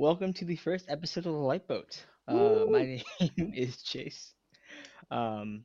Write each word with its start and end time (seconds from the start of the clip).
Welcome 0.00 0.32
to 0.34 0.46
the 0.46 0.56
first 0.56 0.86
episode 0.88 1.26
of 1.26 1.34
the 1.34 1.38
Lifeboat. 1.38 2.02
Uh, 2.26 2.64
my 2.70 3.02
name 3.20 3.52
is 3.54 3.82
Chase. 3.82 4.32
Um, 5.10 5.64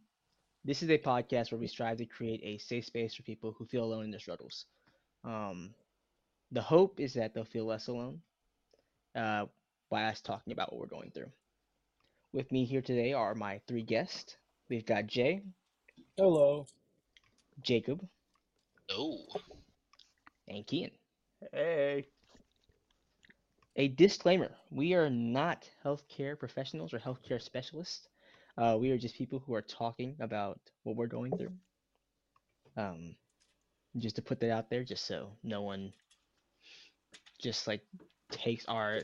this 0.66 0.84
is 0.84 0.90
a 0.90 0.98
podcast 0.98 1.52
where 1.52 1.60
we 1.60 1.68
strive 1.68 1.98
to 2.00 2.06
create 2.06 2.42
a 2.44 2.58
safe 2.58 2.86
space 2.86 3.16
for 3.16 3.24
people 3.24 3.56
who 3.58 3.66
feel 3.66 3.86
alone 3.86 4.04
in 4.04 4.12
their 4.12 4.20
struggles. 4.20 4.66
Um, 5.24 5.74
the 6.52 6.62
hope 6.62 7.00
is 7.00 7.14
that 7.14 7.34
they'll 7.34 7.46
feel 7.46 7.66
less 7.66 7.88
alone 7.88 8.20
uh, 9.16 9.46
by 9.90 10.04
us 10.04 10.20
talking 10.20 10.52
about 10.52 10.74
what 10.74 10.82
we're 10.82 10.88
going 10.88 11.12
through. 11.12 11.32
With 12.34 12.52
me 12.52 12.66
here 12.66 12.82
today 12.82 13.14
are 13.14 13.36
my 13.36 13.62
three 13.70 13.84
guests. 13.84 14.36
We've 14.70 14.86
got 14.86 15.08
Jay, 15.08 15.44
Hello. 16.18 16.66
Jakob, 17.62 18.06
Oh, 18.92 19.20
and 20.50 20.68
Kian. 20.68 20.92
Hey. 21.54 22.08
A 23.78 23.90
disclaimer 23.90 24.56
we 24.72 24.94
are 24.94 25.10
not 25.10 25.70
healthcare 25.84 26.38
professionals 26.40 26.94
or 26.94 27.00
healthcare 27.00 27.42
specialists. 27.42 28.08
Uh, 28.58 28.78
we 28.80 28.92
are 28.92 28.98
just 28.98 29.16
people 29.16 29.40
who 29.40 29.54
are 29.54 29.62
talking 29.62 30.16
about 30.20 30.60
what 30.84 30.96
we're 30.96 31.08
going 31.08 31.36
through. 31.38 31.52
Um, 32.78 33.16
just 33.98 34.16
to 34.16 34.22
put 34.22 34.40
that 34.40 34.52
out 34.52 34.70
there, 34.70 34.84
just 34.84 35.06
so 35.06 35.32
no 35.44 35.62
one 35.62 35.94
just 37.40 37.68
like 37.68 37.82
takes 38.32 38.66
our 38.68 39.02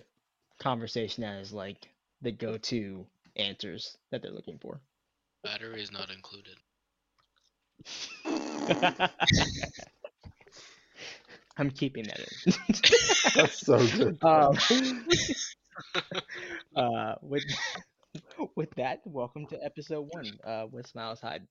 conversation 0.59 1.23
as 1.23 1.51
like 1.51 1.89
the 2.21 2.31
go 2.31 2.57
to 2.57 3.05
answers 3.35 3.97
that 4.11 4.21
they're 4.21 4.31
looking 4.31 4.57
for. 4.59 4.79
battery 5.43 5.81
is 5.81 5.91
not 5.91 6.09
included. 6.11 6.57
I'm 11.57 11.69
keeping 11.71 12.05
that 12.05 12.19
in. 12.19 12.53
That's 13.35 13.59
so 13.59 13.77
good. 13.87 14.17
Um, 14.23 14.55
uh, 16.75 17.15
with 17.21 17.43
with 18.55 18.69
that, 18.75 18.99
welcome 19.05 19.47
to 19.47 19.63
episode 19.63 20.07
one. 20.11 20.31
Uh, 20.43 20.65
What 20.65 20.85
Smiles 20.87 21.21
Hide. 21.21 21.47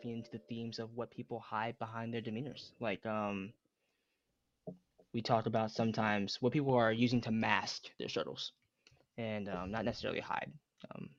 Diving 0.00 0.18
into 0.18 0.30
the 0.30 0.40
themes 0.48 0.78
of 0.78 0.94
what 0.94 1.10
people 1.10 1.40
hide 1.40 1.78
behind 1.78 2.12
their 2.12 2.20
demeanors. 2.20 2.72
Like, 2.80 3.04
um, 3.06 3.52
we 5.12 5.22
talk 5.22 5.46
about 5.46 5.70
sometimes 5.70 6.38
what 6.40 6.52
people 6.52 6.74
are 6.74 6.92
using 6.92 7.20
to 7.22 7.30
mask 7.30 7.84
their 7.98 8.08
struggles, 8.08 8.52
and 9.18 9.48
um, 9.48 9.70
not 9.70 9.84
necessarily 9.84 10.20
hide. 10.20 10.52
Um, 10.94 11.10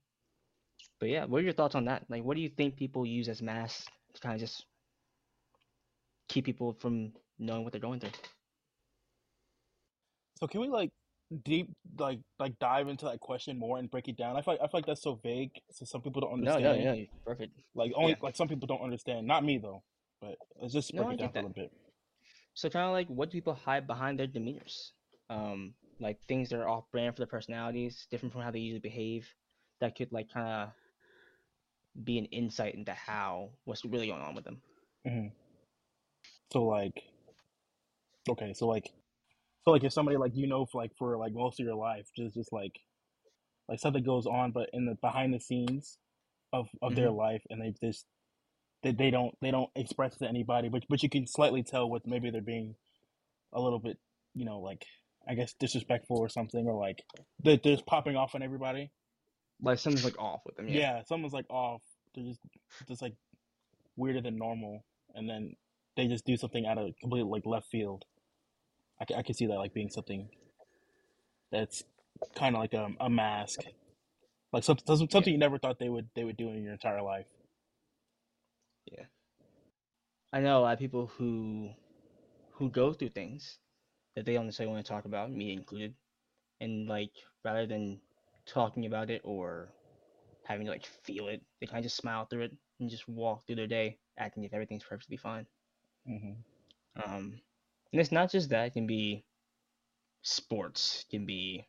but 0.99 1.09
yeah, 1.09 1.25
what 1.25 1.39
are 1.39 1.43
your 1.43 1.53
thoughts 1.53 1.75
on 1.75 1.85
that? 1.85 2.03
Like, 2.09 2.23
what 2.23 2.35
do 2.35 2.41
you 2.41 2.49
think 2.49 2.77
people 2.77 3.05
use 3.05 3.27
as 3.27 3.41
masks 3.41 3.87
to 4.13 4.21
kind 4.21 4.35
of 4.35 4.41
just 4.41 4.65
keep 6.29 6.45
people 6.45 6.73
from 6.79 7.11
knowing 7.39 7.63
what 7.63 7.73
they're 7.73 7.81
going 7.81 7.99
through? 7.99 8.11
So 10.39 10.47
can 10.47 10.61
we 10.61 10.69
like 10.69 10.91
deep 11.43 11.69
like 11.97 12.19
like 12.39 12.57
dive 12.59 12.87
into 12.87 13.05
that 13.05 13.19
question 13.19 13.57
more 13.57 13.77
and 13.77 13.89
break 13.89 14.07
it 14.07 14.17
down? 14.17 14.35
I 14.35 14.41
feel 14.41 14.55
like, 14.55 14.61
I 14.61 14.65
feel 14.65 14.77
like 14.79 14.85
that's 14.85 15.01
so 15.03 15.19
vague, 15.23 15.51
so 15.71 15.85
some 15.85 16.01
people 16.01 16.21
don't 16.21 16.33
understand. 16.33 16.83
no, 16.83 16.93
no, 16.93 17.05
perfect. 17.25 17.53
Like 17.75 17.91
only 17.95 18.11
Yeah. 18.11 18.17
like 18.21 18.35
some 18.35 18.47
people 18.47 18.67
don't 18.67 18.81
understand. 18.81 19.27
Not 19.27 19.43
me 19.43 19.57
though. 19.57 19.83
But 20.21 20.35
let's 20.59 20.73
just 20.73 20.95
break 20.95 21.09
I 21.09 21.13
it 21.13 21.19
down 21.19 21.31
for 21.31 21.39
a 21.39 21.41
little 21.41 21.53
bit. 21.53 21.71
So 22.53 22.69
kind 22.69 22.85
of 22.85 22.91
like 22.91 23.07
what 23.07 23.29
do 23.29 23.37
people 23.37 23.53
hide 23.53 23.87
behind 23.87 24.19
their 24.19 24.27
demeanors? 24.27 24.91
Um, 25.29 25.73
like 25.99 26.19
things 26.27 26.49
that 26.49 26.59
are 26.59 26.67
off 26.67 26.91
brand 26.91 27.15
for 27.15 27.19
their 27.21 27.27
personalities, 27.27 28.07
different 28.11 28.33
from 28.33 28.41
how 28.41 28.51
they 28.51 28.59
usually 28.59 28.79
behave. 28.79 29.27
That 29.79 29.95
could 29.95 30.11
like 30.11 30.27
kind 30.31 30.47
of 30.47 30.69
be 32.03 32.17
an 32.17 32.25
insight 32.25 32.75
into 32.75 32.93
how 32.93 33.49
what's 33.65 33.85
really 33.85 34.07
going 34.07 34.21
on 34.21 34.35
with 34.35 34.45
them. 34.45 34.61
hmm 35.05 35.27
So 36.51 36.63
like, 36.63 37.03
okay, 38.29 38.53
so 38.53 38.67
like, 38.67 38.91
so 39.63 39.71
like 39.71 39.83
if 39.83 39.93
somebody 39.93 40.17
like 40.17 40.35
you 40.35 40.47
know 40.47 40.65
for 40.65 40.81
like 40.81 40.91
for 40.97 41.17
like 41.17 41.33
most 41.33 41.59
of 41.59 41.65
your 41.65 41.75
life, 41.75 42.07
just 42.15 42.35
just 42.35 42.51
like, 42.51 42.79
like 43.69 43.79
something 43.79 44.03
goes 44.03 44.25
on, 44.25 44.51
but 44.51 44.69
in 44.73 44.85
the 44.85 44.95
behind 44.95 45.33
the 45.33 45.39
scenes 45.39 45.97
of 46.51 46.67
of 46.81 46.95
their 46.95 47.07
mm-hmm. 47.07 47.17
life, 47.17 47.43
and 47.49 47.61
they 47.61 47.73
just 47.81 48.05
they, 48.83 48.91
they 48.91 49.11
don't 49.11 49.35
they 49.41 49.51
don't 49.51 49.69
express 49.75 50.15
it 50.15 50.19
to 50.19 50.27
anybody, 50.27 50.69
but 50.69 50.83
but 50.89 51.03
you 51.03 51.09
can 51.09 51.27
slightly 51.27 51.63
tell 51.63 51.89
what 51.89 52.07
maybe 52.07 52.31
they're 52.31 52.41
being 52.41 52.75
a 53.53 53.61
little 53.61 53.79
bit, 53.79 53.97
you 54.33 54.45
know, 54.45 54.59
like 54.59 54.85
I 55.27 55.35
guess 55.35 55.53
disrespectful 55.59 56.17
or 56.17 56.29
something, 56.29 56.65
or 56.67 56.79
like 56.79 57.03
they're, 57.43 57.57
they're 57.57 57.73
just 57.73 57.85
popping 57.85 58.15
off 58.15 58.33
on 58.33 58.41
everybody. 58.41 58.91
Like 59.61 59.77
something's 59.77 60.05
like 60.05 60.17
off 60.17 60.41
with 60.45 60.55
them. 60.55 60.67
Yeah, 60.67 60.79
Yeah. 60.79 61.01
someone's 61.03 61.33
like 61.33 61.49
off. 61.49 61.83
They're 62.15 62.25
just 62.25 62.39
just 62.87 63.01
like 63.01 63.13
weirder 63.95 64.21
than 64.21 64.37
normal, 64.37 64.83
and 65.13 65.29
then 65.29 65.53
they 65.95 66.07
just 66.07 66.25
do 66.25 66.35
something 66.35 66.65
out 66.65 66.79
of 66.79 66.95
completely 66.99 67.29
like 67.29 67.45
left 67.45 67.67
field. 67.67 68.05
I 69.01 69.05
can, 69.05 69.17
I 69.17 69.23
can 69.23 69.35
see 69.35 69.47
that 69.47 69.55
like 69.59 69.73
being 69.73 69.89
something 69.91 70.29
that's 71.51 71.83
kind 72.35 72.55
of 72.55 72.61
like 72.61 72.73
a, 72.73 72.89
a 73.01 73.09
mask, 73.09 73.61
like 74.53 74.63
something 74.63 74.85
something 74.87 75.09
something 75.11 75.33
you 75.33 75.39
never 75.39 75.59
thought 75.59 75.79
they 75.79 75.89
would 75.89 76.09
they 76.15 76.25
would 76.25 76.37
do 76.37 76.49
in 76.49 76.63
your 76.63 76.73
entire 76.73 77.01
life. 77.03 77.27
Yeah, 78.85 79.05
I 80.33 80.41
know 80.41 80.59
a 80.59 80.61
lot 80.63 80.73
of 80.73 80.79
people 80.79 81.07
who 81.07 81.71
who 82.51 82.69
go 82.69 82.93
through 82.93 83.09
things 83.09 83.59
that 84.15 84.25
they 84.25 84.33
don't 84.33 84.45
necessarily 84.47 84.73
want 84.73 84.85
to 84.85 84.91
talk 84.91 85.05
about, 85.05 85.31
me 85.31 85.53
included, 85.53 85.95
and 86.61 86.87
like 86.89 87.11
rather 87.45 87.67
than 87.67 88.01
talking 88.45 88.85
about 88.87 89.09
it 89.11 89.21
or 89.25 89.73
having 90.45 90.65
to 90.67 90.71
like 90.73 90.85
feel 90.85 91.27
it, 91.29 91.43
they 91.61 91.67
kind 91.67 91.79
of 91.79 91.83
just 91.85 91.97
smile 91.97 92.25
through 92.25 92.43
it 92.43 92.57
and 92.79 92.89
just 92.89 93.07
walk 93.07 93.45
through 93.47 93.57
their 93.57 93.67
day 93.67 93.99
acting 94.17 94.43
if 94.45 94.53
everything's 94.53 94.85
perfectly 94.85 95.17
fine. 95.17 95.47
hmm 96.05 96.33
Um, 97.03 97.41
and 97.91 98.01
it's 98.01 98.11
not 98.11 98.31
just 98.31 98.49
that; 98.49 98.67
it 98.67 98.73
can 98.73 98.87
be 98.87 99.23
sports, 100.23 101.05
it 101.07 101.11
can 101.11 101.25
be 101.25 101.65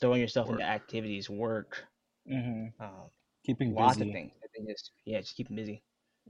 throwing 0.00 0.20
yourself 0.20 0.48
Work. 0.48 0.60
into 0.60 0.70
activities, 0.70 1.30
work, 1.30 1.84
hmm 2.26 2.66
um, 2.80 3.10
Keeping 3.44 3.74
lots 3.74 3.96
busy. 3.96 4.08
of 4.08 4.12
things. 4.12 4.32
I 4.42 4.46
think 4.54 4.68
just 4.68 4.92
yeah, 5.04 5.20
just 5.20 5.36
keep 5.36 5.48
them 5.48 5.56
busy. 5.56 5.82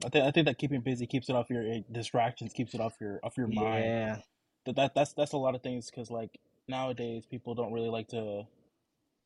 I 0.05 0.09
think 0.11 0.25
I 0.27 0.31
think 0.31 0.47
that 0.47 0.59
keeping 0.59 0.81
busy 0.83 1.07
keeps 1.07 1.29
it 1.31 1.37
off 1.37 1.49
your 1.51 1.63
eh, 1.63 1.81
distractions, 1.91 2.53
keeps 2.53 2.75
it 2.75 2.81
off 2.81 2.95
your 3.01 3.21
off 3.23 3.37
your 3.39 3.49
mind. 3.49 3.85
Yeah, 3.85 4.19
that, 4.67 4.77
that 4.77 4.95
that's 4.95 5.13
that's 5.15 5.33
a 5.33 5.39
lot 5.39 5.55
of 5.55 5.63
things 5.63 5.91
because 5.91 6.11
like 6.11 6.39
nowadays 6.69 7.25
people 7.27 7.55
don't 7.55 7.73
really 7.73 7.89
like 7.89 8.09
to 8.09 8.45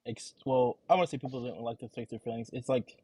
ex- 0.07 0.35
well 0.47 0.79
i 0.91 0.95
want 0.95 1.09
to 1.09 1.11
say 1.11 1.19
people 1.19 1.43
don't 1.45 1.61
like 1.63 1.79
to 1.79 1.87
express 1.87 2.09
their 2.09 2.19
feelings 2.21 2.51
it's 2.53 2.69
like 2.69 3.03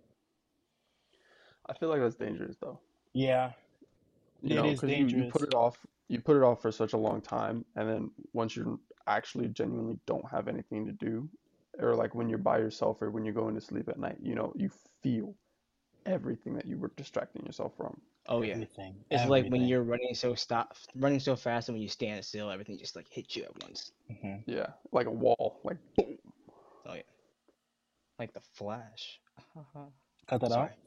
I 1.67 1.75
feel 1.75 1.89
like 1.89 2.01
that's 2.01 2.15
dangerous 2.17 2.57
though. 2.61 2.81
yeah 3.15 3.53
You 4.43 4.55
It 4.55 4.55
know, 4.55 4.73
is 4.73 4.81
'cause 4.81 4.91
you, 4.91 5.07
you 5.07 5.25
put 5.25 5.43
it 5.43 5.55
off 5.55 5.85
you 6.09 6.21
put 6.21 6.37
it 6.37 6.43
off 6.43 6.63
for 6.63 6.71
such 6.71 6.93
a 6.93 6.97
long 6.97 7.21
time 7.21 7.65
and 7.75 7.89
then 7.89 8.11
once 8.33 8.57
you 8.57 8.81
actually 9.07 9.49
genuinely 9.49 9.99
don't 10.07 10.29
have 10.31 10.49
anything 10.49 10.87
to 10.87 10.93
do 10.93 11.29
or 11.79 11.95
like 11.95 12.15
when 12.15 12.29
you're 12.29 12.39
by 12.39 12.59
yourself 12.59 13.03
or 13.03 13.11
when 13.11 13.25
you're 13.25 13.35
going 13.35 13.55
to 13.55 13.61
sleep 13.61 13.89
at 13.89 13.99
night, 13.99 14.17
you 14.23 14.35
know, 14.35 14.53
you 14.57 14.71
feel 15.03 15.35
everything 16.07 16.55
that 16.55 16.67
you 16.67 16.79
were 16.79 16.93
distracting 16.97 17.45
yourself 17.45 17.73
from. 17.77 18.01
oh 18.29 18.43
yeah. 18.43 18.55
everything 18.55 18.95
It's 19.11 19.29
like 19.29 19.51
when 19.51 19.63
you're 19.63 19.83
running 19.83 20.15
so 20.15 20.35
stop, 20.35 20.77
running 20.95 21.21
so 21.21 21.37
fast, 21.37 21.69
and 21.69 21.75
when 21.75 21.83
you 21.83 21.89
stand 21.89 22.25
still, 22.25 22.51
everything 22.51 22.79
just 22.79 22.97
like 22.97 23.09
hits 23.09 23.37
you 23.37 23.45
at 23.45 23.63
once. 23.63 23.93
Mhm. 24.11 24.43
Yeah, 24.47 24.69
like 24.93 25.07
a 25.07 25.11
wall, 25.11 25.61
like 25.65 25.79
boom. 25.97 26.17
Oh 26.87 26.95
yeah, 26.95 27.03
like 28.19 28.33
the 28.33 28.41
Flash. 28.55 29.21
cut 30.27 30.41
that 30.41 30.51
Sorry. 30.51 30.71
out 30.71 30.71
Yo, 30.71 30.77
cut 30.77 30.86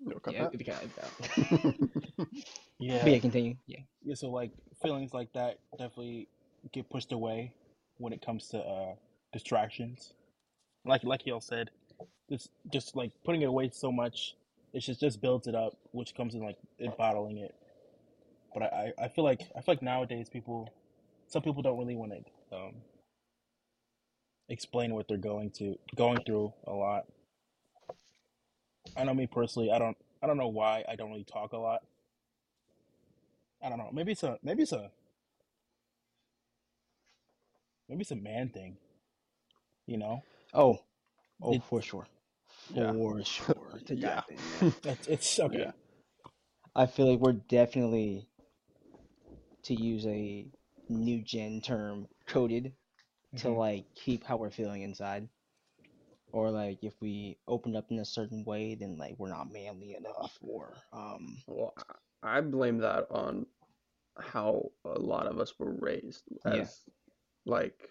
Yeah, 0.00 0.42
that. 0.44 0.52
we 0.52 0.64
can 0.64 0.74
edit 0.74 0.96
that 0.96 1.04
out. 1.04 2.26
yeah 2.78 3.02
But 3.04 3.12
yeah, 3.12 3.18
continue. 3.18 3.56
Yeah. 3.66 3.80
yeah 4.04 4.14
so 4.14 4.30
like 4.30 4.52
feelings 4.82 5.14
like 5.14 5.32
that 5.34 5.58
definitely 5.78 6.28
get 6.72 6.88
pushed 6.90 7.12
away 7.12 7.52
when 7.98 8.12
it 8.12 8.24
comes 8.24 8.48
to 8.48 8.58
uh 8.58 8.94
distractions 9.32 10.12
like 10.84 11.04
like 11.04 11.26
y'all 11.26 11.40
said 11.40 11.70
just 12.30 12.50
just 12.72 12.96
like 12.96 13.12
putting 13.24 13.42
it 13.42 13.46
away 13.46 13.70
so 13.72 13.92
much 13.92 14.34
it 14.72 14.80
just 14.80 15.00
just 15.00 15.20
builds 15.20 15.46
it 15.46 15.54
up 15.54 15.74
which 15.92 16.14
comes 16.14 16.34
in 16.34 16.42
like 16.42 16.56
in 16.78 16.92
bottling 16.98 17.38
it 17.38 17.54
but 18.54 18.64
I, 18.64 18.92
I 18.98 19.04
I 19.04 19.08
feel 19.08 19.24
like 19.24 19.42
I 19.56 19.60
feel 19.60 19.74
like 19.74 19.82
nowadays 19.82 20.28
people 20.28 20.72
some 21.28 21.42
people 21.42 21.62
don't 21.62 21.78
really 21.78 21.96
want 21.96 22.12
to 22.12 22.56
um 22.56 22.74
explain 24.48 24.94
what 24.94 25.08
they're 25.08 25.16
going 25.18 25.50
to 25.50 25.76
going 25.96 26.20
through 26.24 26.52
a 26.66 26.72
lot 26.72 27.06
I 28.96 29.04
know 29.04 29.14
me 29.14 29.26
personally 29.26 29.70
I 29.70 29.78
don't 29.78 29.96
I 30.22 30.26
don't 30.26 30.36
know 30.38 30.48
why 30.48 30.84
I 30.88 30.96
don't 30.96 31.10
really 31.10 31.24
talk 31.24 31.52
a 31.52 31.58
lot 31.58 31.82
I 33.62 33.68
don't 33.70 33.78
know. 33.78 33.90
Maybe 33.92 34.12
it's 34.12 34.22
a 34.22 34.38
maybe 34.42 34.62
it's 34.62 34.72
a 34.72 34.90
maybe 37.88 38.02
it's 38.02 38.10
a 38.10 38.16
man 38.16 38.50
thing. 38.50 38.76
You 39.86 39.96
know, 39.98 40.22
Oh, 40.52 40.78
oh, 41.40 41.54
It- 41.54 41.62
for 41.64 41.80
sure, 41.80 42.06
Yeah. 42.74 42.92
for 42.92 43.24
sure. 43.24 43.54
To 43.86 43.94
Yeah. 43.94 44.22
yeah. 44.28 44.70
it's, 44.84 45.06
it's 45.08 45.38
okay. 45.46 45.58
Yeah. 45.60 45.72
I 46.74 46.86
feel 46.86 47.10
like 47.10 47.20
we're 47.20 47.32
definitely, 47.32 48.28
to 49.64 49.74
use 49.74 50.04
a 50.06 50.46
new 50.88 51.22
gen 51.22 51.60
term, 51.62 52.08
coded 52.26 52.72
to 53.36 53.48
Mhm. 53.48 53.56
like 53.56 53.94
keep 53.94 54.24
how 54.24 54.36
we're 54.36 54.50
feeling 54.50 54.82
inside. 54.82 55.28
Or 56.36 56.50
like 56.50 56.84
if 56.84 56.92
we 57.00 57.38
open 57.48 57.74
up 57.76 57.90
in 57.90 57.98
a 57.98 58.04
certain 58.04 58.44
way, 58.44 58.74
then 58.74 58.98
like 58.98 59.14
we're 59.18 59.30
not 59.30 59.50
manly 59.50 59.96
enough. 59.96 60.36
Or 60.42 60.74
um, 60.92 61.38
Well, 61.46 61.74
I 62.22 62.40
blame 62.42 62.78
that 62.78 63.06
on 63.10 63.46
how 64.18 64.70
a 64.84 64.98
lot 64.98 65.26
of 65.26 65.38
us 65.40 65.54
were 65.58 65.72
raised 65.72 66.24
Yeah. 66.44 66.66
like 67.46 67.88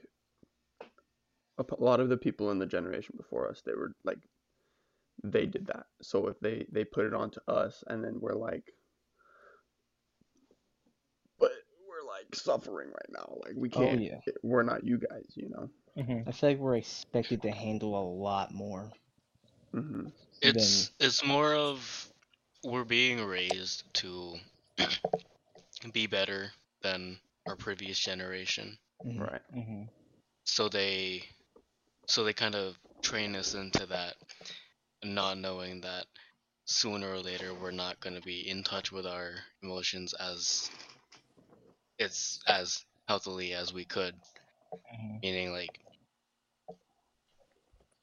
a 1.57 1.63
p- 1.63 1.75
lot 1.79 1.99
of 1.99 2.09
the 2.09 2.17
people 2.17 2.51
in 2.51 2.59
the 2.59 2.65
generation 2.67 3.15
before 3.17 3.49
us, 3.49 3.61
they 3.65 3.73
were 3.73 3.93
like 4.03 4.19
they 5.23 5.45
did 5.47 5.65
that. 5.67 5.87
So 6.01 6.27
if 6.27 6.39
they 6.39 6.67
they 6.71 6.83
put 6.85 7.05
it 7.05 7.13
onto 7.13 7.39
us 7.47 7.83
and 7.87 8.03
then 8.03 8.19
we're 8.19 8.35
like 8.35 8.73
but 11.39 11.51
we're 11.87 12.07
like 12.25 12.35
suffering 12.35 12.89
right 12.89 13.09
now. 13.11 13.37
Like 13.45 13.55
we 13.55 13.69
oh 13.73 13.95
can't 13.95 13.99
yeah, 13.99 14.21
we're 14.43 14.63
not 14.63 14.83
you 14.85 14.97
guys, 14.97 15.25
you 15.35 15.49
know. 15.49 15.69
Mhm. 15.97 16.27
I 16.27 16.31
feel 16.31 16.49
like 16.51 16.59
we're 16.59 16.77
expected 16.77 17.41
to 17.43 17.51
handle 17.51 17.97
a 17.99 18.05
lot 18.21 18.51
more 18.53 18.93
hmm 19.73 20.07
It's 20.41 20.91
it's 20.99 21.23
more 21.25 21.53
of 21.55 22.09
we're 22.63 22.83
being 22.85 23.23
raised 23.23 23.83
to 23.95 24.37
be 25.93 26.07
better 26.07 26.53
than 26.81 27.19
our 27.47 27.55
previous 27.55 27.99
generation. 27.99 28.77
than 29.03 29.17
Mhm. 29.17 29.19
Right. 29.19 29.41
Mhm. 29.53 29.89
So 30.45 30.69
they 30.69 31.23
so 32.07 32.23
they 32.23 32.33
kind 32.33 32.55
of 32.55 32.79
train 33.03 33.35
us 33.35 33.53
into 33.53 33.85
that 33.87 34.15
not 35.03 35.37
knowing 35.37 35.81
that 35.81 36.07
sooner 36.65 37.09
or 37.11 37.19
later 37.21 37.53
we're 37.53 37.71
not 37.71 37.99
going 37.99 38.15
to 38.15 38.21
be 38.21 38.47
in 38.47 38.63
touch 38.63 38.91
with 38.91 39.05
our 39.07 39.45
emotions 39.63 40.13
as 40.13 40.71
it's 41.99 42.39
as 42.47 42.83
healthily 43.07 43.53
as 43.53 43.73
we 43.73 43.85
could 43.85 44.15
Mhm. 44.73 45.21
meaning 45.21 45.51
like 45.51 45.79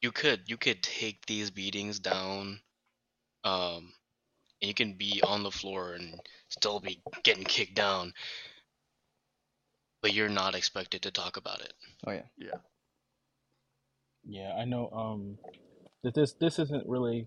you 0.01 0.13
could 0.13 0.49
you 0.49 0.57
could 0.57 0.83
take 0.83 1.25
these 1.27 1.51
beatings 1.51 1.99
down 1.99 2.61
um 3.45 3.93
and 4.61 4.69
you 4.69 4.75
can 4.75 4.95
be 4.95 5.23
on 5.27 5.43
the 5.43 5.51
floor 5.51 5.95
and 5.95 6.21
still 6.49 6.81
be 6.81 7.03
getting 7.23 7.45
kicked 7.45 7.75
down 7.75 8.13
but 10.03 10.13
you're 10.13 10.29
not 10.29 10.55
expected 10.55 11.03
to 11.03 11.11
talk 11.11 11.37
about 11.37 11.61
it 11.61 11.73
Oh 12.07 12.13
yeah. 12.13 12.23
Yeah. 12.37 12.59
Yeah, 14.25 14.55
I 14.55 14.65
know. 14.65 14.89
Um, 14.91 15.39
that 16.03 16.15
this 16.15 16.35
this 16.35 16.59
isn't 16.59 16.89
really 16.89 17.27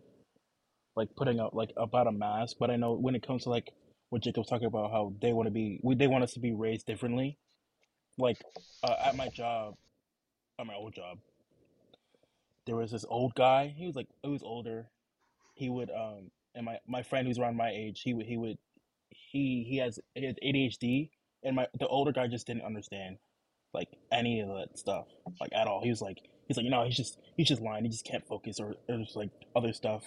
like 0.96 1.16
putting 1.16 1.40
out 1.40 1.56
like 1.56 1.72
about 1.78 2.08
a 2.08 2.12
mask, 2.12 2.58
but 2.60 2.70
I 2.72 2.76
know 2.78 2.94
when 2.94 3.16
it 3.16 3.26
comes 3.26 3.44
to 3.44 3.50
like 3.50 3.72
what 4.16 4.24
Jakob's 4.24 4.48
talking 4.48 4.68
about, 4.68 4.92
how 4.92 5.12
they 5.22 5.34
want 5.34 5.48
to 5.48 5.52
be, 5.52 5.78
we 5.84 5.94
they 5.94 6.08
want 6.08 6.24
us 6.24 6.32
to 6.36 6.40
be 6.40 6.54
raised 6.54 6.86
differently. 6.86 7.38
Like 8.18 8.38
uh, 8.82 8.96
at 9.04 9.18
my 9.18 9.28
job, 9.28 9.76
at 10.58 10.66
my 10.66 10.74
old 10.74 10.96
job, 10.96 11.18
there 12.66 12.78
was 12.78 12.92
this 12.92 13.04
old 13.10 13.36
guy. 13.36 13.74
He 13.76 13.86
was 13.86 13.94
like 13.98 14.08
he 14.24 14.30
was 14.30 14.42
older. 14.42 14.88
He 15.54 15.70
would 15.70 15.90
um, 15.90 16.32
and 16.56 16.66
my 16.66 16.78
my 16.88 17.04
friend 17.04 17.28
who's 17.28 17.38
around 17.38 17.58
my 17.58 17.72
age, 17.72 18.04
he 18.06 18.14
would 18.14 18.26
he 18.26 18.38
would 18.38 18.58
he 19.10 19.66
he 19.68 19.80
has 19.80 20.00
he 20.14 20.26
has 20.26 20.36
ADHD, 20.42 21.10
and 21.44 21.58
my 21.58 21.68
the 21.78 21.88
older 21.88 22.14
guy 22.14 22.28
just 22.28 22.48
didn't 22.48 22.64
understand 22.64 23.18
like 23.74 23.90
any 24.14 24.40
of 24.40 24.48
that 24.48 24.80
stuff 24.80 25.08
like 25.42 25.52
at 25.54 25.68
all. 25.68 25.82
He 25.84 25.90
was 25.90 26.02
like 26.02 26.20
he's 26.48 26.56
like 26.56 26.64
you 26.64 26.72
know 26.72 26.86
he's 26.86 26.96
just 26.96 27.20
he's 27.36 27.50
just 27.50 27.62
lying. 27.62 27.84
He 27.84 27.90
just 27.90 28.06
can't 28.06 28.26
focus 28.26 28.62
or 28.62 28.76
there's 28.88 29.12
like 29.14 29.32
other 29.58 29.74
stuff. 29.74 30.06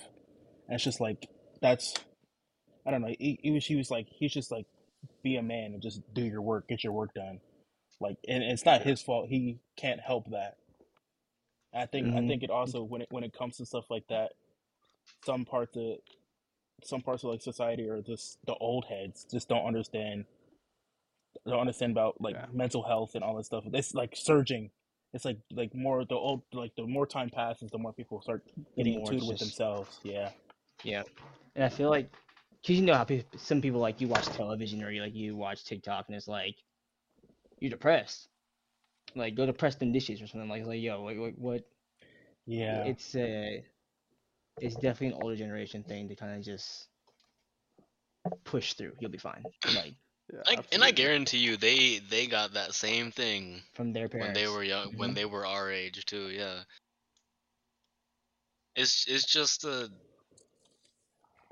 And 0.66 0.76
it's 0.76 0.84
just 0.84 0.98
like 0.98 1.28
that's 1.60 1.92
I 2.88 2.92
don't 2.92 3.02
know. 3.02 3.14
He, 3.20 3.38
he 3.42 3.52
was 3.52 3.66
he 3.66 3.76
was 3.76 3.90
like 3.92 4.08
he's 4.10 4.32
just 4.32 4.50
like 4.52 4.66
be 5.22 5.36
a 5.36 5.42
man 5.44 5.74
and 5.74 5.82
just 5.82 6.02
do 6.14 6.22
your 6.24 6.42
work, 6.42 6.68
get 6.68 6.84
your 6.84 6.94
work 6.94 7.14
done. 7.14 7.40
Like 8.00 8.16
and 8.28 8.42
it's 8.42 8.66
not 8.66 8.82
his 8.82 9.02
fault. 9.02 9.28
He 9.28 9.60
can't 9.76 10.00
help 10.00 10.30
that. 10.30 10.56
I 11.74 11.86
think 11.86 12.14
I 12.16 12.22
Mhm. 12.22 12.28
think 12.28 12.42
it 12.44 12.50
also 12.50 12.82
when 12.82 13.02
it 13.02 13.08
when 13.10 13.24
it 13.24 13.34
comes 13.34 13.58
to 13.58 13.66
stuff 13.66 13.90
like 13.90 14.08
that, 14.08 14.32
some 15.26 15.44
parts 15.44 15.76
of 15.76 15.98
some 16.84 17.02
parts 17.02 17.24
of 17.24 17.30
like 17.30 17.42
society 17.42 17.88
or 17.88 18.00
just 18.02 18.38
the 18.46 18.54
old 18.54 18.86
heads 18.86 19.26
just 19.30 19.48
don't 19.48 19.66
understand 19.66 20.24
don't 21.46 21.60
understand 21.60 21.92
about 21.92 22.20
like 22.20 22.36
Yeah. 22.36 22.46
mental 22.52 22.82
health 22.82 23.14
and 23.14 23.22
all 23.24 23.36
that 23.36 23.44
stuff. 23.44 23.64
It's 23.72 23.94
like 23.94 24.14
surging. 24.16 24.70
It's 25.12 25.24
like 25.26 25.38
like 25.52 25.74
more 25.74 26.04
the 26.06 26.14
old 26.14 26.42
like 26.54 26.74
the 26.76 26.86
more 26.86 27.06
time 27.06 27.30
passes, 27.30 27.70
the 27.70 27.78
more 27.78 27.92
people 27.92 28.22
start 28.22 28.44
getting 28.76 28.94
in 28.94 29.00
more 29.00 29.10
tune 29.10 29.18
it's 29.18 29.28
with 29.28 29.38
themselves. 29.38 30.00
Yeah. 30.04 30.30
Yeah, 30.84 31.02
and 31.56 31.64
I 31.64 31.68
feel 31.68 31.90
like, 31.90 32.10
cause 32.66 32.76
you 32.76 32.82
know 32.82 32.94
how 32.94 33.04
pe- 33.04 33.24
some 33.36 33.60
people 33.60 33.80
like 33.80 34.00
you 34.00 34.08
watch 34.08 34.26
television 34.26 34.82
or 34.82 34.90
you 34.90 35.02
like 35.02 35.14
you 35.14 35.36
watch 35.36 35.64
TikTok 35.64 36.06
and 36.08 36.16
it's 36.16 36.28
like, 36.28 36.56
you're 37.60 37.70
depressed, 37.70 38.28
like 39.14 39.34
go 39.34 39.46
to 39.46 39.52
Preston 39.52 39.92
Dishes 39.92 40.20
or 40.22 40.26
something 40.26 40.48
like 40.48 40.66
like 40.66 40.80
yo 40.80 41.02
like, 41.02 41.18
like 41.18 41.34
what? 41.36 41.62
Yeah. 42.46 42.84
It's 42.84 43.14
uh 43.14 43.60
it's 44.60 44.74
definitely 44.76 45.08
an 45.08 45.22
older 45.22 45.36
generation 45.36 45.84
thing 45.84 46.08
to 46.08 46.16
kind 46.16 46.36
of 46.36 46.42
just 46.44 46.88
push 48.44 48.74
through. 48.74 48.92
You'll 48.98 49.10
be 49.10 49.18
fine. 49.18 49.44
Like 49.74 49.94
Yeah. 50.32 50.42
I, 50.46 50.58
and 50.72 50.84
I 50.84 50.90
guarantee 50.90 51.38
you 51.38 51.56
they 51.56 51.98
they 51.98 52.26
got 52.26 52.52
that 52.54 52.74
same 52.74 53.10
thing 53.10 53.62
from 53.72 53.92
their 53.92 54.08
parents 54.08 54.28
when 54.28 54.32
they 54.34 54.48
were 54.48 54.62
young 54.62 54.96
when 54.96 55.10
Mhm. 55.10 55.14
they 55.14 55.24
were 55.24 55.46
our 55.46 55.70
age 55.70 56.04
too 56.04 56.28
yeah 56.30 56.64
it's 58.76 59.06
it's 59.08 59.24
just 59.24 59.64
a 59.64 59.90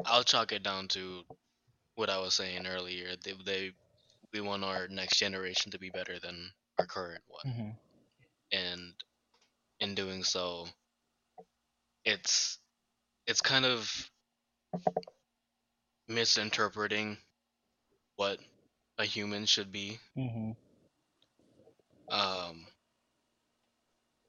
i'll 0.04 0.22
chalk 0.24 0.52
it 0.52 0.62
down 0.62 0.88
to 0.88 1.22
what 1.94 2.10
i 2.10 2.18
was 2.18 2.34
saying 2.34 2.66
earlier. 2.66 3.14
They, 3.24 3.32
they 3.44 3.72
we 4.32 4.40
want 4.40 4.64
our 4.64 4.88
next 4.88 5.18
generation 5.18 5.70
to 5.72 5.78
be 5.78 5.90
better 5.90 6.18
than 6.18 6.50
our 6.78 6.86
current 6.86 7.22
one. 7.28 7.46
Hmm 7.46 7.70
and 8.52 8.92
in 9.80 9.94
doing 9.94 10.22
so 10.22 10.66
it's 12.04 12.58
it's 13.26 13.40
kind 13.40 13.64
of 13.64 14.10
misinterpreting 16.08 17.16
what 18.16 18.38
a 18.98 19.04
human 19.04 19.46
should 19.46 19.72
be. 19.72 19.98
Hmm 20.14 20.52
um 22.08 22.66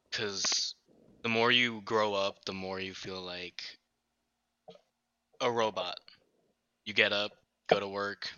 because 0.09 0.75
the 1.23 1.29
more 1.29 1.51
you 1.51 1.81
grow 1.81 2.13
up 2.13 2.43
the 2.45 2.53
more 2.53 2.79
you 2.79 2.93
feel 2.93 3.21
like 3.21 3.63
a 5.41 5.51
robot 5.51 5.99
you 6.85 6.93
get 6.93 7.13
up 7.13 7.31
go 7.67 7.79
to 7.79 7.87
work 7.87 8.29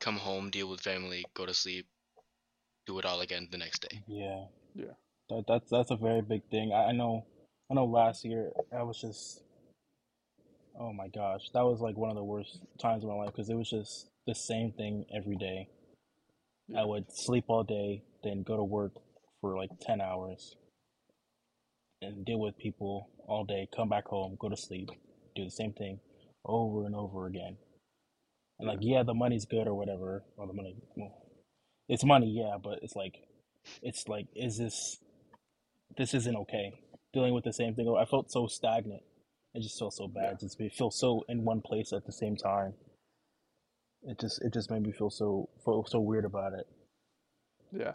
come 0.00 0.16
home 0.16 0.50
deal 0.50 0.68
with 0.68 0.80
family 0.80 1.24
go 1.34 1.46
to 1.46 1.54
sleep 1.54 1.86
do 2.86 2.98
it 2.98 3.04
all 3.04 3.20
again 3.20 3.48
the 3.50 3.58
next 3.58 3.82
day 3.82 4.02
Yeah. 4.06 4.44
Yeah. 4.74 4.94
That 5.28 5.44
that's 5.46 5.70
that's 5.70 5.90
a 5.90 5.96
very 5.96 6.22
big 6.22 6.42
thing. 6.50 6.72
I, 6.72 6.86
I 6.86 6.92
know 6.92 7.24
I 7.70 7.74
know 7.74 7.84
last 7.84 8.24
year 8.24 8.50
I 8.76 8.82
was 8.82 9.00
just 9.00 9.42
oh 10.78 10.92
my 10.92 11.08
gosh, 11.08 11.50
that 11.54 11.64
was 11.64 11.80
like 11.80 11.96
one 11.96 12.10
of 12.10 12.16
the 12.16 12.24
worst 12.24 12.60
times 12.80 13.04
of 13.04 13.10
my 13.10 13.16
life 13.16 13.28
because 13.28 13.48
it 13.48 13.54
was 13.54 13.70
just 13.70 14.08
the 14.26 14.34
same 14.34 14.72
thing 14.72 15.04
every 15.14 15.36
day. 15.36 15.68
I 16.76 16.84
would 16.84 17.12
sleep 17.12 17.44
all 17.48 17.64
day, 17.64 18.02
then 18.24 18.42
go 18.42 18.56
to 18.56 18.64
work 18.64 18.92
for 19.40 19.56
like 19.56 19.70
10 19.80 20.00
hours 20.00 20.56
and 22.00 22.24
deal 22.24 22.40
with 22.40 22.56
people 22.58 23.08
all 23.26 23.44
day, 23.44 23.68
come 23.74 23.88
back 23.88 24.06
home, 24.06 24.36
go 24.38 24.48
to 24.48 24.56
sleep, 24.56 24.90
do 25.34 25.44
the 25.44 25.50
same 25.50 25.72
thing 25.72 26.00
over 26.44 26.86
and 26.86 26.94
over 26.94 27.26
again. 27.26 27.56
And 28.58 28.68
like, 28.68 28.78
yeah, 28.80 29.02
the 29.02 29.14
money's 29.14 29.44
good 29.44 29.66
or 29.66 29.74
whatever, 29.74 30.24
or 30.36 30.46
the 30.46 30.52
money, 30.52 30.76
well, 30.96 31.14
it's 31.88 32.04
money, 32.04 32.30
yeah, 32.30 32.56
but 32.62 32.78
it's 32.82 32.94
like, 32.94 33.16
it's 33.82 34.08
like, 34.08 34.26
is 34.34 34.58
this, 34.58 34.98
this 35.96 36.14
isn't 36.14 36.36
okay. 36.36 36.72
Dealing 37.12 37.34
with 37.34 37.44
the 37.44 37.52
same 37.52 37.74
thing. 37.74 37.94
I 37.98 38.04
felt 38.04 38.30
so 38.30 38.46
stagnant. 38.46 39.02
It 39.54 39.62
just 39.62 39.78
felt 39.78 39.94
so 39.94 40.08
bad. 40.08 40.40
Just 40.40 40.58
be 40.58 40.70
feel 40.70 40.90
so 40.90 41.24
in 41.28 41.44
one 41.44 41.60
place 41.60 41.92
at 41.92 42.06
the 42.06 42.12
same 42.12 42.36
time. 42.36 42.72
It 44.04 44.18
just, 44.18 44.42
it 44.42 44.52
just 44.52 44.70
made 44.70 44.82
me 44.82 44.92
feel 44.92 45.10
so, 45.10 45.50
feel 45.64 45.84
so 45.86 46.00
weird 46.00 46.24
about 46.24 46.54
it. 46.54 46.66
Yeah. 47.70 47.92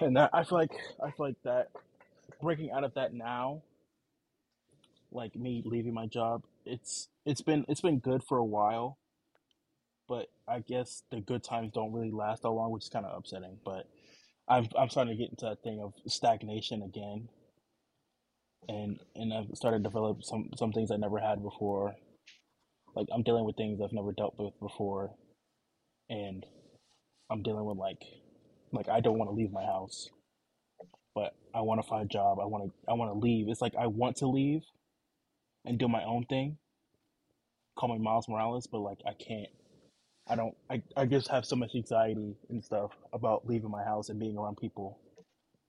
and 0.00 0.16
that 0.16 0.30
I 0.32 0.44
feel 0.44 0.58
like 0.58 0.72
I 1.02 1.10
feel 1.10 1.26
like 1.26 1.42
that 1.44 1.70
breaking 2.40 2.70
out 2.70 2.84
of 2.84 2.94
that 2.94 3.14
now, 3.14 3.62
like 5.10 5.34
me 5.36 5.62
leaving 5.64 5.94
my 5.94 6.06
job, 6.06 6.42
it's 6.64 7.08
it's 7.24 7.40
been 7.40 7.64
it's 7.68 7.80
been 7.80 7.98
good 7.98 8.22
for 8.22 8.38
a 8.38 8.44
while, 8.44 8.98
but 10.08 10.26
I 10.46 10.60
guess 10.60 11.02
the 11.10 11.20
good 11.20 11.42
times 11.42 11.72
don't 11.72 11.92
really 11.92 12.10
last 12.10 12.42
that 12.42 12.50
long, 12.50 12.70
which 12.70 12.84
is 12.84 12.90
kind 12.90 13.06
of 13.06 13.16
upsetting. 13.16 13.58
But 13.64 13.86
I'm 14.48 14.68
I'm 14.78 14.88
starting 14.88 15.16
to 15.16 15.22
get 15.22 15.30
into 15.30 15.46
that 15.46 15.62
thing 15.62 15.80
of 15.82 15.94
stagnation 16.06 16.82
again, 16.82 17.28
and 18.68 18.98
and 19.14 19.32
I've 19.32 19.56
started 19.56 19.78
to 19.78 19.82
develop 19.84 20.22
some 20.22 20.50
some 20.56 20.72
things 20.72 20.90
I 20.90 20.96
never 20.96 21.18
had 21.18 21.42
before. 21.42 21.94
Like 22.94 23.06
I'm 23.12 23.22
dealing 23.22 23.44
with 23.44 23.56
things 23.56 23.80
I've 23.80 23.92
never 23.92 24.12
dealt 24.12 24.34
with 24.38 24.58
before, 24.60 25.14
and 26.10 26.44
I'm 27.30 27.42
dealing 27.42 27.64
with 27.64 27.78
like 27.78 28.02
like 28.72 28.88
I 28.88 29.00
don't 29.00 29.18
want 29.18 29.30
to 29.30 29.34
leave 29.34 29.52
my 29.52 29.64
house, 29.64 30.08
but 31.14 31.34
I 31.54 31.62
want 31.62 31.82
to 31.82 31.88
find 31.88 32.04
a 32.04 32.08
job. 32.08 32.38
I 32.40 32.46
want 32.46 32.64
to 32.64 32.90
I 32.90 32.94
want 32.94 33.12
to 33.12 33.18
leave. 33.18 33.48
It's 33.48 33.62
like 33.62 33.74
I 33.78 33.86
want 33.86 34.16
to 34.16 34.26
leave 34.26 34.62
and 35.66 35.78
do 35.78 35.88
my 35.88 36.04
own 36.04 36.24
thing 36.26 36.56
call 37.76 37.90
me 37.94 37.98
Miles 37.98 38.28
Morales, 38.28 38.66
but 38.66 38.80
like 38.80 39.00
I 39.06 39.12
can't. 39.14 39.48
I 40.28 40.36
don't. 40.36 40.56
I 40.70 40.82
I 40.96 41.06
just 41.06 41.28
have 41.30 41.46
so 41.46 41.56
much 41.56 41.74
anxiety 41.74 42.36
and 42.50 42.64
stuff 42.64 42.92
about 43.12 43.46
leaving 43.46 43.70
my 43.70 43.84
house 43.84 44.08
and 44.08 44.20
being 44.20 44.38
around 44.38 44.58
people. 44.58 44.98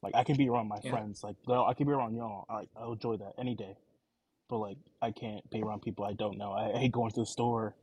Like 0.04 0.16
I 0.16 0.24
can 0.24 0.38
be 0.38 0.50
around 0.50 0.70
my 0.70 0.82
Yeah. 0.84 0.92
friends. 0.92 1.24
Like 1.24 1.38
I 1.68 1.74
can 1.74 1.88
be 1.88 1.94
around 1.94 2.16
y'all. 2.16 2.46
I 2.50 2.68
I'll 2.78 2.94
enjoy 2.94 3.18
that 3.18 3.34
any 3.40 3.56
day. 3.56 3.76
But 4.50 4.60
like 4.60 4.78
I 5.02 5.12
can't 5.12 5.50
be 5.52 5.62
around 5.64 5.82
people 5.84 6.06
I 6.06 6.14
don't 6.14 6.38
know. 6.38 6.54
I, 6.54 6.76
I 6.76 6.80
hate 6.80 6.94
going 6.94 7.12
to 7.12 7.22
the 7.22 7.26
store. 7.26 7.76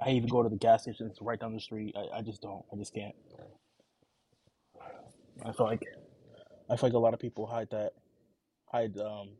I 0.00 0.06
hate 0.06 0.16
even 0.16 0.28
go 0.30 0.42
to 0.42 0.48
the 0.50 0.56
gas 0.56 0.82
station. 0.84 1.08
It's 1.10 1.22
right 1.22 1.40
down 1.40 1.54
the 1.54 1.60
street. 1.60 1.96
I, 1.96 2.18
I 2.18 2.22
just 2.22 2.42
don't. 2.42 2.64
I 2.72 2.76
just 2.76 2.94
can't. 2.94 3.14
I 5.44 5.52
feel 5.52 5.66
like 5.66 5.82
I 6.70 6.76
feel 6.76 6.90
like 6.90 6.94
a 6.94 6.98
lot 7.00 7.14
of 7.14 7.20
people 7.20 7.46
hide 7.46 7.68
that 7.72 7.92
hide 8.66 8.98
um 8.98 9.30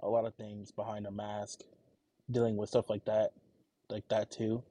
a 0.00 0.08
lot 0.08 0.26
of 0.26 0.34
things 0.34 0.70
behind 0.70 1.06
a 1.06 1.10
mask, 1.10 1.60
dealing 2.30 2.56
with 2.56 2.70
stuff 2.70 2.90
like 2.90 3.04
that, 3.06 3.30
like 3.88 4.08
that 4.08 4.30
too. 4.30 4.62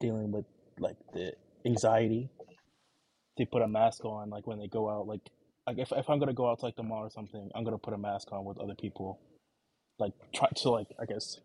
Dealing 0.00 0.32
with 0.32 0.44
like 0.78 0.96
the 1.12 1.32
anxiety. 1.64 2.30
They 3.38 3.44
put 3.44 3.62
a 3.62 3.68
mask 3.68 4.04
on 4.04 4.30
like 4.30 4.46
when 4.46 4.58
they 4.58 4.68
go 4.68 4.88
out. 4.90 5.06
Like 5.06 5.22
like 5.66 5.78
if 5.78 5.92
if 5.92 6.10
I'm 6.10 6.18
gonna 6.18 6.34
go 6.34 6.50
out 6.50 6.60
to 6.60 6.66
like 6.66 6.76
the 6.76 6.82
mall 6.82 7.04
or 7.04 7.10
something, 7.10 7.50
I'm 7.54 7.64
gonna 7.64 7.78
put 7.78 7.94
a 7.94 7.98
mask 7.98 8.32
on 8.32 8.44
with 8.44 8.58
other 8.58 8.74
people. 8.74 9.20
Like 9.98 10.12
try 10.34 10.48
to 10.54 10.70
like 10.70 10.88
I 11.00 11.06
guess 11.06 11.40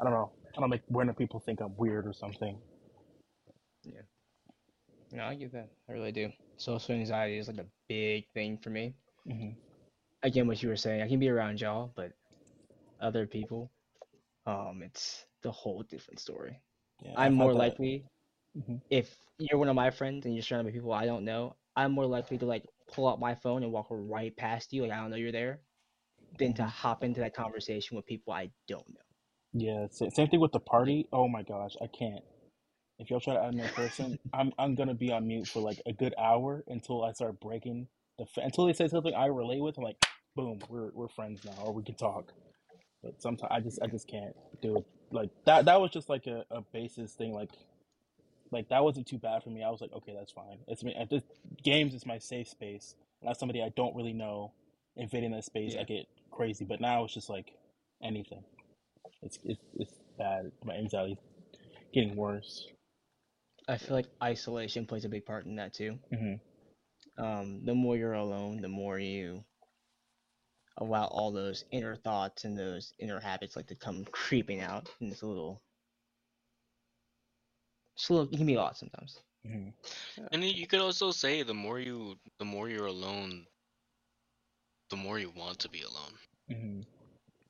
I 0.00 0.04
don't 0.04 0.12
know. 0.12 0.32
I 0.56 0.60
don't 0.60 0.70
make 0.70 0.82
random 0.90 1.16
people 1.16 1.40
think 1.40 1.60
I'm 1.60 1.76
weird 1.76 2.06
or 2.06 2.12
something. 2.12 2.58
Yeah. 3.84 4.02
No, 5.12 5.24
I 5.24 5.34
get 5.34 5.52
that. 5.52 5.70
I 5.88 5.92
really 5.92 6.12
do. 6.12 6.30
Social 6.56 6.94
anxiety 6.94 7.38
is 7.38 7.48
like 7.48 7.58
a 7.58 7.66
big 7.88 8.26
thing 8.34 8.58
for 8.58 8.70
me. 8.70 8.94
hmm 9.26 9.50
Again, 10.26 10.48
what 10.48 10.60
you 10.60 10.68
were 10.68 10.76
saying, 10.76 11.02
I 11.02 11.08
can 11.08 11.20
be 11.20 11.28
around 11.28 11.60
y'all, 11.60 11.92
but 11.94 12.10
other 13.00 13.28
people, 13.28 13.70
um, 14.44 14.82
it's 14.82 15.24
the 15.42 15.52
whole 15.52 15.84
different 15.84 16.18
story. 16.18 16.60
Yeah, 17.00 17.12
I'm 17.16 17.32
more 17.32 17.52
that. 17.52 17.58
likely, 17.58 18.04
Mhm. 18.56 18.82
if 18.90 19.16
you're 19.38 19.56
one 19.60 19.68
of 19.68 19.76
my 19.76 19.90
friends 19.90 20.26
and 20.26 20.34
you're 20.34 20.42
surrounded 20.42 20.72
by 20.72 20.74
people 20.74 20.92
I 20.92 21.06
don't 21.06 21.24
know, 21.24 21.54
I'm 21.76 21.92
more 21.92 22.06
likely 22.06 22.38
to 22.38 22.46
like 22.46 22.64
pull 22.92 23.06
out 23.06 23.20
my 23.20 23.36
phone 23.36 23.62
and 23.62 23.70
walk 23.70 23.86
right 23.90 24.36
past 24.36 24.72
you, 24.72 24.82
like 24.82 24.90
I 24.90 24.96
don't 24.96 25.10
know 25.10 25.16
you're 25.16 25.30
there, 25.30 25.60
than 26.40 26.54
to 26.54 26.64
Mhm. 26.64 26.70
hop 26.70 27.04
into 27.04 27.20
that 27.20 27.34
conversation 27.34 27.96
with 27.96 28.06
people 28.06 28.32
I 28.32 28.50
don't 28.66 28.88
know. 28.88 29.00
Yeah, 29.52 29.86
same 29.88 30.28
thing 30.28 30.40
with 30.40 30.52
the 30.52 30.60
party. 30.60 31.08
Oh 31.12 31.28
my 31.28 31.42
gosh, 31.42 31.76
I 31.80 31.86
can't. 31.86 32.22
If 32.98 33.10
y'all 33.10 33.20
try 33.20 33.34
to 33.34 33.42
add 33.44 33.54
me 33.54 33.62
in 33.62 33.68
person, 33.70 34.18
I'm 34.32 34.52
I'm 34.58 34.74
gonna 34.74 34.94
be 34.94 35.12
on 35.12 35.26
mute 35.26 35.48
for 35.48 35.60
like 35.62 35.80
a 35.86 35.92
good 35.92 36.14
hour 36.18 36.64
until 36.68 37.04
I 37.04 37.12
start 37.12 37.40
breaking 37.40 37.88
the 38.18 38.26
fa- 38.26 38.42
until 38.42 38.66
they 38.66 38.72
say 38.72 38.88
something 38.88 39.14
I 39.14 39.26
relate 39.26 39.60
with. 39.62 39.78
I'm 39.78 39.84
like, 39.84 39.98
boom, 40.36 40.60
we're 40.70 40.90
we're 40.94 41.08
friends 41.08 41.44
now, 41.46 41.64
or 41.64 41.72
we 41.74 41.84
can 41.84 41.96
talk. 41.96 42.32
But 43.02 43.22
sometimes 43.22 43.50
I 43.52 43.60
just 43.60 43.80
I 43.82 43.88
just 43.88 44.08
can't 44.08 44.36
do 44.62 44.78
it. 44.78 44.86
Like 45.12 45.30
that 45.46 45.66
that 45.66 45.80
was 45.80 45.92
just 45.92 46.08
like 46.10 46.26
a, 46.28 46.44
a 46.50 46.62
basis 46.72 47.14
thing. 47.14 47.34
Like 47.34 47.50
like 48.52 48.68
that 48.70 48.84
wasn't 48.84 49.06
too 49.08 49.18
bad 49.18 49.42
for 49.42 49.50
me. 49.50 49.62
I 49.64 49.70
was 49.70 49.80
like, 49.80 49.92
okay, 49.92 50.14
that's 50.16 50.32
fine. 50.32 50.58
It's 50.68 50.84
me 50.84 50.94
this 51.10 51.24
games 51.62 51.94
is 51.94 52.06
my 52.06 52.18
safe 52.18 52.48
space. 52.48 52.96
and 53.22 53.28
Not 53.28 53.38
somebody 53.38 53.62
I 53.62 53.70
don't 53.76 53.96
really 53.96 54.14
know 54.14 54.52
invading 54.96 55.32
that 55.32 55.44
space. 55.44 55.76
I 55.78 55.84
get 55.84 56.06
crazy. 56.32 56.64
But 56.64 56.80
now 56.80 57.04
it's 57.04 57.14
just 57.14 57.30
like 57.30 57.52
anything. 58.02 58.44
It's 59.22 59.38
it's 59.44 59.62
it's 59.78 59.92
bad. 60.18 60.52
My 60.64 60.74
anxiety's 60.74 61.18
getting 61.94 62.16
worse. 62.16 62.68
I 63.68 63.78
feel 63.78 63.96
like 63.96 64.06
isolation 64.22 64.86
plays 64.86 65.04
a 65.04 65.08
big 65.08 65.26
part 65.26 65.46
in 65.46 65.56
that 65.56 65.74
too. 65.74 65.98
hmm 66.12 66.34
Um, 67.18 67.64
the 67.64 67.74
more 67.74 67.96
you're 67.96 68.12
alone, 68.14 68.60
the 68.60 68.68
more 68.68 68.98
you 68.98 69.44
allow 70.78 71.06
all 71.06 71.32
those 71.32 71.64
inner 71.72 71.96
thoughts 71.96 72.44
and 72.44 72.58
those 72.58 72.94
inner 72.98 73.20
habits 73.20 73.56
like 73.56 73.68
to 73.68 73.76
come 73.76 74.04
creeping 74.06 74.60
out, 74.60 74.90
and 75.00 75.12
it's 75.12 75.22
a 75.22 75.26
little, 75.26 75.62
it's 77.96 78.08
a 78.10 78.14
little, 78.14 78.32
it 78.32 78.36
can 78.36 78.46
be 78.46 78.54
a 78.54 78.58
lot 78.60 78.76
sometimes. 78.78 79.20
hmm 79.46 79.70
And 80.32 80.44
you 80.44 80.50
you 80.50 80.66
could 80.68 80.80
also 80.80 81.12
say 81.12 81.42
the 81.42 81.54
more 81.54 81.80
you 81.80 82.18
the 82.38 82.44
more 82.44 82.68
you're 82.68 82.86
alone, 82.86 83.46
the 84.90 84.96
more 84.96 85.18
you 85.18 85.30
want 85.30 85.60
to 85.60 85.68
be 85.70 85.82
alone. 85.82 86.18
hmm 86.48 86.80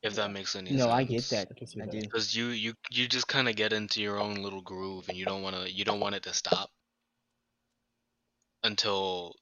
If 0.01 0.15
that 0.15 0.31
makes 0.31 0.55
any 0.55 0.71
No, 0.71 0.77
sense. 0.77 0.87
No 0.87 0.91
i 0.91 1.03
get 1.03 1.29
that. 1.29 1.49
I 1.51 1.53
can 1.53 1.67
see 1.67 1.81
I 1.81 1.85
that. 1.85 1.91
do. 1.91 2.01
Because 2.01 2.35
you 2.35 2.47
you 2.47 2.73
you 2.91 3.07
just 3.07 3.27
kind 3.27 3.49
of 3.49 3.55
get 3.55 3.73
into 3.73 4.01
your 4.01 4.19
own 4.19 4.35
little 4.35 4.61
groove, 4.61 5.09
and 5.09 5.17
you 5.17 5.25
don't 5.25 5.43
want 5.43 5.55
to 5.55 5.71
you 5.71 5.85
don't 5.85 5.99
want 5.99 6.15
it 6.15 6.23
to 6.23 6.33
stop 6.33 6.69
until 8.63 9.35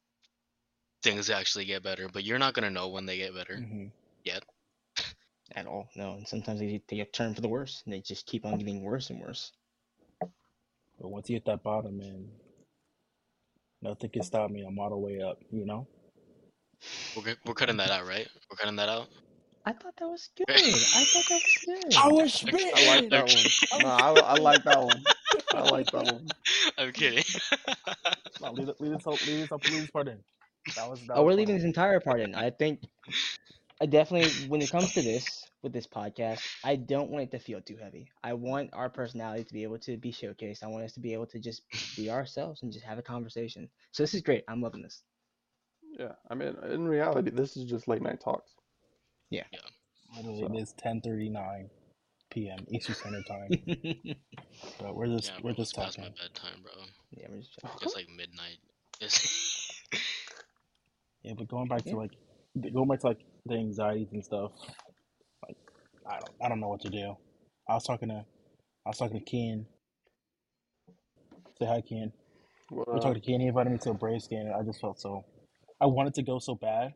things 1.05 1.29
actually 1.29 1.63
get 1.65 1.83
better. 1.83 2.09
But 2.11 2.25
you're 2.25 2.39
not 2.39 2.53
gonna 2.53 2.69
know 2.71 2.89
when 2.89 3.05
they 3.05 3.17
get 3.17 3.33
better. 3.33 3.57
hmm 3.57 3.85
At 5.55 5.67
all, 5.67 5.87
no. 5.95 6.13
And 6.15 6.27
sometimes 6.27 6.59
they 6.59 6.81
take 6.87 6.99
a 7.01 7.05
turn 7.05 7.35
for 7.35 7.41
the 7.41 7.47
worse, 7.47 7.83
and 7.85 7.93
they 7.93 8.01
just 8.01 8.25
keep 8.25 8.45
on 8.45 8.57
getting 8.57 8.81
worse 8.81 9.11
and 9.11 9.21
worse. 9.21 9.51
But 10.19 11.09
once 11.09 11.29
you 11.29 11.35
hit 11.35 11.45
that 11.45 11.61
bottom, 11.61 11.99
man, 11.99 12.27
nothing 13.83 14.09
can 14.09 14.23
stop 14.23 14.49
me. 14.49 14.65
I'm 14.67 14.79
all 14.79 14.89
the 14.89 14.97
way 14.97 15.21
up. 15.21 15.37
You 15.51 15.65
know. 15.65 15.87
We're 17.15 17.35
we're 17.45 17.53
cutting 17.53 17.77
that 17.77 17.91
out, 17.91 18.07
right? 18.07 18.27
We're 18.49 18.57
cutting 18.57 18.75
that 18.77 18.89
out. 18.89 19.07
I 19.67 19.73
thought 19.73 19.93
that 19.97 20.07
was 20.07 20.29
good. 20.37 20.47
I 20.49 20.63
thought 20.63 21.29
that 21.29 21.41
was 21.43 21.57
good. 21.65 21.95
I 21.95 22.07
was 22.07 22.43
Okay, 22.43 22.57
spitting. 22.57 22.71
I 22.75 22.87
like 22.87 23.09
that 23.11 23.25
one. 23.25 23.81
No, 23.83 23.87
I, 23.87 24.09
I 24.13 24.33
like 24.39 24.63
that 24.63 24.83
one. 24.83 25.03
I 25.53 25.61
like 25.69 25.91
that 25.91 26.05
one. 26.05 26.27
I'm 26.77 26.91
kidding. 26.91 27.23
No, 28.41 28.51
leave, 28.51 28.69
leave 28.79 28.91
this, 28.93 29.03
whole- 29.03 29.19
leave 29.25 29.47
this, 29.47 29.49
leave 29.65 29.81
this 29.81 29.91
part 29.91 30.07
in. 30.07 30.17
That 30.75 30.89
was. 30.89 31.01
That 31.07 31.13
Oh, 31.15 31.23
was 31.23 31.33
we're 31.33 31.37
leaving 31.39 31.55
this 31.55 31.63
entire 31.65 31.99
part 31.99 32.19
in. 32.21 32.33
I 32.35 32.49
think 32.49 32.81
I 33.81 33.85
definitely, 33.85 34.47
when 34.47 34.61
it 34.61 34.71
comes 34.71 34.93
to 34.93 35.01
this, 35.01 35.45
with 35.61 35.73
this 35.73 35.87
podcast, 35.87 36.41
I 36.63 36.75
don't 36.75 37.09
want 37.09 37.23
it 37.25 37.31
to 37.31 37.39
feel 37.39 37.61
too 37.61 37.77
heavy. 37.81 38.07
I 38.23 38.33
want 38.33 38.69
our 38.73 38.89
personality 38.89 39.43
to 39.43 39.53
be 39.53 39.63
able 39.63 39.79
to 39.79 39.97
be 39.97 40.11
showcased. 40.11 40.63
I 40.63 40.67
want 40.67 40.85
us 40.85 40.93
to 40.93 40.99
be 40.99 41.13
able 41.13 41.25
to 41.27 41.39
just 41.39 41.63
be 41.95 42.09
ourselves 42.09 42.61
and 42.63 42.71
just 42.71 42.85
have 42.85 42.97
a 42.97 43.01
conversation. 43.01 43.69
So 43.91 44.03
this 44.03 44.13
is 44.13 44.21
great. 44.21 44.43
I'm 44.47 44.61
loving 44.61 44.81
this. 44.81 45.01
Yeah, 45.99 46.11
I 46.29 46.35
mean, 46.35 46.55
in 46.71 46.87
reality, 46.87 47.31
this 47.31 47.55
is 47.57 47.65
just 47.65 47.87
late 47.87 48.01
night 48.01 48.21
talks. 48.21 48.51
Literally, 50.15 50.41
So- 50.41 50.53
it 50.53 50.61
is 50.61 50.73
10:39 50.83 51.69
p.m. 52.29 52.59
Eastern 52.69 52.95
Standard 52.95 53.25
Time. 53.27 53.49
But 54.79 54.95
we're 54.95 55.07
just 55.07 55.27
yeah, 55.29 55.35
we're 55.43 55.53
bro, 55.53 55.63
just 55.63 55.73
it's 55.77 55.83
past 55.83 55.97
my 55.99 56.05
bedtime, 56.09 56.61
bro. 56.63 56.71
yeah, 57.11 57.27
we're 57.29 57.39
just 57.39 57.59
chatting. 57.59 57.77
It's 57.81 57.95
like 57.95 58.07
midnight. 58.09 58.59
It's 59.01 59.83
Yeah, 61.25 61.33
but 61.35 61.47
going 61.47 61.67
back 61.67 61.81
Yeah. 61.85 61.93
to 61.93 61.97
like 61.97 62.11
going 62.71 62.87
back 62.87 62.99
to 62.99 63.07
like 63.07 63.25
the 63.47 63.55
anxieties 63.55 64.09
and 64.13 64.23
stuff. 64.23 64.51
Like 65.47 65.57
I 66.07 66.19
don't 66.19 66.29
I 66.43 66.49
don't 66.49 66.59
know 66.59 66.69
what 66.69 66.81
to 66.81 66.89
do. 66.89 67.15
I 67.67 67.73
was 67.73 67.83
talking 67.83 68.09
to 68.09 68.23
I 68.85 68.89
was 68.89 68.97
talking 68.99 69.19
to 69.19 69.25
Ken. 69.25 69.65
Say 71.57 71.65
hi, 71.65 71.81
Ken. 71.81 72.13
We're 72.69 72.83
uh, 72.95 72.99
talking 72.99 73.21
to 73.21 73.27
Ken. 73.27 73.39
He 73.41 73.47
invited 73.47 73.71
me 73.71 73.79
to 73.79 73.91
a 73.91 73.93
Brave 73.95 74.21
scan, 74.21 74.45
and 74.45 74.53
I 74.53 74.61
just 74.63 74.79
felt 74.79 74.99
so. 74.99 75.25
I 75.81 75.87
wanted 75.87 76.13
to 76.15 76.23
go 76.23 76.37
so 76.37 76.53
bad, 76.53 76.93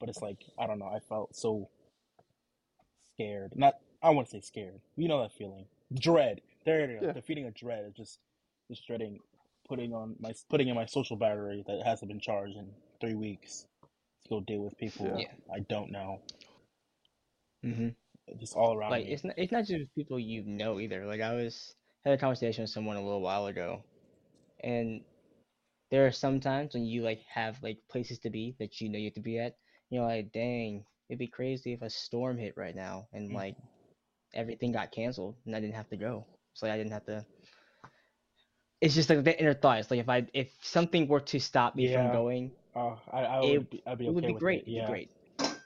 but 0.00 0.08
it's 0.08 0.22
like 0.22 0.38
I 0.58 0.66
don't 0.66 0.78
know. 0.78 0.86
I 0.86 1.00
felt 1.00 1.36
so 1.36 1.68
scared. 3.12 3.52
Not 3.56 3.74
I 4.02 4.10
want 4.10 4.28
to 4.28 4.30
say 4.32 4.40
scared. 4.40 4.80
You 4.96 5.08
know 5.08 5.20
that 5.20 5.32
feeling, 5.36 5.66
dread. 6.00 6.40
There 6.64 6.80
it 6.80 6.90
is. 6.90 7.02
Yeah. 7.02 7.12
The 7.12 7.22
feeling 7.22 7.46
of 7.46 7.54
dread 7.54 7.84
is 7.86 7.94
just 7.94 8.20
just 8.70 8.86
dreading 8.86 9.18
putting 9.68 9.92
on 9.92 10.16
my 10.18 10.32
putting 10.48 10.68
in 10.68 10.74
my 10.74 10.86
social 10.86 11.16
battery 11.16 11.62
that 11.66 11.82
hasn't 11.84 12.08
been 12.08 12.20
charged 12.20 12.56
in 12.56 12.70
three 13.02 13.16
weeks 13.16 13.66
to 14.24 14.30
go 14.30 14.40
deal 14.40 14.62
with 14.62 14.78
people 14.78 15.16
Yeah. 15.16 15.24
Yeah. 15.24 15.34
I 15.54 15.60
don't 15.68 15.92
know. 15.92 16.22
hmm 17.64 17.90
Just 18.40 18.56
all 18.56 18.74
around 18.76 18.98
Like 18.98 19.04
me. 19.04 19.08
it's 19.08 19.24
not 19.24 19.34
it's 19.38 19.52
not 19.52 19.66
just 19.66 19.94
people 19.94 20.18
you 20.20 20.44
know 20.44 20.80
either. 20.80 21.06
Like 21.06 21.20
I 21.22 21.34
was 21.34 21.74
had 22.04 22.14
a 22.14 22.18
conversation 22.18 22.62
with 22.64 22.70
someone 22.70 22.96
a 22.96 23.02
little 23.04 23.22
while 23.22 23.46
ago, 23.46 23.84
and 24.62 25.02
there 25.90 26.06
are 26.06 26.12
some 26.12 26.40
times 26.40 26.74
when 26.74 26.86
you 26.86 27.02
like 27.02 27.22
have 27.32 27.62
like 27.62 27.78
places 27.90 28.18
to 28.20 28.30
be 28.30 28.56
that 28.60 28.80
you 28.80 28.90
know 28.90 28.98
you 28.98 29.06
have 29.06 29.14
to 29.14 29.20
be 29.20 29.38
at. 29.38 29.54
You're 29.90 30.04
like, 30.06 30.32
dang, 30.32 30.84
it'd 31.10 31.18
be 31.18 31.28
crazy 31.28 31.72
if 31.74 31.82
a 31.82 31.90
storm 31.90 32.38
hit 32.38 32.54
right 32.56 32.74
now 32.74 33.08
and 33.12 33.32
Mhm. 33.32 33.42
like 33.42 33.56
everything 34.34 34.72
got 34.72 34.92
canceled 34.92 35.36
and 35.46 35.56
I 35.56 35.60
didn't 35.60 35.76
have 35.76 35.90
to 35.90 35.96
go. 35.98 36.26
So 36.54 36.66
like 36.66 36.74
I 36.74 36.78
didn't 36.78 36.92
have 36.92 37.06
to. 37.06 37.26
It's 38.80 38.94
just 38.94 39.10
like 39.10 39.24
the 39.24 39.38
inner 39.40 39.54
thoughts. 39.54 39.90
Like 39.90 40.00
if 40.00 40.08
I 40.08 40.26
if 40.34 40.48
something 40.62 41.08
were 41.08 41.20
to 41.20 41.40
stop 41.40 41.74
me 41.76 41.86
Yeah. 41.86 41.98
from 42.00 42.10
going, 42.10 42.52
Uh, 42.74 42.96
I 43.12 43.20
I 43.22 43.44
it- 43.44 43.58
would 43.58 43.70
be, 43.70 43.82
I'd 43.86 43.98
be 43.98 44.06
it 44.06 44.10
would 44.14 44.22
okay 44.22 44.28
be 44.28 44.32
with 44.34 44.42
great. 44.42 44.60
it. 44.66 44.70
It'd 44.70 44.84
be 44.86 44.86
great. 44.86 45.10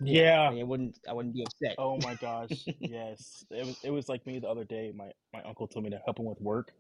Yeah. 0.00 0.48
Like, 0.50 0.58
it 0.58 0.66
wouldn't. 0.66 0.98
I 1.08 1.12
wouldn't 1.12 1.34
be 1.34 1.42
upset. 1.42 1.76
Oh 1.78 1.96
my 1.98 2.14
gosh, 2.14 2.66
yes. 2.80 3.44
It 3.50 3.64
was 3.66 3.76
it 3.84 3.90
was 3.90 4.08
like 4.08 4.26
me 4.26 4.38
the 4.38 4.48
other 4.48 4.64
day. 4.64 4.92
My 4.94 5.10
my 5.32 5.42
uncle 5.42 5.66
told 5.66 5.84
me 5.84 5.90
to 5.90 6.00
help 6.04 6.18
him 6.18 6.26
with 6.26 6.40
work. 6.40 6.72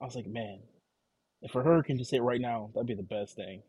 I 0.00 0.04
was 0.04 0.16
like, 0.16 0.26
man, 0.26 0.58
if 1.42 1.54
a 1.54 1.62
hurricane 1.62 1.98
just 1.98 2.10
hit 2.10 2.22
right 2.22 2.40
now, 2.40 2.70
that'd 2.74 2.86
be 2.86 2.94
the 2.94 3.02
best 3.02 3.36
thing. 3.36 3.62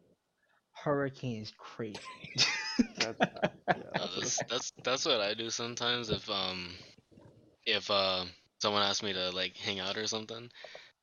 Hurricane 0.74 1.44
is 1.44 1.54
crazy. 1.58 2.00
That's, 2.98 3.20
yeah, 3.76 3.84
that's 3.98 4.16
that's, 4.16 4.44
that's 4.50 4.74
that's 4.84 5.06
what 5.06 5.20
I 5.22 5.34
do 5.34 5.50
sometimes 5.50 6.10
if 6.10 6.30
um 6.30 6.70
if 7.66 7.90
uh 7.92 8.26
someone 8.62 8.82
asks 8.84 9.04
me 9.04 9.14
to 9.14 9.30
like 9.32 9.56
hang 9.58 9.80
out 9.80 9.98
or 9.98 10.08
something. 10.08 10.50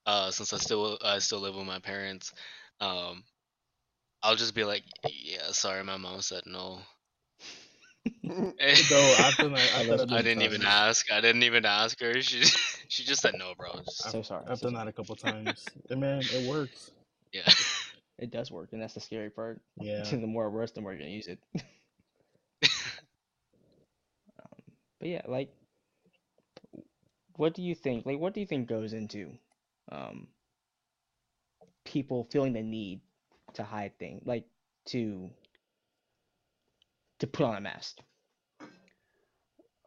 Uh, 0.05 0.31
since 0.31 0.53
I 0.53 0.57
still 0.59 0.99
I 1.05 1.19
still 1.19 1.41
live 1.41 1.55
with 1.55 1.67
my 1.67 1.79
parents, 1.79 2.33
um, 2.81 3.23
I'll 4.23 4.37
just 4.37 4.55
be 4.55 4.65
like, 4.65 4.85
yeah, 5.09 5.51
sorry, 5.53 5.83
my 5.85 5.97
mom 5.97 6.21
said 6.23 6.43
no. 6.47 6.79
No, 8.25 8.35
I've 9.19 9.37
done 9.37 9.53
that. 9.53 9.71
I've 9.77 9.87
done 9.87 10.09
that 10.09 10.13
I 10.13 10.23
didn't 10.23 10.43
even 10.43 10.63
ask. 10.65 11.11
I 11.13 11.21
didn't 11.21 11.45
even 11.45 11.65
ask 11.65 12.01
her. 12.01 12.21
She 12.21 12.43
She 12.89 13.05
just 13.05 13.23
said 13.23 13.35
no, 13.39 13.55
bro. 13.57 13.71
Just, 13.85 14.11
So 14.11 14.23
sorry. 14.23 14.45
I've 14.49 14.59
so 14.59 14.67
done 14.69 14.75
sorry. 14.75 14.85
that 14.85 14.89
a 14.89 14.93
couple 14.93 15.17
times. 15.31 15.67
and 15.89 16.01
man, 16.01 16.21
it 16.21 16.49
works. 16.49 16.91
yeah. 17.33 17.49
It 18.19 18.31
does 18.31 18.51
work, 18.51 18.69
and 18.73 18.83
that's 18.83 18.95
the 18.95 19.01
scary 19.01 19.31
part. 19.31 19.61
Yeah. 19.81 20.03
the 20.05 20.19
more 20.27 20.47
it 20.47 20.51
works, 20.51 20.73
the 20.73 20.81
more 20.83 20.93
you're 20.93 20.99
gonna 21.01 21.11
use 21.11 21.27
it. 21.27 21.39
um, 22.65 24.63
but 25.01 25.09
yeah, 25.09 25.23
like, 25.27 25.51
what 27.37 27.55
do 27.55 27.63
you 27.63 27.75
think? 27.75 28.05
Like, 28.05 28.19
what 28.19 28.35
do 28.35 28.41
you 28.41 28.47
think 28.47 28.69
goes 28.69 28.93
into 28.93 29.31
um, 29.91 30.27
people 31.85 32.29
feeling 32.31 32.53
the 32.53 32.63
need 32.63 33.01
to 33.55 33.65
hide 33.65 33.99
things, 33.99 34.23
like 34.25 34.47
to 34.87 35.31
to 37.19 37.27
put 37.27 37.47
on 37.47 37.57
a 37.57 37.61
mask? 37.61 37.99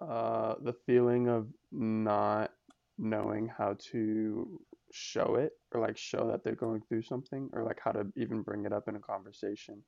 Uh, 0.01 0.55
the 0.62 0.74
feeling 0.86 1.27
of 1.27 1.48
not 1.72 2.51
knowing 2.98 3.48
how 3.48 3.75
to 3.79 4.60
show 4.91 5.36
it 5.36 5.53
or 5.74 5.81
like 5.81 5.98
show 5.98 6.27
that 6.27 6.43
they're 6.43 6.55
going 6.55 6.81
through 6.88 7.01
something 7.01 7.50
or 7.53 7.63
like 7.63 7.79
how 7.84 7.91
to 7.91 8.05
even 8.15 8.41
bring 8.41 8.65
it 8.65 8.74
up 8.74 8.88
in 8.88 8.95
a 8.95 9.00
conversation. 9.00 9.84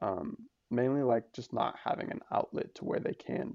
Um, 0.00 0.36
mainly 0.70 1.02
like 1.02 1.32
just 1.32 1.52
not 1.52 1.76
having 1.82 2.10
an 2.10 2.20
outlet 2.32 2.74
to 2.76 2.84
where 2.84 3.00
they 3.00 3.14
can, 3.14 3.54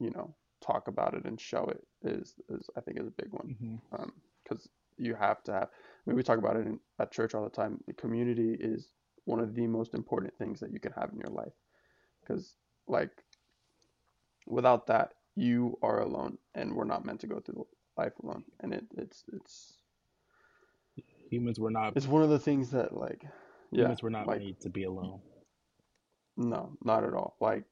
you 0.00 0.10
know, 0.10 0.34
talk 0.64 0.88
about 0.88 1.14
it 1.14 1.24
and 1.26 1.38
show 1.40 1.64
it 1.64 1.84
is, 2.08 2.34
is 2.48 2.68
I 2.76 2.80
think 2.80 2.98
is 2.98 3.06
a 3.08 3.22
big 3.22 3.32
one. 3.32 3.56
hmm 3.58 3.76
Um, 3.92 4.12
because 4.42 4.68
you 4.96 5.14
have 5.14 5.42
to 5.44 5.52
have, 5.52 5.64
I 5.64 5.70
mean, 6.06 6.16
we 6.16 6.22
talk 6.22 6.38
about 6.38 6.56
it 6.56 6.66
in, 6.66 6.78
at 6.98 7.12
church 7.12 7.34
all 7.34 7.44
the 7.44 7.50
time. 7.50 7.78
The 7.86 7.94
community 7.94 8.56
is 8.58 8.88
one 9.24 9.40
of 9.40 9.54
the 9.54 9.66
most 9.66 9.94
important 9.94 10.34
things 10.38 10.60
that 10.60 10.72
you 10.72 10.80
can 10.80 10.92
have 10.92 11.10
in 11.12 11.18
your 11.18 11.34
life. 11.34 11.52
Because, 12.20 12.56
like, 12.86 13.10
without 14.46 14.86
that, 14.88 15.14
you 15.36 15.78
are 15.82 16.00
alone, 16.00 16.38
and 16.54 16.74
we're 16.74 16.84
not 16.84 17.04
meant 17.04 17.20
to 17.20 17.26
go 17.26 17.40
through 17.40 17.66
life 17.98 18.12
alone. 18.22 18.44
And 18.60 18.72
it, 18.72 18.84
it's, 18.96 19.24
it's, 19.32 19.78
Humans 21.30 21.58
were 21.58 21.70
not. 21.70 21.96
it's 21.96 22.06
one 22.06 22.22
of 22.22 22.30
the 22.30 22.38
things 22.38 22.70
that, 22.70 22.96
like, 22.96 23.22
yeah, 23.72 23.84
humans 23.84 24.02
were 24.02 24.10
not 24.10 24.26
like, 24.26 24.40
made 24.40 24.60
to 24.60 24.70
be 24.70 24.84
alone. 24.84 25.20
no, 26.36 26.76
not 26.84 27.04
at 27.04 27.14
all. 27.14 27.36
Like, 27.40 27.64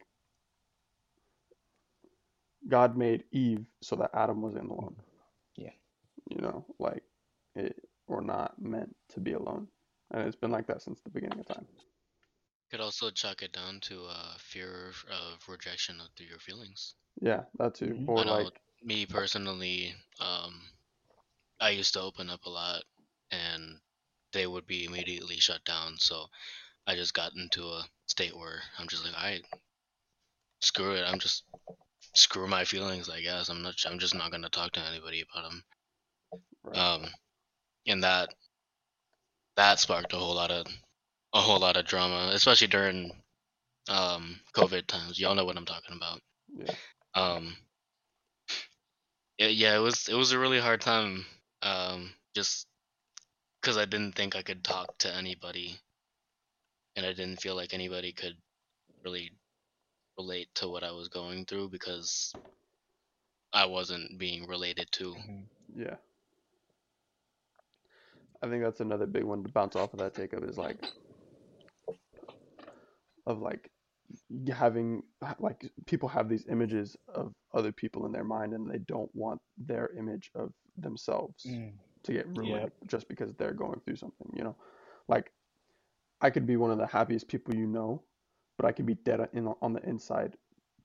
God 2.68 2.96
made 2.96 3.24
Eve 3.32 3.64
so 3.80 3.96
that 3.96 4.10
Adam 4.14 4.40
wasn't 4.42 4.70
alone. 4.70 4.96
Yeah. 5.56 5.70
You 6.30 6.40
know, 6.40 6.66
like, 6.78 7.02
it, 7.54 7.76
we're 8.08 8.20
not 8.20 8.60
meant 8.60 8.94
to 9.10 9.20
be 9.20 9.32
alone. 9.32 9.68
And 10.10 10.26
it's 10.26 10.36
been 10.36 10.50
like 10.50 10.66
that 10.66 10.82
since 10.82 11.00
the 11.00 11.10
beginning 11.10 11.40
of 11.40 11.46
time. 11.46 11.66
Could 12.70 12.80
also 12.80 13.10
chalk 13.10 13.42
it 13.42 13.52
down 13.52 13.80
to 13.82 14.06
uh, 14.08 14.34
fear 14.38 14.88
of, 14.88 15.04
of 15.10 15.48
rejection 15.48 16.00
of 16.00 16.08
through 16.16 16.26
your 16.26 16.38
feelings. 16.38 16.94
Yeah, 17.20 17.42
that 17.58 17.74
too. 17.74 17.88
Mhm. 17.88 18.08
Or 18.08 18.20
I 18.20 18.24
know 18.24 18.42
like, 18.44 18.60
me 18.82 19.06
personally, 19.06 19.94
um, 20.20 20.60
I 21.60 21.70
used 21.70 21.94
to 21.94 22.00
open 22.00 22.30
up 22.30 22.44
a 22.44 22.50
lot, 22.50 22.82
and 23.30 23.78
they 24.32 24.46
would 24.46 24.66
be 24.66 24.84
immediately 24.84 25.36
shut 25.36 25.64
down. 25.64 25.98
So 25.98 26.26
I 26.86 26.96
just 26.96 27.14
got 27.14 27.34
into 27.34 27.64
a 27.64 27.84
state 28.06 28.36
where 28.36 28.62
I'm 28.78 28.88
just 28.88 29.04
like, 29.04 29.14
I 29.14 29.40
screw 30.60 30.92
it. 30.92 31.04
I'm 31.06 31.18
just 31.18 31.44
screw 32.14 32.46
my 32.46 32.64
feelings. 32.64 33.08
I 33.08 33.20
guess 33.20 33.48
I'm 33.48 33.62
not. 33.62 33.74
I'm 33.86 33.98
just 33.98 34.14
not 34.14 34.30
gonna 34.30 34.48
talk 34.48 34.72
to 34.72 34.80
anybody 34.80 35.22
about 35.22 35.50
them. 35.50 35.64
right. 36.64 36.78
Um, 36.78 37.10
and 37.86 38.02
that 38.04 38.34
that 39.56 39.78
sparked 39.80 40.12
a 40.12 40.16
whole 40.16 40.34
lot 40.34 40.50
of 40.50 40.66
a 41.34 41.40
whole 41.40 41.58
lot 41.60 41.76
of 41.76 41.86
drama, 41.86 42.30
especially 42.32 42.68
during 42.68 43.12
um 43.88 44.40
COVID 44.54 44.86
times. 44.86 45.18
Y'all 45.18 45.34
know 45.34 45.44
what 45.44 45.56
I'm 45.56 45.66
talking 45.66 45.96
about. 45.96 46.20
yeah. 46.56 46.74
Um, 47.14 47.56
yeah, 49.38 49.48
yeah, 49.48 49.76
it 49.76 49.80
was 49.80 50.08
it 50.08 50.14
was 50.14 50.32
a 50.32 50.38
really 50.38 50.60
hard 50.60 50.80
time. 50.80 51.24
Um, 51.62 52.12
just 52.34 52.66
because 53.60 53.76
I 53.76 53.84
didn't 53.84 54.14
think 54.14 54.36
I 54.36 54.42
could 54.42 54.64
talk 54.64 54.96
to 54.98 55.14
anybody, 55.14 55.78
and 56.96 57.06
I 57.06 57.12
didn't 57.12 57.40
feel 57.40 57.54
like 57.56 57.74
anybody 57.74 58.12
could 58.12 58.36
really 59.04 59.32
relate 60.18 60.48
to 60.56 60.68
what 60.68 60.84
I 60.84 60.92
was 60.92 61.08
going 61.08 61.44
through 61.46 61.70
because 61.70 62.32
I 63.52 63.66
wasn't 63.66 64.18
being 64.18 64.46
related 64.46 64.90
to. 64.92 65.14
Mhm. 65.14 65.46
Yeah. 65.76 65.96
I 68.42 68.48
think 68.48 68.62
that's 68.62 68.80
another 68.80 69.06
big 69.06 69.24
one 69.24 69.42
to 69.44 69.48
bounce 69.50 69.76
off 69.76 69.92
of 69.92 70.00
that 70.00 70.14
take 70.14 70.32
Jakob 70.32 70.48
is 70.48 70.58
like 70.58 70.78
of 73.26 73.40
like 73.40 73.70
having 74.52 75.02
like 75.38 75.70
people 75.86 76.08
have 76.08 76.28
these 76.28 76.46
images 76.48 76.96
of 77.14 77.32
other 77.54 77.72
people 77.72 78.04
in 78.06 78.12
their 78.12 78.24
mind 78.24 78.52
and 78.52 78.68
they 78.68 78.78
don't 78.78 79.10
want 79.14 79.40
their 79.56 79.90
image 79.96 80.30
of 80.34 80.52
themselves 80.76 81.46
Mm. 81.46 81.72
to 82.04 82.12
get 82.12 82.26
ruined 82.34 82.62
Yep. 82.62 82.72
just 82.86 83.08
because 83.08 83.32
they're 83.34 83.54
going 83.54 83.80
through 83.80 83.96
something, 83.96 84.28
you 84.34 84.42
know? 84.42 84.56
Like 85.08 85.32
I 86.20 86.30
could 86.30 86.46
be 86.46 86.56
one 86.56 86.70
of 86.70 86.78
the 86.78 86.86
happiest 86.86 87.28
people 87.28 87.54
you 87.54 87.66
know, 87.66 88.02
but 88.58 88.66
I 88.66 88.72
could 88.72 88.86
be 88.86 88.94
dead 88.94 89.28
in 89.32 89.46
on 89.62 89.72
the 89.72 89.82
inside, 89.88 90.36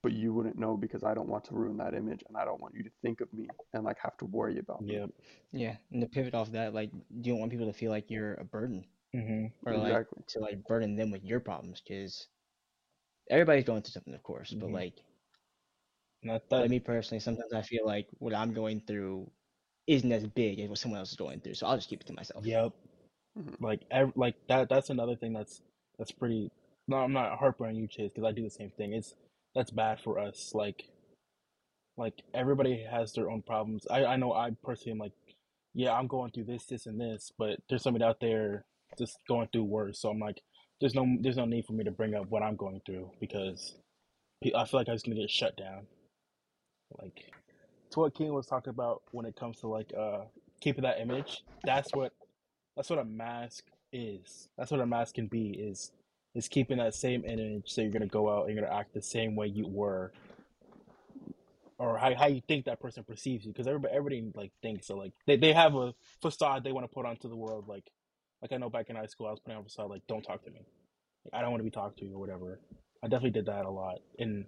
but 0.02 0.12
you 0.12 0.32
wouldn't 0.32 0.58
know 0.58 0.76
because 0.76 1.02
I 1.04 1.14
don't 1.14 1.28
want 1.28 1.44
to 1.46 1.54
ruin 1.54 1.76
that 1.78 1.94
image 1.94 2.22
and 2.28 2.36
I 2.36 2.44
don't 2.44 2.60
want 2.60 2.74
you 2.74 2.82
to 2.84 2.90
think 3.02 3.20
of 3.20 3.32
me 3.32 3.48
and 3.74 3.84
like 3.84 3.98
have 4.02 4.16
to 4.18 4.24
worry 4.26 4.58
about 4.58 4.82
me. 4.82 4.94
Yep. 4.94 5.10
Yeah, 5.52 5.76
and 5.92 6.00
to 6.02 6.06
pivot 6.06 6.34
off 6.34 6.52
that, 6.52 6.74
like, 6.74 6.90
you 6.92 7.32
don't 7.32 7.38
want 7.40 7.50
people 7.50 7.66
to 7.66 7.72
feel 7.72 7.90
like 7.90 8.10
you're 8.10 8.34
a 8.34 8.44
burden 8.44 8.84
hmm 9.14 9.46
or 9.66 9.76
like 9.76 9.92
Exactly. 9.92 10.22
to 10.28 10.38
like 10.40 10.66
burden 10.66 10.96
them 10.96 11.10
with 11.10 11.24
your 11.24 11.40
problems 11.40 11.80
because 11.80 12.26
everybody's 13.30 13.64
going 13.64 13.82
through 13.82 13.92
something, 13.92 14.14
of 14.14 14.22
course. 14.22 14.54
But 14.60 14.68
Mhm. 14.68 14.72
like, 14.72 14.94
Not 16.22 16.42
like 16.50 16.62
that. 16.62 16.70
me 16.70 16.80
personally, 16.80 17.20
sometimes 17.20 17.52
I 17.52 17.62
feel 17.62 17.86
like 17.86 18.08
what 18.18 18.34
I'm 18.34 18.52
going 18.52 18.80
through 18.80 19.30
isn't 19.86 20.12
as 20.12 20.26
big 20.26 20.60
as 20.60 20.68
what 20.68 20.78
someone 20.78 20.98
else 20.98 21.10
is 21.10 21.16
going 21.16 21.40
through, 21.40 21.54
so 21.54 21.66
I'll 21.66 21.76
just 21.76 21.88
keep 21.88 22.00
it 22.00 22.06
to 22.08 22.12
myself. 22.12 22.44
Yep. 22.44 22.72
Mhm. 23.38 23.60
Like 23.60 23.80
ev- 23.90 24.16
like 24.16 24.34
that. 24.48 24.68
That's 24.68 24.90
another 24.90 25.16
thing 25.16 25.32
that's 25.32 25.62
that's 25.98 26.10
pretty. 26.10 26.50
No, 26.88 26.98
I'm 26.98 27.12
not 27.12 27.38
harping 27.38 27.66
on 27.66 27.76
you, 27.76 27.86
Chase, 27.86 28.10
because 28.10 28.24
I 28.24 28.32
do 28.32 28.42
the 28.42 28.50
same 28.50 28.70
thing. 28.70 28.92
It's 28.92 29.14
that's 29.58 29.72
bad 29.72 29.98
for 30.00 30.20
us. 30.20 30.52
Like, 30.54 30.84
like 31.96 32.22
everybody 32.32 32.86
has 32.88 33.12
their 33.12 33.28
own 33.28 33.42
problems. 33.42 33.88
I 33.90 34.04
I 34.04 34.16
know 34.16 34.32
I 34.32 34.50
personally 34.62 34.92
am 34.92 34.98
like, 34.98 35.12
yeah, 35.74 35.92
I'm 35.92 36.06
going 36.06 36.30
through 36.30 36.44
this, 36.44 36.64
this, 36.66 36.86
and 36.86 37.00
this, 37.00 37.32
but 37.36 37.58
there's 37.68 37.82
somebody 37.82 38.04
out 38.04 38.20
there 38.20 38.64
just 38.96 39.18
going 39.26 39.48
through 39.52 39.64
worse. 39.64 39.98
So 40.00 40.10
I'm 40.10 40.20
like, 40.20 40.42
there's 40.80 40.94
no 40.94 41.04
there's 41.20 41.36
no 41.36 41.44
need 41.44 41.66
for 41.66 41.72
me 41.72 41.82
to 41.84 41.90
bring 41.90 42.14
up 42.14 42.30
what 42.30 42.44
I'm 42.44 42.54
going 42.54 42.80
through 42.86 43.10
because 43.18 43.74
I 44.44 44.64
feel 44.64 44.78
like 44.78 44.88
I 44.88 44.92
was 44.92 45.02
gonna 45.02 45.16
get 45.16 45.28
shut 45.28 45.56
down. 45.56 45.88
Like, 47.02 47.32
to 47.90 48.00
what 48.00 48.14
Kian 48.14 48.32
was 48.32 48.46
talking 48.46 48.70
about 48.70 49.02
when 49.10 49.26
it 49.26 49.34
comes 49.34 49.58
to 49.60 49.66
like 49.66 49.92
uh 49.98 50.20
keeping 50.60 50.84
that 50.84 51.00
image. 51.00 51.42
That's 51.64 51.92
what 51.92 52.12
that's 52.76 52.90
what 52.90 53.00
a 53.00 53.04
mask 53.04 53.64
is. 53.92 54.48
That's 54.56 54.70
what 54.70 54.80
a 54.80 54.86
mask 54.86 55.16
can 55.16 55.26
be 55.26 55.50
is 55.50 55.90
is 56.34 56.48
keeping 56.48 56.78
that 56.78 56.94
same 56.94 57.24
image 57.24 57.64
so 57.66 57.80
you're 57.80 57.90
gonna 57.90 58.06
go 58.06 58.30
out 58.30 58.46
and 58.46 58.54
you're 58.54 58.64
gonna 58.64 58.76
act 58.76 58.94
the 58.94 59.02
same 59.02 59.34
way 59.36 59.46
you 59.46 59.66
were. 59.66 60.12
Or 61.78 61.96
how, 61.96 62.12
how 62.14 62.26
you 62.26 62.42
think 62.48 62.64
that 62.64 62.80
person 62.80 63.04
perceives 63.04 63.44
you 63.46 63.52
because 63.52 63.68
everybody 63.68 63.94
everybody 63.94 64.32
like 64.34 64.52
thinks 64.62 64.88
so 64.88 64.96
like 64.96 65.12
they, 65.26 65.36
they 65.36 65.52
have 65.52 65.76
a 65.76 65.94
facade 66.20 66.64
they 66.64 66.72
want 66.72 66.84
to 66.84 66.92
put 66.92 67.06
onto 67.06 67.28
the 67.28 67.36
world 67.36 67.68
like 67.68 67.84
like 68.42 68.52
I 68.52 68.56
know 68.56 68.68
back 68.68 68.90
in 68.90 68.96
high 68.96 69.06
school 69.06 69.28
I 69.28 69.30
was 69.30 69.40
putting 69.40 69.56
on 69.56 69.62
a 69.62 69.64
facade 69.64 69.88
like 69.88 70.02
don't 70.08 70.22
talk 70.22 70.44
to 70.44 70.50
me. 70.50 70.66
Like, 71.24 71.38
I 71.38 71.40
don't 71.40 71.50
want 71.50 71.60
to 71.60 71.64
be 71.64 71.70
talked 71.70 71.98
to 72.00 72.06
or 72.06 72.18
whatever. 72.18 72.58
I 73.02 73.06
definitely 73.06 73.30
did 73.30 73.46
that 73.46 73.64
a 73.64 73.70
lot. 73.70 73.98
And 74.18 74.44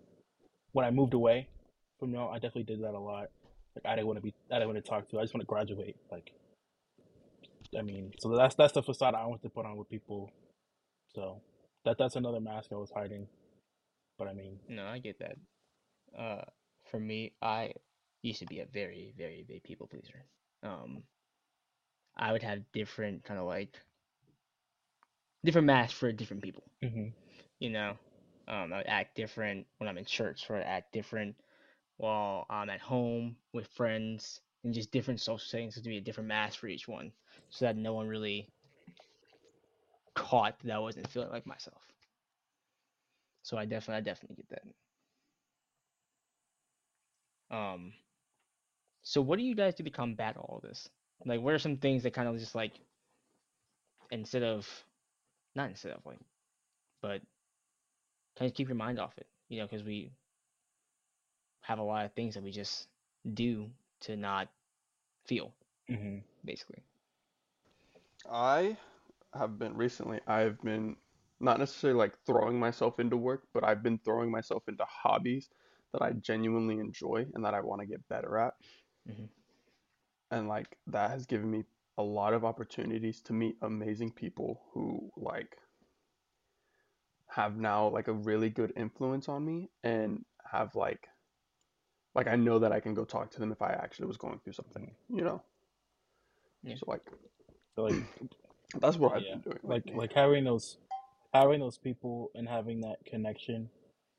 when 0.73 0.85
I 0.85 0.91
moved 0.91 1.15
away 1.15 1.49
from 2.01 2.13
y'all 2.13 2.31
I 2.31 2.37
definitely 2.37 2.65
did 2.65 2.83
that 2.83 2.95
a 2.95 2.99
lot. 2.99 3.29
Like 3.77 3.87
I 3.87 3.95
didn't 3.95 4.09
want 4.09 4.17
to 4.17 4.23
be 4.23 4.35
I 4.51 4.57
didn't 4.57 4.75
want 4.75 4.85
to 4.85 4.91
talk 4.91 5.09
to 5.11 5.19
I 5.19 5.23
just 5.23 5.33
want 5.33 5.43
to 5.43 5.47
graduate 5.47 5.97
like 6.11 6.33
I 7.79 7.83
mean, 7.83 8.13
so 8.19 8.35
that's 8.37 8.55
that's 8.55 8.73
the 8.73 8.83
facade 8.83 9.15
I 9.15 9.27
want 9.27 9.43
to 9.43 9.49
put 9.49 9.65
on 9.65 9.77
with 9.77 9.89
people. 9.89 10.33
So 11.15 11.41
that 11.85 11.99
that's 11.99 12.17
another 12.17 12.41
mask 12.41 12.71
I 12.73 12.77
was 12.77 12.91
hiding. 12.91 13.29
But 14.19 14.29
I 14.29 14.35
mean, 14.35 14.59
No, 14.69 14.87
I 14.87 14.99
get 14.99 15.19
that. 15.21 15.37
Uh, 16.19 16.45
for 16.91 16.99
me, 17.01 17.33
I 17.43 17.73
used 18.23 18.41
to 18.41 18.47
be 18.47 18.61
a 18.61 18.67
very, 18.67 19.15
very 19.17 19.45
big 19.47 19.63
people 19.63 19.87
pleaser. 19.87 20.25
Um, 20.63 21.03
I 22.17 22.33
would 22.33 22.43
have 22.43 22.71
different 22.73 23.25
kind 23.25 23.41
of 23.41 23.47
like 23.47 23.81
different 25.45 25.67
masks 25.67 25.99
for 25.99 26.13
different 26.13 26.43
people. 26.43 26.65
mhm, 26.83 27.13
You 27.61 27.71
know, 27.71 27.99
um, 28.49 28.73
I 28.73 28.79
would 28.79 28.87
act 28.87 29.17
different 29.17 29.67
when 29.79 29.89
I'm 29.89 29.99
in 29.99 30.05
church, 30.05 30.51
or 30.51 30.57
I 30.57 30.63
act 30.63 30.93
different 30.93 31.37
while 31.97 32.47
I'm 32.51 32.71
at 32.71 32.81
home 32.81 33.37
with 33.53 33.67
friends, 33.69 34.41
and 34.65 34.75
just 34.75 34.91
different 34.93 35.21
social 35.21 35.39
settings 35.39 35.75
to 35.77 35.83
be 35.89 35.99
a 35.99 36.01
different 36.03 36.29
mask 36.29 36.59
for 36.59 36.69
each 36.69 36.89
one, 36.89 37.13
so 37.51 37.65
that 37.67 37.77
no 37.77 37.95
one 37.95 38.09
really 38.09 38.49
caught 40.21 40.59
that 40.65 40.75
I 40.75 40.79
wasn't 40.79 41.11
feeling 41.11 41.31
like 41.31 41.47
myself. 41.47 41.83
So 43.43 43.59
I 43.59 43.67
definitely, 43.67 43.99
I 43.99 44.01
definitely 44.01 44.37
get 44.37 44.49
that. 44.51 44.63
Um, 47.57 47.93
so 49.03 49.21
what 49.21 49.39
do 49.39 49.45
you 49.45 49.55
guys 49.55 49.75
do 49.75 49.85
to 49.85 49.91
combat 49.91 50.37
all 50.37 50.57
of 50.57 50.63
this? 50.63 50.89
Like, 51.25 51.41
what 51.41 51.55
are 51.55 51.59
some 51.59 51.77
things 51.79 52.03
that 52.05 52.15
kind 52.15 52.29
of 52.29 52.39
just 52.39 52.55
like, 52.55 52.73
instead 54.11 54.43
of, 54.43 54.69
not 55.55 55.69
instead 55.71 55.93
of 55.93 56.05
like, 56.07 56.21
but 57.03 57.23
kind 58.37 58.51
of 58.51 58.55
keep 58.55 58.69
your 58.69 58.77
mind 58.77 58.99
off 58.99 59.17
it, 59.19 59.27
you 59.49 59.59
know, 59.59 59.67
because 59.67 59.85
we 59.85 60.11
have 61.63 61.79
a 61.79 61.83
lot 61.83 62.05
of 62.05 62.13
things 62.13 62.35
that 62.35 62.45
we 62.45 62.51
just 62.51 62.89
do 63.35 63.71
to 64.01 64.17
not 64.17 64.49
feel 65.27 65.53
hmm 65.89 66.19
basically. 66.45 66.83
I 68.31 68.77
have 69.35 69.59
been 69.59 69.77
recently, 69.77 70.21
I've 70.27 70.61
been 70.61 70.97
not 71.41 71.59
necessarily 71.59 71.99
like 71.99 72.19
throwing 72.27 72.59
myself 72.59 73.01
into 73.01 73.17
work, 73.17 73.49
but 73.53 73.65
I've 73.65 73.83
been 73.83 73.99
throwing 73.99 74.31
myself 74.31 74.69
into 74.69 74.85
hobbies 74.85 75.51
that 75.93 76.03
I 76.03 76.13
genuinely 76.13 76.79
enjoy 76.79 77.27
and 77.35 77.45
that 77.45 77.55
I 77.55 77.61
want 77.61 77.81
to 77.81 77.87
get 77.87 78.07
better 78.09 78.39
at. 78.39 78.55
Mhm. 79.07 79.29
And 80.31 80.49
like 80.49 80.79
that 80.87 81.11
has 81.11 81.27
given 81.27 81.51
me 81.51 81.65
a 81.99 82.03
lot 82.03 82.35
of 82.35 82.45
opportunities 82.45 83.21
to 83.23 83.33
meet 83.33 83.59
amazing 83.63 84.13
people 84.13 84.63
who 84.73 85.11
like 85.17 85.57
have 87.29 87.57
now 87.57 87.89
like 87.89 88.09
a 88.09 88.13
really 88.13 88.51
good 88.51 88.73
influence 88.77 89.29
on 89.29 89.45
me 89.45 89.71
and 89.83 90.25
have 90.45 90.75
like 90.75 91.09
like 92.15 92.27
I 92.27 92.37
know 92.37 92.59
that 92.59 92.73
I 92.73 92.81
can 92.81 92.95
go 92.95 93.05
talk 93.05 93.31
to 93.33 93.41
them 93.41 93.53
if 93.53 93.63
I 93.63 93.73
actually 93.73 94.07
was 94.07 94.17
going 94.17 94.41
through 94.41 94.55
something, 94.55 94.97
you 95.09 95.23
know? 95.23 95.43
Yeah. 96.63 96.77
So 96.77 96.85
like 96.89 97.11
So 97.75 97.83
like 97.83 97.97
that's 98.79 98.97
what 98.97 99.17
I've 99.17 99.23
yeah, 99.23 99.35
been 99.35 99.41
doing 99.41 99.59
like 99.65 99.85
lately. 99.87 99.95
like 99.95 100.13
having 100.15 100.45
those 100.45 100.79
having 101.35 101.61
those 101.61 101.79
people 101.79 102.31
and 102.35 102.49
having 102.49 102.81
that 102.83 103.05
connection 103.07 103.69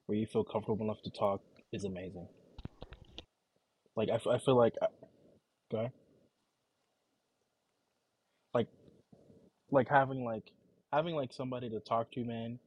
where 0.07 0.17
you 0.17 0.25
feel 0.25 0.43
comfortable 0.43 0.85
enough 0.85 1.01
to 1.03 1.11
talk 1.11 1.41
is 1.71 1.83
amazing. 1.83 2.27
Like 3.95 4.09
I, 4.09 4.15
f- 4.15 4.27
I 4.27 4.37
feel 4.39 4.57
like 4.57 4.73
uh, 4.81 4.87
go 5.71 5.77
ahead. 5.79 5.91
like 8.53 8.67
like 9.71 9.89
having 9.89 10.23
like 10.25 10.51
having 10.93 11.15
like 11.15 11.33
somebody 11.33 11.69
to 11.69 11.79
talk 11.79 12.11
to, 12.13 12.23
man. 12.23 12.59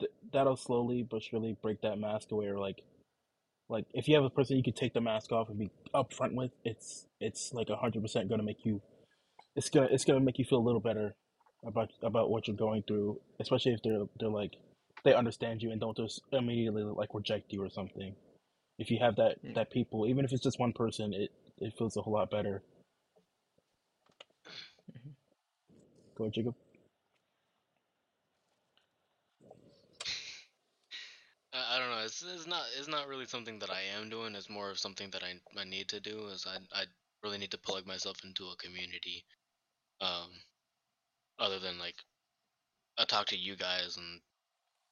Th- 0.00 0.10
that'll 0.32 0.56
slowly 0.56 1.02
but 1.08 1.22
surely 1.22 1.56
break 1.62 1.80
that 1.82 1.98
mask 1.98 2.30
away. 2.32 2.46
Or 2.46 2.58
like 2.58 2.82
like 3.68 3.86
if 3.94 4.08
you 4.08 4.16
have 4.16 4.24
a 4.24 4.30
person 4.30 4.56
you 4.56 4.62
can 4.62 4.74
take 4.74 4.94
the 4.94 5.00
mask 5.00 5.32
off 5.32 5.48
and 5.48 5.58
be 5.58 5.70
upfront 5.94 6.34
with, 6.34 6.52
it's 6.64 7.06
it's 7.20 7.52
like 7.52 7.68
a 7.70 7.76
hundred 7.76 8.02
percent 8.02 8.28
gonna 8.28 8.42
make 8.42 8.64
you. 8.64 8.82
It's 9.58 9.70
gonna 9.70 9.88
it's 9.92 10.06
gonna 10.06 10.20
make 10.20 10.38
you 10.40 10.46
feel 10.46 10.60
a 10.60 10.68
little 10.68 10.80
better 10.80 11.16
about 11.66 11.90
about 12.02 12.30
what 12.30 12.48
you're 12.48 12.56
going 12.56 12.84
through, 12.84 13.20
especially 13.40 13.74
if 13.74 13.82
they're 13.84 14.06
they're 14.20 14.30
like 14.30 14.54
they 15.04 15.14
understand 15.14 15.62
you 15.62 15.72
and 15.72 15.80
don't 15.80 15.96
just 15.98 16.22
immediately 16.32 16.84
like 16.84 17.14
reject 17.14 17.52
you 17.52 17.62
or 17.64 17.70
something. 17.70 18.16
If 18.78 18.90
you 18.90 18.98
have 19.00 19.16
that 19.16 19.42
Mm. 19.44 19.54
that 19.56 19.70
people, 19.70 20.06
even 20.08 20.24
if 20.26 20.32
it's 20.32 20.42
just 20.44 20.60
one 20.60 20.74
person, 20.74 21.14
it 21.14 21.32
it 21.58 21.74
feels 21.78 21.96
a 21.98 22.02
whole 22.02 22.14
lot 22.14 22.30
better. 22.30 22.62
Mhm. 24.92 25.14
Go 26.16 26.24
ahead, 26.24 26.34
Jakob. 26.34 26.56
I, 31.52 31.76
I 31.76 31.78
don't 31.80 31.90
know. 31.90 32.04
It's, 32.04 32.22
it's 32.22 32.46
not 32.46 32.64
it's 32.78 32.88
not 32.88 33.08
really 33.08 33.26
something 33.26 33.58
that 33.60 33.70
I 33.70 33.82
am 33.98 34.10
doing. 34.10 34.34
It's 34.36 34.50
more 34.50 34.70
of 34.70 34.78
something 34.78 35.10
that 35.10 35.24
I 35.24 35.34
I 35.60 35.64
need 35.64 35.88
to 35.90 36.00
do. 36.00 36.28
Is 36.28 36.46
I 36.46 36.58
I 36.72 36.86
really 37.22 37.38
need 37.38 37.52
to 37.52 37.58
plug 37.58 37.86
myself 37.86 38.24
into 38.24 38.48
a 38.48 38.56
community. 38.56 39.24
Um, 40.00 40.30
other 41.38 41.58
than 41.58 41.78
like 41.78 41.96
I 42.98 43.04
talk 43.04 43.26
to 43.28 43.36
you 43.36 43.56
guys 43.56 43.96
and 43.96 44.20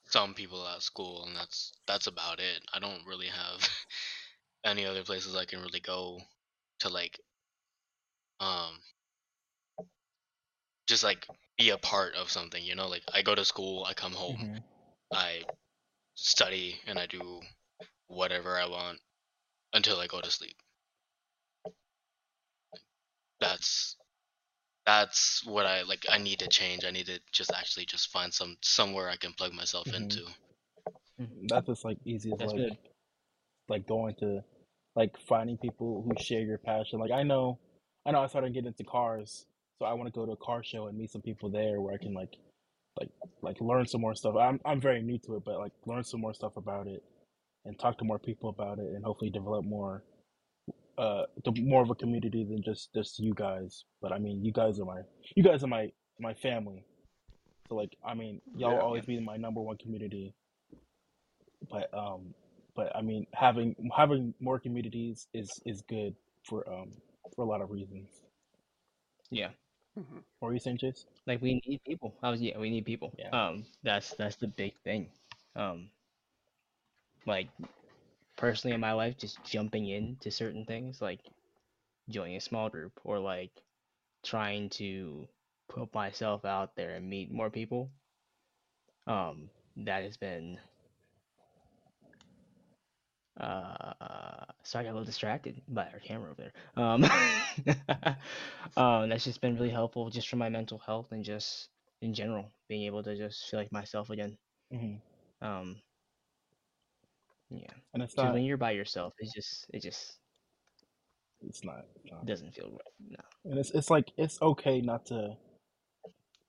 some 0.07 0.35
people 0.35 0.67
at 0.67 0.83
school, 0.83 1.25
and 1.25 1.37
that's 1.37 1.73
that's 1.87 2.07
about 2.07 2.41
it. 2.41 2.63
I 2.73 2.79
don't 2.79 3.07
really 3.07 3.29
have 3.29 3.69
any 4.65 4.85
other 4.87 5.05
places 5.05 5.35
I 5.37 5.45
can 5.47 5.63
really 5.63 5.81
go 5.81 6.21
to 6.81 6.89
like 6.89 7.21
um 8.41 8.81
just 10.89 11.05
like 11.05 11.27
be 11.59 11.71
a 11.71 11.79
part 11.79 12.15
of 12.15 12.31
something. 12.31 12.63
You 12.65 12.75
know, 12.75 12.89
like 12.89 13.03
I 13.13 13.23
go 13.23 13.35
to 13.35 13.45
school, 13.45 13.85
I 13.85 13.95
come 13.95 14.13
home, 14.13 14.39
hmm 14.39 14.59
I 15.13 15.43
study, 16.15 16.81
and 16.87 16.99
I 16.99 17.07
do 17.07 17.41
whatever 18.09 18.59
I 18.59 18.67
want 18.67 19.01
until 19.73 19.99
I 20.01 20.07
go 20.07 20.21
to 20.21 20.31
sleep. 20.31 20.57
That's 23.41 23.96
that's 24.87 25.45
what 25.45 25.67
I 25.67 25.83
like. 25.83 26.07
I 26.09 26.19
need 26.19 26.39
to 26.39 26.49
change. 26.49 26.85
I 26.85 26.91
need 26.91 27.07
to 27.07 27.21
just 27.33 27.53
actually 27.53 27.87
just 27.87 28.11
find 28.13 28.33
some 28.33 28.57
somewhere 28.63 29.11
I 29.11 29.17
can 29.17 29.33
plug 29.33 29.53
myself 29.53 29.89
Mhm. 29.89 29.97
into. 30.03 30.23
That's 31.49 31.67
just 31.67 31.85
like 31.85 31.99
easy 32.05 32.33
as 32.33 32.39
That's 32.39 32.53
like 32.53 32.61
good. 32.61 32.79
like 33.69 33.87
going 33.87 34.15
to 34.21 34.43
like 34.95 35.17
finding 35.19 35.59
people 35.59 36.03
who 36.03 36.23
share 36.23 36.41
your 36.41 36.59
passion. 36.59 37.01
Like 37.01 37.11
I 37.11 37.23
know, 37.23 37.59
I 38.07 38.13
know 38.13 38.23
I 38.23 38.27
started 38.29 38.55
getting 38.55 38.69
into 38.69 38.85
cars, 38.85 39.47
so 39.79 39.87
I 39.87 39.93
want 39.95 40.07
to 40.13 40.19
go 40.19 40.25
to 40.25 40.33
a 40.33 40.37
car 40.37 40.63
show 40.63 40.87
and 40.87 40.97
meet 40.97 41.11
some 41.11 41.23
people 41.23 41.51
there 41.51 41.81
where 41.81 41.95
I 41.95 41.99
can 41.99 42.15
like 42.15 42.37
like 42.99 43.11
like 43.43 43.61
learn 43.61 43.87
some 43.87 44.01
more 44.01 44.15
stuff. 44.15 44.37
I'm 44.37 44.61
I'm 44.65 44.81
very 44.81 45.03
new 45.03 45.19
to 45.27 45.37
it, 45.37 45.45
but 45.45 45.59
like 45.59 45.73
learn 45.85 46.05
some 46.05 46.21
more 46.21 46.35
stuff 46.35 46.57
about 46.57 46.87
it 46.87 47.03
and 47.65 47.79
talk 47.79 47.99
to 47.99 48.05
more 48.05 48.19
people 48.19 48.49
about 48.51 48.79
it 48.79 48.87
and 48.95 49.05
hopefully 49.05 49.31
develop 49.31 49.65
more 49.65 50.05
uh 50.99 51.25
the 51.45 51.53
more 51.63 51.83
of 51.83 51.91
a 51.91 51.95
community 51.95 52.45
than 52.45 52.63
just 52.63 52.93
just 52.95 53.19
you 53.19 53.35
guys. 53.35 53.85
But 54.03 54.13
I 54.13 54.19
mean, 54.19 54.45
you 54.45 54.53
guys 54.53 54.79
are 54.81 54.85
my 54.85 55.03
you 55.35 55.43
guys 55.43 55.63
are 55.65 55.69
my 55.69 55.91
my 56.21 56.35
family. 56.35 56.85
So 57.69 57.77
like 57.77 57.97
I 58.05 58.15
mean, 58.15 58.41
y'all 58.57 58.77
will 58.77 58.79
Yeah. 58.79 58.83
always 58.83 59.05
be 59.07 59.19
my 59.21 59.37
number 59.37 59.61
one 59.61 59.77
community. 59.79 60.35
But 61.71 61.93
um 61.95 62.35
but 62.75 62.95
I 62.97 63.03
mean 63.03 63.27
having 63.35 63.75
having 63.95 64.35
more 64.41 64.59
communities 64.59 65.29
is 65.35 65.61
is 65.67 65.83
good 65.83 66.15
for 66.45 66.69
um 66.69 66.93
for 67.35 67.43
a 67.43 67.49
lot 67.49 67.61
of 67.63 67.71
reasons. 67.71 68.09
Yeah. 69.31 69.51
Mhm. 69.99 70.23
What 70.39 70.49
were 70.49 70.55
you 70.55 70.61
saying, 70.61 70.79
Chase? 70.79 71.07
Like 71.27 71.41
we 71.43 71.61
need 71.67 71.81
people. 71.85 72.15
I 72.23 72.31
was 72.31 72.41
yeah, 72.41 72.59
we 72.59 72.71
need 72.71 72.85
people. 72.85 73.13
Yeah. 73.19 73.31
Um, 73.31 73.65
that's 73.83 74.15
that's 74.15 74.37
the 74.37 74.49
big 74.49 74.75
thing. 74.85 75.11
Um, 75.57 75.91
like 77.27 77.49
personally 78.37 78.75
in 78.75 78.81
my 78.81 78.93
life, 78.93 79.17
just 79.19 79.43
jumping 79.45 79.89
into 79.89 80.31
certain 80.31 80.65
things, 80.67 81.01
like 81.03 81.21
joining 82.09 82.37
a 82.37 82.41
small 82.41 82.69
group 82.71 83.01
or 83.05 83.19
like 83.19 83.53
trying 84.25 84.71
to 84.71 85.29
put 85.69 85.93
myself 85.95 86.45
out 86.45 86.77
there 86.77 86.91
and 86.97 87.09
meet 87.09 87.33
more 87.33 87.51
people. 87.51 87.91
Um, 89.07 89.51
that 89.77 90.03
has 90.05 90.17
been. 90.17 90.59
Uh, 93.39 94.45
sorry, 94.63 94.85
I 94.85 94.89
got 94.89 94.93
a 94.93 94.97
little 94.99 95.05
distracted 95.05 95.61
by 95.69 95.87
our 95.93 96.01
camera 96.01 96.31
over 96.31 96.43
there. 96.43 96.85
Um, 96.85 97.05
um, 98.77 99.09
that's 99.11 99.25
just 99.25 99.41
been 99.41 99.57
really 99.57 99.71
helpful 99.71 100.09
just 100.11 100.29
for 100.29 100.37
my 100.37 100.49
mental 100.49 100.79
health 100.79 101.13
and 101.13 101.25
just 101.25 101.69
in 102.01 102.15
general, 102.15 102.51
being 102.69 102.85
able 102.85 103.03
to 103.03 103.17
just 103.17 103.49
feel 103.51 103.61
like 103.61 103.73
myself 103.73 104.11
again. 104.11 104.39
hmm 104.71 104.97
Um, 105.41 105.81
yeah, 107.51 107.71
And 107.95 108.03
it's 108.03 108.17
not 108.17 108.33
when 108.33 108.45
you're 108.45 108.57
by 108.57 108.73
yourself, 108.73 109.15
it 109.19 109.31
just 109.35 109.67
it 109.73 109.83
just 109.83 110.15
it's 111.47 111.65
not, 111.65 111.85
it's 112.03 112.13
not. 112.13 112.27
doesn't 112.27 112.55
feel 112.55 112.71
right. 112.71 113.11
No. 113.11 113.51
and 113.51 113.59
it's 113.59 113.71
it's 113.71 113.91
like 113.91 114.11
it's 114.17 114.41
okay 114.43 114.81
not 114.81 115.07
to 115.07 115.37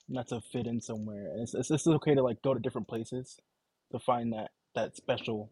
not 0.10 0.28
to 0.30 0.42
fit 0.42 0.66
in 0.66 0.82
somewhere. 0.82 1.28
And 1.32 1.42
it's 1.42 1.54
it's, 1.54 1.70
it's 1.70 1.88
okay 1.88 2.16
to 2.16 2.24
like 2.24 2.42
go 2.42 2.54
to 2.54 2.60
different 2.60 2.88
places 2.88 3.38
to 3.92 4.00
find 4.00 4.34
that 4.34 4.52
that 4.76 4.96
special 4.96 5.52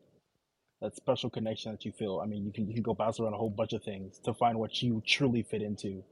that 0.82 0.96
special 0.96 1.30
connection 1.30 1.72
that 1.72 1.86
you 1.86 1.92
feel. 1.92 2.22
I 2.24 2.28
mean, 2.28 2.46
you 2.46 2.52
can 2.52 2.68
you 2.68 2.74
can 2.74 2.84
go 2.84 2.94
bounce 2.94 3.20
around 3.20 3.34
a 3.34 3.38
whole 3.38 3.50
bunch 3.50 3.74
of 3.74 3.84
things 3.84 4.20
to 4.26 4.34
find 4.34 4.58
what 4.60 4.82
you 4.82 5.04
truly 5.06 5.44
fit 5.44 5.62
into, 5.62 6.04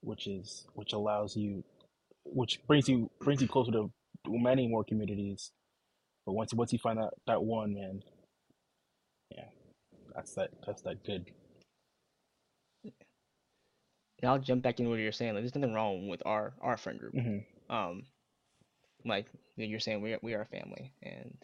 which 0.00 0.26
is 0.26 0.66
which 0.74 0.92
allows 0.92 1.36
you, 1.36 1.64
which 2.24 2.60
brings 2.66 2.88
you 2.88 3.10
brings 3.20 3.42
you 3.42 3.48
closer 3.48 3.72
to 3.72 3.90
many 4.26 4.68
more 4.68 4.84
communities. 4.84 5.50
But 6.26 6.32
once 6.32 6.54
once 6.54 6.72
you 6.72 6.78
find 6.78 6.98
that 6.98 7.14
that 7.26 7.42
one, 7.42 7.74
man, 7.74 8.02
yeah, 9.30 9.44
that's 10.14 10.34
that 10.34 10.50
that's 10.66 10.82
that 10.82 11.04
good. 11.04 11.30
And 14.22 14.30
I'll 14.30 14.38
jump 14.38 14.62
back 14.62 14.78
into 14.78 14.90
what 14.90 14.98
you're 15.00 15.12
saying. 15.12 15.34
Like, 15.34 15.42
there's 15.42 15.54
nothing 15.54 15.74
wrong 15.74 16.08
with 16.08 16.22
our 16.26 16.54
our 16.60 16.76
friend 16.76 16.98
group. 16.98 17.14
hmm 17.14 17.38
Um, 17.70 18.04
like 19.04 19.26
you're 19.56 19.80
saying, 19.80 20.00
we 20.02 20.14
are, 20.14 20.18
we 20.22 20.34
are 20.34 20.42
a 20.42 20.46
family, 20.46 20.92
and 21.02 21.36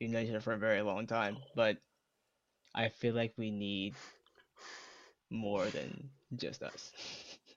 we've 0.00 0.10
known 0.10 0.24
each 0.24 0.30
other 0.30 0.40
for 0.40 0.52
a 0.52 0.58
very 0.58 0.82
long 0.82 1.06
time. 1.06 1.38
But 1.54 1.78
I 2.74 2.88
feel 2.88 3.14
like 3.14 3.34
we 3.36 3.50
need 3.50 3.94
more 5.30 5.70
than 5.70 6.10
just 6.36 6.62
us. 6.62 6.92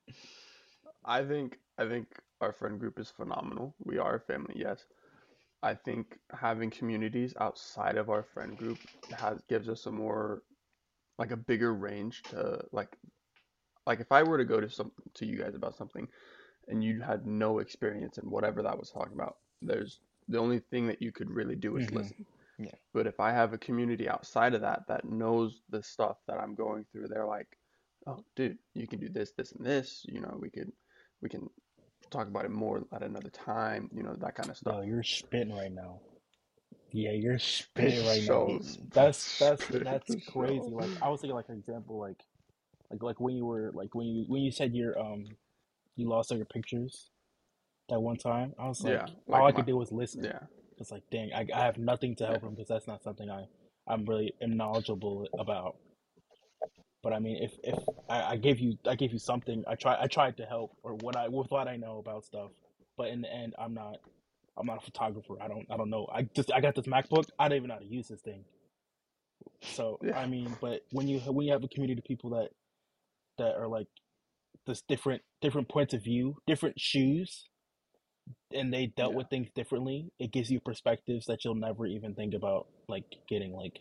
I 1.06 1.23
think 1.23 1.60
I 1.77 1.88
think 1.88 2.08
our 2.41 2.51
friend 2.51 2.79
group 2.79 2.99
is 2.99 3.10
phenomenal. 3.10 3.73
We 3.84 3.97
are 3.97 4.15
a 4.15 4.19
family, 4.19 4.56
yes. 4.58 4.86
I 5.63 5.76
think 5.76 6.19
having 6.32 6.69
communities 6.71 7.36
outside 7.39 7.97
of 7.97 8.10
our 8.12 8.23
friend 8.23 8.58
group 8.58 8.88
has 9.13 9.41
gives 9.49 9.69
us 9.69 9.88
a 9.88 9.91
more 9.91 10.43
like 11.19 11.32
a 11.32 11.38
bigger 11.38 11.73
range 11.76 12.26
to 12.28 12.65
like 12.71 12.97
like 13.86 13.99
if 13.99 14.12
I 14.12 14.23
were 14.23 14.38
to 14.38 14.45
go 14.45 14.60
to 14.62 14.69
some 14.69 14.91
to 15.15 15.26
you 15.26 15.38
guys 15.38 15.56
about 15.56 15.76
something 15.76 16.08
and 16.67 16.84
you 16.84 17.02
had 17.02 17.26
no 17.28 17.60
experience 17.60 18.17
in 18.17 18.30
whatever 18.30 18.63
that 18.63 18.78
was 18.80 18.91
talking 18.91 19.13
about, 19.13 19.38
there's 19.62 20.02
the 20.28 20.39
only 20.39 20.60
thing 20.60 20.88
that 20.88 21.02
you 21.02 21.12
could 21.12 21.30
really 21.30 21.56
do 21.56 21.78
is 21.78 21.91
Mhm. 21.91 21.95
listen. 21.95 22.26
Yeah. 22.60 22.76
But 22.93 23.08
if 23.08 23.19
I 23.19 23.32
have 23.32 23.54
a 23.54 23.58
community 23.58 24.10
outside 24.10 24.54
of 24.56 24.62
that 24.62 24.88
that 24.88 25.06
knows 25.06 25.63
the 25.69 25.84
stuff 25.84 26.17
that 26.28 26.39
I'm 26.39 26.56
going 26.56 26.86
through, 26.86 27.10
they're 27.10 27.26
like, 27.28 27.60
"Oh, 28.08 28.26
dude, 28.36 28.60
you 28.73 28.88
can 28.88 28.99
do 28.99 29.10
this, 29.10 29.34
this, 29.34 29.52
and 29.54 29.65
this. 29.65 30.06
You 30.06 30.21
know, 30.21 30.38
we 30.39 30.49
could 30.49 30.71
we 31.21 31.30
can 31.30 31.49
talk 32.13 32.28
about 32.28 32.45
it 32.45 32.52
more 32.52 32.84
at 32.93 33.04
another 33.04 33.30
time. 33.32 33.89
You 33.93 34.04
know, 34.04 34.15
that 34.21 34.36
kind 34.36 34.49
of 34.52 34.58
stuff." 34.58 34.86
you're 34.86 35.04
spitting 35.04 35.54
right 35.56 35.71
now. 35.73 36.02
Yeah, 36.91 37.12
you're 37.12 37.39
spitting 37.39 38.06
right 38.06 38.23
now. 38.23 38.60
That's 38.93 39.32
that's 39.39 39.71
that's 39.84 40.15
crazy. 40.32 40.71
show. 40.71 40.71
Like 40.71 40.91
I 41.02 41.10
was 41.10 41.21
thinking, 41.21 41.36
like 41.36 41.49
an 41.49 41.58
example, 41.60 41.99
like 41.99 42.17
Like 42.91 43.04
like 43.04 43.21
when 43.21 43.36
you 43.36 43.45
were 43.45 43.71
like 43.73 43.95
when 43.95 44.08
you 44.08 44.26
when 44.28 44.41
you 44.41 44.52
said 44.52 44.73
your 44.76 44.99
um 44.99 45.26
you 45.95 46.10
lost 46.10 46.32
all 46.32 46.38
your 46.38 46.45
pictures 46.47 47.10
that 47.89 47.99
one 48.02 48.17
time. 48.17 48.54
I 48.60 48.67
was 48.67 48.84
like, 48.84 48.91
Yeah, 48.91 49.08
all 49.32 49.45
I 49.45 49.52
like 49.52 49.56
could 49.56 49.65
do 49.67 49.78
was 49.78 49.91
listen. 49.91 50.23
yeah. 50.23 50.39
It's 50.80 50.91
like, 50.91 51.04
dang, 51.12 51.34
I, 51.34 51.47
I 51.56 51.65
have 51.65 51.78
nothing 51.78 52.15
to 52.17 52.26
help 52.26 52.43
Yeah. 52.43 52.49
him 52.49 52.52
because 52.56 52.69
that's 52.69 52.88
not 52.88 53.04
something 53.04 53.30
I 53.30 53.45
I'm 53.88 54.06
really 54.06 54.34
knowledgeable 54.41 55.28
about. 55.38 55.78
But 57.03 57.13
I 57.13 57.19
mean, 57.19 57.43
if 57.43 57.53
if 57.63 57.79
I, 58.09 58.23
I 58.33 58.37
gave 58.37 58.59
you 58.59 58.77
I 58.87 58.95
gave 58.95 59.13
you 59.13 59.19
something, 59.19 59.63
I 59.67 59.75
try 59.75 59.97
I 60.01 60.07
tried 60.07 60.37
to 60.37 60.45
help 60.45 60.73
or 60.83 60.95
what 60.95 61.17
I 61.17 61.29
with 61.29 61.51
what 61.51 61.67
I 61.69 61.77
know 61.77 61.99
about 61.99 62.25
stuff. 62.25 62.51
But 62.97 63.09
in 63.09 63.21
the 63.21 63.33
end, 63.33 63.55
I'm 63.59 63.73
not 63.75 63.97
I'm 64.57 64.67
not 64.67 64.79
a 64.79 64.85
photographer. 64.85 65.35
I 65.41 65.47
don't 65.49 65.67
I 65.71 65.77
don't 65.77 65.89
know. 65.91 66.07
I 66.13 66.23
just 66.35 66.51
I 66.53 66.61
got 66.61 66.75
this 66.75 66.87
MacBook. 66.87 67.25
I 67.39 67.49
don't 67.49 67.57
even 67.57 67.69
know 67.69 67.75
how 67.75 67.81
to 67.81 67.87
use 67.87 68.07
this 68.09 68.21
thing. 68.21 68.45
So 69.63 70.01
Yeah. 70.01 70.13
I 70.13 70.27
mean, 70.27 70.57
but 70.61 70.81
when 70.91 71.07
you 71.07 71.19
when 71.21 71.45
you 71.47 71.53
have 71.53 71.63
a 71.63 71.69
community 71.69 71.99
of 71.99 72.05
people 72.05 72.31
that 72.31 72.49
that 73.37 73.55
are 73.55 73.67
like 73.67 73.87
this 74.67 74.81
different 74.87 75.23
different 75.41 75.69
points 75.69 75.93
of 75.93 76.03
view, 76.03 76.37
different 76.47 76.79
shoes, 76.79 77.49
and 78.53 78.73
they 78.73 78.87
dealt 78.87 79.13
Yeah. 79.13 79.17
with 79.17 79.29
things 79.29 79.49
differently, 79.55 80.11
it 80.19 80.31
gives 80.31 80.51
you 80.51 80.59
perspectives 80.59 81.25
that 81.27 81.45
you'll 81.45 81.55
never 81.55 81.85
even 81.87 82.15
think 82.15 82.33
about 82.33 82.67
like 82.89 83.05
getting 83.29 83.53
like 83.53 83.79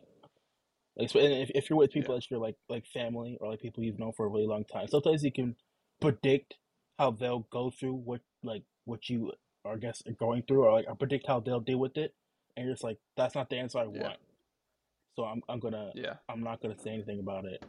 like 0.97 1.11
so- 1.11 1.21
and 1.21 1.33
if, 1.33 1.51
if 1.55 1.71
you're 1.71 1.79
with 1.79 1.93
people 1.93 2.15
Yeah. 2.15 2.19
that 2.19 2.31
you're 2.31 2.41
like 2.41 2.57
like 2.69 2.87
family 2.87 3.39
or 3.41 3.51
like 3.51 3.61
people 3.61 3.83
you've 3.83 3.99
known 3.99 4.13
for 4.13 4.27
a 4.27 4.29
really 4.29 4.47
long 4.47 4.65
time, 4.65 4.89
sometimes 4.89 5.23
you 5.25 5.33
can 5.33 5.57
predict 6.01 6.55
how 6.99 7.11
they'll 7.13 7.47
go 7.51 7.71
through 7.71 7.95
what 7.95 8.21
like 8.43 8.63
what 8.85 9.09
you 9.09 9.33
are 9.65 9.75
I 9.75 9.77
guess 9.77 10.03
are 10.07 10.13
going 10.13 10.43
through 10.43 10.65
or 10.65 10.73
like 10.73 10.87
I 10.91 10.95
predict 10.95 11.27
how 11.27 11.41
they'll 11.41 11.61
deal 11.61 11.79
with 11.79 11.97
it 11.97 12.15
and 12.57 12.67
you're 12.67 12.75
just 12.75 12.85
like 12.85 12.99
that's 13.17 13.35
not 13.35 13.49
the 13.51 13.57
answer 13.57 13.79
I 13.79 13.85
Yeah. 13.85 14.03
want. 14.03 14.19
So 15.17 15.25
I'm 15.25 15.43
I'm 15.49 15.61
gonna 15.61 15.93
Yeah. 15.95 16.17
I'm 16.29 16.43
not 16.43 16.61
gonna 16.61 16.79
say 16.79 16.91
anything 16.91 17.21
about 17.21 17.45
it 17.47 17.65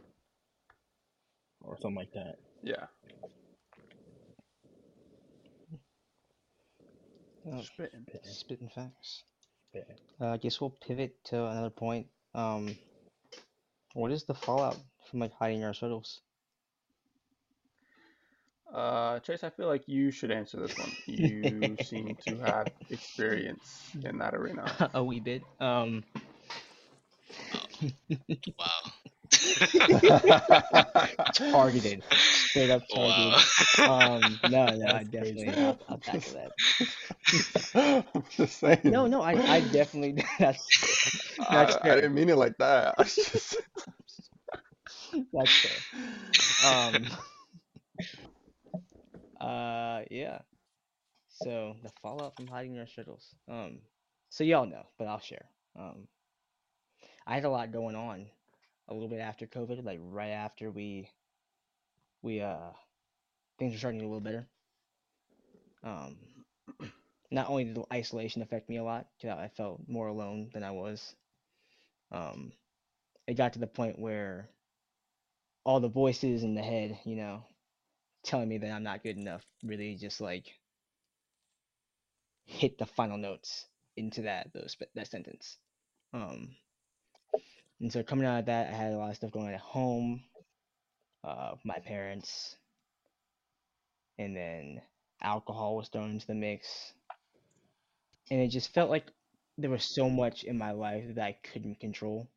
or 1.62 1.76
something 1.80 1.96
like 1.96 2.12
that. 2.12 2.36
Yeah. 2.62 2.86
Oh, 7.46 7.60
Spitting. 7.62 8.06
spitting 8.22 8.68
facts. 8.74 9.24
Yeah. 9.74 9.82
Uh, 10.20 10.28
I 10.30 10.36
guess 10.38 10.60
we'll 10.60 10.70
pivot 10.86 11.22
to 11.24 11.44
another 11.46 11.68
point. 11.70 12.06
Um, 12.34 12.74
what 13.94 14.12
is 14.12 14.24
the 14.24 14.34
fallout 14.34 14.78
from 15.10 15.20
like 15.20 15.32
hiding 15.34 15.64
our 15.64 15.74
shadows? 15.74 16.20
Uh, 18.72 19.20
Chase, 19.20 19.44
I 19.44 19.50
feel 19.50 19.68
like 19.68 19.88
you 19.88 20.10
should 20.10 20.32
answer 20.32 20.58
this 20.58 20.76
one. 20.78 20.96
You 21.06 21.76
seem 21.78 22.16
to 22.24 22.38
have 22.38 22.68
experience 22.90 23.92
in 24.04 24.18
that 24.18 24.34
arena. 24.34 24.64
a 24.94 25.04
wee 25.04 25.20
bit. 25.20 25.42
Um, 25.60 26.04
Wow. 28.58 28.92
Targeted, 31.32 32.02
straight 32.50 32.70
up 32.70 32.88
targeted. 32.88 33.34
wow. 33.84 34.16
Um, 34.16 34.40
no, 34.44 34.76
no, 34.76 34.90
I 34.90 35.02
That's 35.02 35.08
crazy. 35.16 35.44
definitely, 35.44 35.56
I'll, 35.58 35.78
I'll 35.88 35.98
tackle 35.98 36.32
that. 36.34 36.52
I'm 37.74 38.24
just 38.30 38.58
saying. 38.58 38.80
No, 38.84 39.06
no, 39.06 39.22
I, 39.22 39.40
I 39.46 39.60
definitely. 39.60 40.24
That's 40.38 40.72
I, 41.38 41.66
that's 41.66 41.76
I 41.82 41.94
fair. 41.94 41.94
didn't 41.96 42.14
mean 42.14 42.28
it 42.30 42.36
like 42.36 42.56
that. 42.58 42.94
I 42.98 43.02
was 43.02 43.14
just 43.14 43.56
That's 45.32 45.56
fair. 45.56 45.84
Um. 46.60 47.10
Uh, 49.40 50.02
yeah. 50.10 50.40
So 51.28 51.76
the 51.82 51.90
fallout 52.02 52.36
from 52.36 52.46
hiding 52.46 52.78
our 52.78 52.86
shadows. 52.86 53.34
Um, 53.48 53.80
so 54.30 54.44
y'all 54.44 54.66
know, 54.66 54.86
but 54.98 55.06
I'll 55.08 55.20
share. 55.20 55.46
Um, 55.76 56.08
I 57.26 57.34
had 57.34 57.44
a 57.44 57.50
lot 57.50 57.72
going 57.72 57.96
on, 57.96 58.26
a 58.88 58.94
little 58.94 59.08
bit 59.08 59.20
after 59.20 59.46
COVID, 59.46 59.84
like 59.84 60.00
right 60.02 60.30
after 60.30 60.70
we, 60.70 61.08
we 62.22 62.40
uh, 62.40 62.70
things 63.58 63.74
are 63.74 63.78
starting 63.78 64.00
to 64.00 64.04
get 64.04 64.08
a 64.08 64.12
little 64.14 64.20
better. 64.20 64.48
Um, 65.82 66.16
not 67.30 67.48
only 67.48 67.64
did 67.64 67.74
the 67.76 67.84
isolation 67.92 68.42
affect 68.42 68.68
me 68.68 68.76
a 68.78 68.84
lot, 68.84 69.06
'cause 69.20 69.30
I 69.30 69.48
felt 69.48 69.86
more 69.88 70.08
alone 70.08 70.50
than 70.52 70.62
I 70.64 70.70
was. 70.70 71.14
Um, 72.12 72.52
it 73.26 73.34
got 73.34 73.54
to 73.54 73.58
the 73.60 73.66
point 73.66 73.98
where 73.98 74.50
all 75.64 75.80
the 75.80 75.88
voices 75.88 76.42
in 76.42 76.54
the 76.54 76.62
head, 76.62 76.98
you 77.04 77.16
know, 77.16 77.44
telling 78.24 78.48
me 78.48 78.58
that 78.58 78.70
I'm 78.72 78.82
not 78.84 79.02
good 79.02 79.16
enough, 79.16 79.44
really 79.64 79.96
just 79.96 80.20
like 80.20 80.52
hit 82.46 82.78
the 82.78 82.86
final 82.86 83.18
notes 83.18 83.66
into 83.96 84.22
that 84.22 84.52
those 84.52 84.76
that 84.94 85.08
sentence. 85.08 85.58
Um, 86.12 86.56
and 87.80 87.92
so 87.92 88.02
coming 88.02 88.26
out 88.26 88.40
of 88.40 88.46
that, 88.46 88.68
I 88.72 88.76
had 88.76 88.92
a 88.92 88.96
lot 88.96 89.10
of 89.10 89.16
stuff 89.16 89.32
going 89.32 89.48
on 89.48 89.54
at 89.54 89.60
home, 89.60 90.22
uh, 91.22 91.54
my 91.64 91.78
parents, 91.78 92.56
and 94.18 94.36
then 94.36 94.82
alcohol 95.22 95.76
was 95.76 95.88
thrown 95.88 96.10
into 96.10 96.26
the 96.26 96.34
mix, 96.34 96.92
and 98.30 98.40
it 98.40 98.48
just 98.48 98.72
felt 98.72 98.90
like 98.90 99.06
there 99.58 99.70
was 99.70 99.84
so 99.84 100.08
much 100.08 100.44
in 100.44 100.58
my 100.58 100.72
life 100.72 101.04
that 101.14 101.24
I 101.24 101.36
couldn't 101.52 101.80
control, 101.80 102.28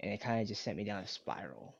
and 0.00 0.12
it 0.12 0.20
kind 0.20 0.40
of 0.40 0.48
just 0.48 0.62
sent 0.62 0.76
me 0.76 0.84
down 0.84 1.02
a 1.02 1.08
spiral. 1.08 1.76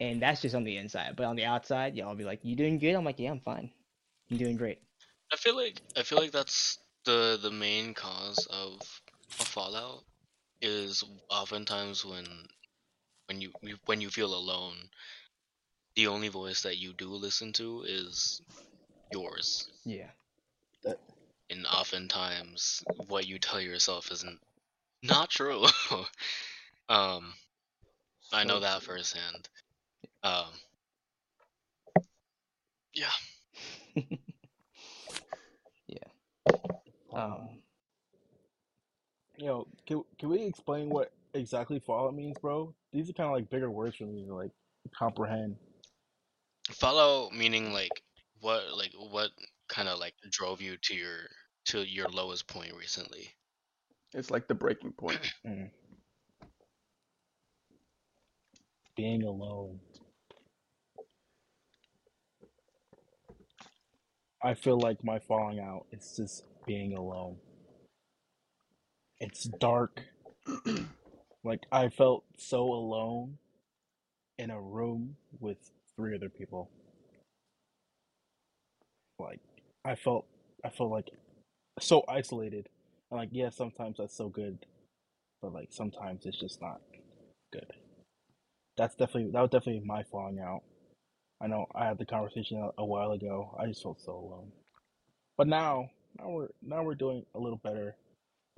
And 0.00 0.22
that's 0.22 0.40
just 0.40 0.54
on 0.54 0.64
the 0.64 0.76
inside, 0.76 1.16
but 1.16 1.26
on 1.26 1.36
the 1.36 1.44
outside, 1.44 1.96
y'all 1.96 2.14
be 2.14 2.24
like, 2.24 2.40
"You 2.44 2.56
doing 2.56 2.78
good?" 2.78 2.94
I'm 2.94 3.04
like, 3.04 3.18
"Yeah, 3.18 3.30
I'm 3.30 3.40
fine. 3.40 3.70
I'm 4.30 4.36
doing 4.38 4.56
great." 4.56 4.80
I 5.32 5.36
feel 5.36 5.56
like 5.56 5.80
I 5.96 6.02
feel 6.02 6.18
like 6.18 6.30
that's 6.30 6.78
the 7.04 7.38
the 7.40 7.50
main 7.50 7.94
cause 7.94 8.46
of 8.46 8.80
a 9.40 9.44
fallout 9.44 10.04
is 10.60 11.04
oftentimes 11.30 12.04
when 12.04 12.26
when 13.26 13.40
you 13.40 13.52
you- 13.62 13.78
when 13.86 14.00
you 14.00 14.10
feel 14.10 14.34
alone, 14.34 14.90
the 15.96 16.06
only 16.08 16.28
voice 16.28 16.62
that 16.62 16.78
you 16.78 16.92
do 16.94 17.08
listen 17.08 17.52
to 17.54 17.82
is 17.84 18.42
yours, 19.10 19.68
Yeah. 19.84 20.10
That... 20.84 20.98
and 21.50 21.66
oftentimes 21.66 22.82
what 23.08 23.26
you 23.26 23.38
tell 23.38 23.60
yourself 23.60 24.10
isn't 24.12 24.40
not 25.02 25.30
true. 25.30 25.64
um, 26.88 27.34
I 28.32 28.44
know 28.44 28.60
that 28.60 28.82
true. 28.82 28.96
firsthand. 28.96 29.48
Um, 30.22 30.60
yeah. 32.94 33.10
yeah. 35.86 36.08
Um. 37.12 37.61
Yo, 39.42 39.66
can 39.88 40.04
can 40.20 40.28
we 40.28 40.40
explain 40.44 40.88
what 40.88 41.10
exactly 41.34 41.80
fallout 41.80 42.14
means, 42.14 42.38
bro? 42.38 42.72
These 42.92 43.10
are 43.10 43.12
kind 43.12 43.26
of 43.26 43.34
like 43.34 43.50
bigger 43.50 43.72
words 43.72 43.96
for 43.96 44.04
me 44.04 44.24
to 44.24 44.32
like 44.32 44.52
comprehend. 44.96 45.56
Fallout 46.70 47.32
meaning 47.32 47.72
like 47.72 47.90
what 48.38 48.62
like 48.76 48.92
what 49.10 49.30
kind 49.68 49.88
of 49.88 49.98
like 49.98 50.14
drove 50.30 50.60
you 50.60 50.76
to 50.82 50.94
your 50.94 51.18
to 51.64 51.82
your 51.82 52.06
lowest 52.10 52.46
point 52.46 52.72
recently. 52.78 53.30
It's 54.14 54.30
like 54.30 54.46
the 54.46 54.54
breaking 54.54 54.92
point. 54.92 55.18
Mm. 55.44 55.70
Being 58.96 59.24
alone. 59.24 59.80
I 64.44 64.54
feel 64.54 64.78
like 64.78 65.02
my 65.02 65.18
falling 65.18 65.58
out 65.58 65.86
is 65.90 66.14
just 66.14 66.44
being 66.64 66.94
alone. 66.94 67.38
It's 69.22 69.44
dark. 69.44 70.02
like 71.44 71.62
I 71.72 71.90
felt 71.90 72.24
so 72.38 72.62
alone 72.64 73.38
in 74.38 74.50
a 74.50 74.60
room 74.60 75.16
with 75.40 75.58
three 75.96 76.14
other 76.16 76.30
people. 76.30 76.70
Like 79.18 79.40
I 79.84 79.96
felt 79.96 80.26
I 80.64 80.70
felt 80.70 80.90
like 80.90 81.10
so 81.80 82.04
isolated. 82.08 82.68
And 83.10 83.20
like 83.20 83.30
yeah, 83.32 83.50
sometimes 83.50 83.98
that's 83.98 84.16
so 84.16 84.28
good, 84.28 84.66
but 85.42 85.52
like 85.54 85.68
sometimes 85.72 86.26
it's 86.26 86.40
just 86.40 86.62
not 86.62 86.80
good. 87.52 87.72
That's 88.78 88.96
definitely 88.96 89.32
that 89.32 89.40
was 89.42 89.50
definitely 89.50 89.82
my 89.86 90.04
falling 90.04 90.40
out. 90.40 90.62
I 91.42 91.48
know 91.48 91.66
I 91.74 91.86
had 91.86 91.98
the 91.98 92.06
conversation 92.06 92.58
a, 92.58 92.82
a 92.82 92.86
while 92.86 93.12
ago. 93.12 93.56
I 93.60 93.66
just 93.66 93.82
felt 93.82 94.00
so 94.02 94.12
alone. 94.12 94.52
But 95.38 95.48
now, 95.48 95.90
now 96.18 96.30
we're 96.30 96.48
now 96.62 96.84
we're 96.84 96.94
doing 96.96 97.26
a 97.34 97.40
little 97.40 97.60
better. 97.62 97.96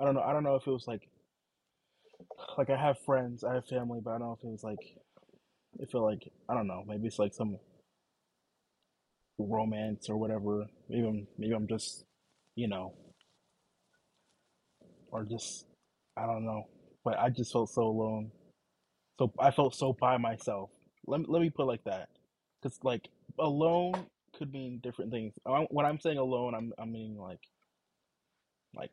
I 0.01 0.05
don't 0.05 0.15
know. 0.15 0.23
I 0.23 0.33
don't 0.33 0.45
know 0.45 0.57
if 0.57 0.67
it 0.67 0.71
was 0.71 0.87
like 0.89 1.09
like 2.59 2.71
I 2.71 2.77
have 2.77 2.99
friends, 3.07 3.45
I 3.45 3.55
have 3.55 3.67
family, 3.69 4.01
but 4.05 4.11
I 4.13 4.19
don't 4.19 4.29
know 4.29 4.39
if 4.39 4.45
it 4.45 4.51
was 4.51 4.65
like 4.65 4.79
I 5.83 5.87
feel 5.87 6.05
like 6.05 6.29
I 6.49 6.55
don't 6.55 6.67
know. 6.67 6.85
Maybe 6.87 7.07
it's 7.07 7.19
like 7.19 7.35
some 7.35 7.59
romance 9.39 10.09
or 10.09 10.17
whatever. 10.17 10.67
Maybe 10.89 11.07
I'm 11.07 11.27
maybe 11.39 11.55
I'm 11.55 11.69
just 11.69 12.05
you 12.57 12.69
know 12.69 12.95
or 15.11 15.25
just 15.25 15.67
I 16.17 16.27
don't 16.27 16.45
know. 16.45 16.65
But 17.05 17.19
I 17.19 17.31
just 17.31 17.53
felt 17.53 17.71
so 17.71 17.83
alone. 17.83 18.31
So 19.19 19.33
I 19.39 19.51
felt 19.51 19.75
so 19.75 19.93
by 20.01 20.19
myself. 20.19 20.71
Let 21.07 21.21
me 21.21 21.27
let 21.29 21.43
me 21.43 21.51
put 21.51 21.65
it 21.65 21.67
like 21.67 21.85
that, 21.85 22.09
because 22.63 22.79
like 22.83 23.09
alone 23.39 23.95
could 24.39 24.53
mean 24.53 24.81
different 24.83 25.13
things. 25.13 25.35
When 25.71 25.87
I'm 25.87 26.01
saying 26.01 26.19
alone, 26.19 26.55
I'm 26.55 26.73
I'm 26.79 26.93
meaning 26.93 27.19
like 27.19 27.41
like 28.75 28.91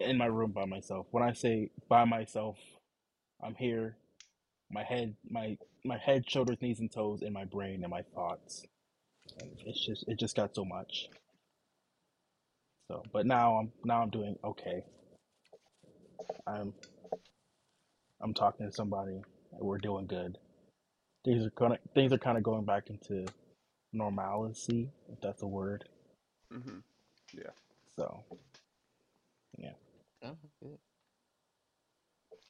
in 0.00 0.18
my 0.18 0.26
room 0.26 0.52
by 0.52 0.66
myself. 0.66 1.06
When 1.12 1.22
I 1.24 1.32
say 1.34 1.70
by 1.88 2.04
myself, 2.04 2.58
I'm 3.42 3.54
here. 3.56 3.96
my 4.70 4.82
head, 4.82 5.14
my 5.28 5.56
my 5.84 5.98
head, 5.98 6.28
shoulders, 6.28 6.58
knees, 6.60 6.80
and 6.80 6.90
toes 6.90 7.22
and 7.22 7.32
my 7.32 7.44
brain 7.44 7.82
and 7.82 7.90
my 7.90 8.02
thoughts. 8.14 8.64
And 9.40 9.50
it's 9.66 9.84
just 9.86 10.04
it 10.08 10.18
just 10.18 10.36
got 10.36 10.54
so 10.54 10.64
much. 10.64 11.08
So, 12.90 13.02
but 13.12 13.26
now 13.26 13.56
I'm 13.58 13.72
now 13.84 14.02
I'm 14.02 14.10
doing 14.10 14.36
okay. 14.44 14.84
I'm 16.46 16.74
I'm 18.22 18.34
talking 18.34 18.66
to 18.66 18.72
somebody. 18.72 19.22
We're 19.52 19.78
doing 19.78 20.06
good. 20.06 20.38
Things 21.24 21.44
are 21.46 21.50
kind 21.50 21.74
of 21.74 21.78
things 21.94 22.12
are 22.12 22.18
kind 22.18 22.38
of 22.38 22.44
going 22.44 22.64
back 22.64 22.90
into 22.90 23.26
normalcy, 23.92 24.90
if 25.12 25.20
that's 25.22 25.42
a 25.42 25.46
word. 25.48 25.84
hmm 26.52 26.78
Yeah. 27.34 27.50
So, 27.96 28.24
Oh, 30.24 30.36
good. 30.62 30.78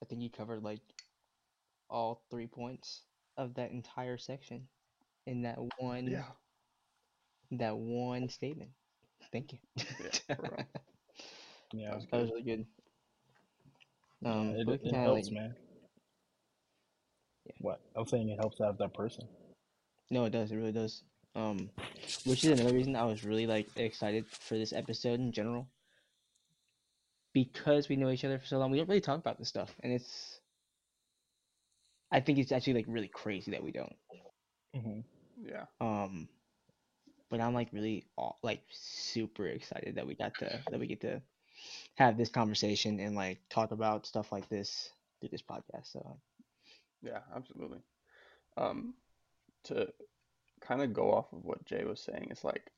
I 0.02 0.06
think 0.06 0.22
you 0.22 0.30
covered 0.30 0.62
like 0.62 0.80
all 1.90 2.22
three 2.30 2.46
points 2.46 3.02
of 3.36 3.54
that 3.54 3.70
entire 3.70 4.18
section 4.18 4.68
in 5.26 5.42
that 5.42 5.58
one 5.78 6.06
Yeah. 6.06 6.24
that 7.52 7.76
one 7.76 8.28
statement. 8.28 8.70
Thank 9.32 9.52
you. 9.52 9.58
Yeah, 9.76 10.36
yeah, 11.72 11.90
That 11.90 11.96
was 11.96 12.06
That 12.12 12.20
was 12.20 12.30
really 12.30 12.42
good. 12.42 12.66
yeah, 14.22 14.30
Um, 14.30 14.54
it, 14.56 14.68
it 14.84 14.94
helps, 14.94 15.26
like, 15.26 15.34
man. 15.34 15.54
Yeah. 17.46 17.52
What? 17.60 17.80
I'm 17.96 18.06
saying 18.06 18.28
it 18.30 18.38
helps 18.38 18.58
have 18.60 18.78
that 18.78 18.94
person. 18.94 19.26
no, 20.10 20.24
it 20.24 20.30
does. 20.30 20.50
It 20.52 20.56
really 20.56 20.72
does. 20.72 21.02
Um, 21.34 21.68
which 22.24 22.44
is 22.44 22.58
another 22.58 22.74
reason 22.74 22.96
I 22.96 23.04
was 23.04 23.24
really 23.24 23.46
like 23.46 23.68
excited 23.76 24.26
for 24.26 24.56
this 24.56 24.72
episode 24.72 25.20
in 25.20 25.32
general. 25.32 25.68
Because 27.36 27.90
we 27.90 27.96
know 27.96 28.08
each 28.08 28.24
other 28.24 28.38
for 28.38 28.46
so 28.46 28.58
long, 28.58 28.70
we 28.70 28.78
don't 28.78 28.88
really 28.88 29.02
talk 29.02 29.18
about 29.18 29.38
this 29.38 29.48
stuff, 29.48 29.76
and 29.82 29.92
it's. 29.92 30.40
I 32.10 32.20
think 32.20 32.38
it's 32.38 32.50
actually 32.50 32.74
like 32.74 32.86
really 32.88 33.08
crazy 33.08 33.50
that 33.50 33.62
we 33.62 33.72
don't. 33.72 33.94
hmm 34.74 35.00
Yeah. 35.44 35.66
Um, 35.82 36.28
but 37.28 37.40
I'm 37.40 37.52
like 37.52 37.68
really 37.72 38.06
like 38.42 38.62
super 38.70 39.46
excited 39.46 39.96
that 39.96 40.06
we 40.06 40.14
got 40.14 40.34
to 40.38 40.60
that 40.70 40.80
we 40.80 40.86
get 40.86 41.02
to 41.02 41.20
have 41.96 42.16
this 42.16 42.30
conversation 42.30 43.00
and 43.00 43.14
like 43.14 43.40
talk 43.50 43.70
about 43.70 44.06
stuff 44.06 44.32
like 44.32 44.48
this 44.48 44.90
through 45.20 45.30
this 45.30 45.42
podcast. 45.42 45.92
So 45.92 46.16
Yeah, 47.02 47.20
absolutely. 47.34 47.80
Um, 48.56 48.94
to 49.64 49.92
kind 50.62 50.80
of 50.80 50.94
go 50.94 51.12
off 51.12 51.32
of 51.34 51.44
what 51.44 51.66
Jay 51.66 51.84
was 51.84 52.00
saying, 52.00 52.28
it's 52.30 52.44
like 52.44 52.70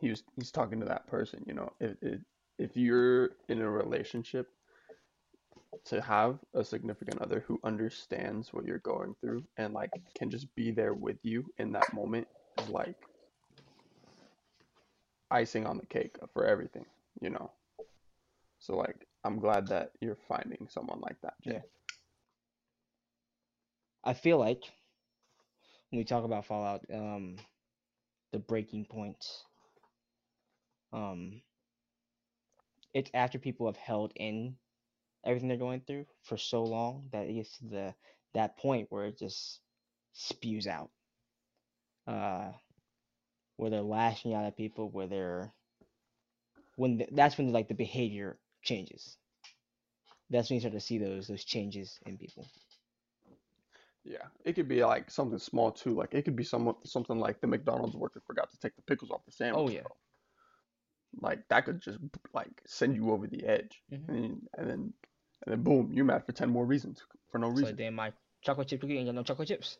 he 0.00 0.10
was 0.10 0.22
he's 0.36 0.52
talking 0.52 0.80
to 0.80 0.86
that 0.86 1.08
person, 1.08 1.42
you 1.46 1.54
know, 1.54 1.72
it, 1.80 1.98
if, 2.02 2.20
if 2.58 2.76
you're 2.76 3.30
in 3.48 3.60
a 3.60 3.70
relationship, 3.70 4.48
to 5.84 6.00
have 6.00 6.38
a 6.54 6.64
significant 6.64 7.20
other 7.22 7.44
who 7.46 7.58
understands 7.64 8.52
what 8.52 8.64
you're 8.64 8.78
going 8.78 9.14
through 9.20 9.44
and 9.56 9.74
like 9.74 9.90
can 10.14 10.30
just 10.30 10.54
be 10.54 10.70
there 10.70 10.94
with 10.94 11.18
you 11.22 11.44
in 11.58 11.72
that 11.72 11.92
moment 11.94 12.26
is 12.58 12.68
like 12.68 12.96
icing 15.30 15.66
on 15.66 15.78
the 15.78 15.86
cake 15.86 16.16
for 16.32 16.44
everything, 16.46 16.84
you 17.20 17.30
know. 17.30 17.50
So 18.58 18.76
like 18.76 19.06
I'm 19.24 19.38
glad 19.38 19.68
that 19.68 19.92
you're 20.00 20.18
finding 20.28 20.68
someone 20.68 21.00
like 21.00 21.20
that, 21.22 21.34
Jay. 21.42 21.52
Yeah. 21.54 21.60
I 24.04 24.14
feel 24.14 24.38
like 24.38 24.62
when 25.90 25.98
we 25.98 26.04
talk 26.04 26.24
about 26.24 26.46
Fallout, 26.46 26.84
um, 26.92 27.36
the 28.32 28.38
breaking 28.38 28.86
point, 28.86 29.24
um, 30.92 31.40
it's 32.98 33.10
after 33.14 33.38
people 33.38 33.66
have 33.66 33.76
held 33.76 34.12
in 34.16 34.56
everything 35.24 35.48
they're 35.48 35.56
going 35.56 35.82
through 35.86 36.06
for 36.22 36.36
so 36.36 36.62
long 36.62 37.08
that 37.12 37.26
it 37.26 37.34
gets 37.34 37.58
to 37.58 37.64
the 37.66 37.94
that 38.34 38.56
point 38.58 38.86
where 38.90 39.06
it 39.06 39.18
just 39.18 39.60
spews 40.12 40.66
out. 40.66 40.90
Uh, 42.06 42.52
where 43.56 43.70
they're 43.70 43.82
lashing 43.82 44.34
out 44.34 44.44
at 44.44 44.56
people, 44.56 44.88
where 44.88 45.06
they're 45.06 45.52
when 46.76 46.98
the, 46.98 47.08
that's 47.12 47.36
when 47.36 47.52
like 47.52 47.68
the 47.68 47.74
behavior 47.74 48.38
changes. 48.62 49.16
That's 50.30 50.48
when 50.48 50.56
you 50.56 50.60
start 50.60 50.74
to 50.74 50.80
see 50.80 50.98
those 50.98 51.26
those 51.26 51.44
changes 51.44 51.98
in 52.06 52.16
people. 52.16 52.46
Yeah, 54.04 54.24
it 54.44 54.54
could 54.54 54.68
be 54.68 54.84
like 54.84 55.10
something 55.10 55.38
small 55.38 55.70
too. 55.70 55.94
Like 55.94 56.14
it 56.14 56.24
could 56.24 56.36
be 56.36 56.44
somewhat 56.44 56.76
something 56.86 57.18
like 57.18 57.40
the 57.40 57.46
McDonald's 57.46 57.96
worker 57.96 58.22
forgot 58.26 58.50
to 58.50 58.58
take 58.58 58.76
the 58.76 58.82
pickles 58.82 59.10
off 59.10 59.26
the 59.26 59.32
sandwich. 59.32 59.70
Oh 59.70 59.74
yeah. 59.74 59.82
Like 61.20 61.46
that 61.48 61.64
could 61.64 61.80
just 61.80 61.98
like 62.34 62.62
send 62.66 62.94
you 62.96 63.10
over 63.12 63.26
the 63.26 63.44
edge, 63.46 63.82
Mhm. 63.92 64.08
and 64.08 64.16
then, 64.16 64.42
and 64.58 64.70
then 64.70 64.92
and 65.42 65.52
then 65.52 65.62
boom, 65.62 65.90
you're 65.92 66.04
mad 66.04 66.24
for 66.26 66.32
ten 66.32 66.50
more 66.50 66.64
reasons 66.66 67.02
for 67.30 67.38
no 67.38 67.48
reason. 67.48 67.66
So 67.66 67.72
then 67.72 67.94
my 67.94 68.12
chocolate 68.42 68.68
chip 68.68 68.80
cookie 68.80 68.98
ain't 68.98 69.06
got 69.06 69.14
no 69.14 69.22
chocolate 69.22 69.48
chips. 69.48 69.78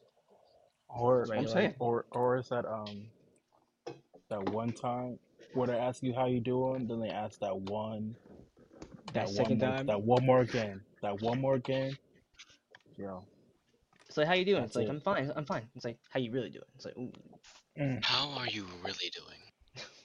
Or 0.88 1.24
Right, 1.24 1.38
I'm 1.38 1.44
like- 1.44 1.52
saying. 1.52 1.74
or 1.78 2.06
or 2.12 2.38
is 2.38 2.48
that 2.48 2.64
um 2.66 3.08
that 4.28 4.42
one 4.50 4.72
time 4.72 5.18
where 5.54 5.66
they 5.66 5.78
ask 5.78 6.02
you 6.02 6.12
how 6.14 6.26
you 6.26 6.40
doing, 6.40 6.86
then 6.86 7.00
they 7.00 7.10
ask 7.10 7.38
that 7.40 7.56
one 7.56 8.14
That 9.12 9.26
one 9.26 9.34
second 9.34 9.58
more, 9.60 9.68
time. 9.70 9.86
that 9.86 10.02
one 10.02 10.24
more 10.26 10.40
again, 10.40 10.82
that 11.02 11.20
one 11.22 11.40
more 11.40 11.54
again. 11.54 11.96
Yo, 12.96 13.24
It's 14.06 14.16
like 14.16 14.26
how 14.26 14.34
you 14.34 14.44
doing? 14.44 14.64
It's 14.64 14.74
like 14.76 14.86
it. 14.86 14.90
I'm 14.90 15.00
fine. 15.00 15.30
I'm 15.36 15.44
fine. 15.44 15.68
It's 15.76 15.84
like 15.84 15.98
how 16.10 16.18
you 16.20 16.30
really 16.32 16.50
doing? 16.50 16.64
It's 16.74 16.84
like 16.86 16.96
ooh. 16.96 17.12
How 18.02 18.28
are 18.30 18.46
you 18.48 18.66
really 18.82 19.10
doing? 19.10 19.38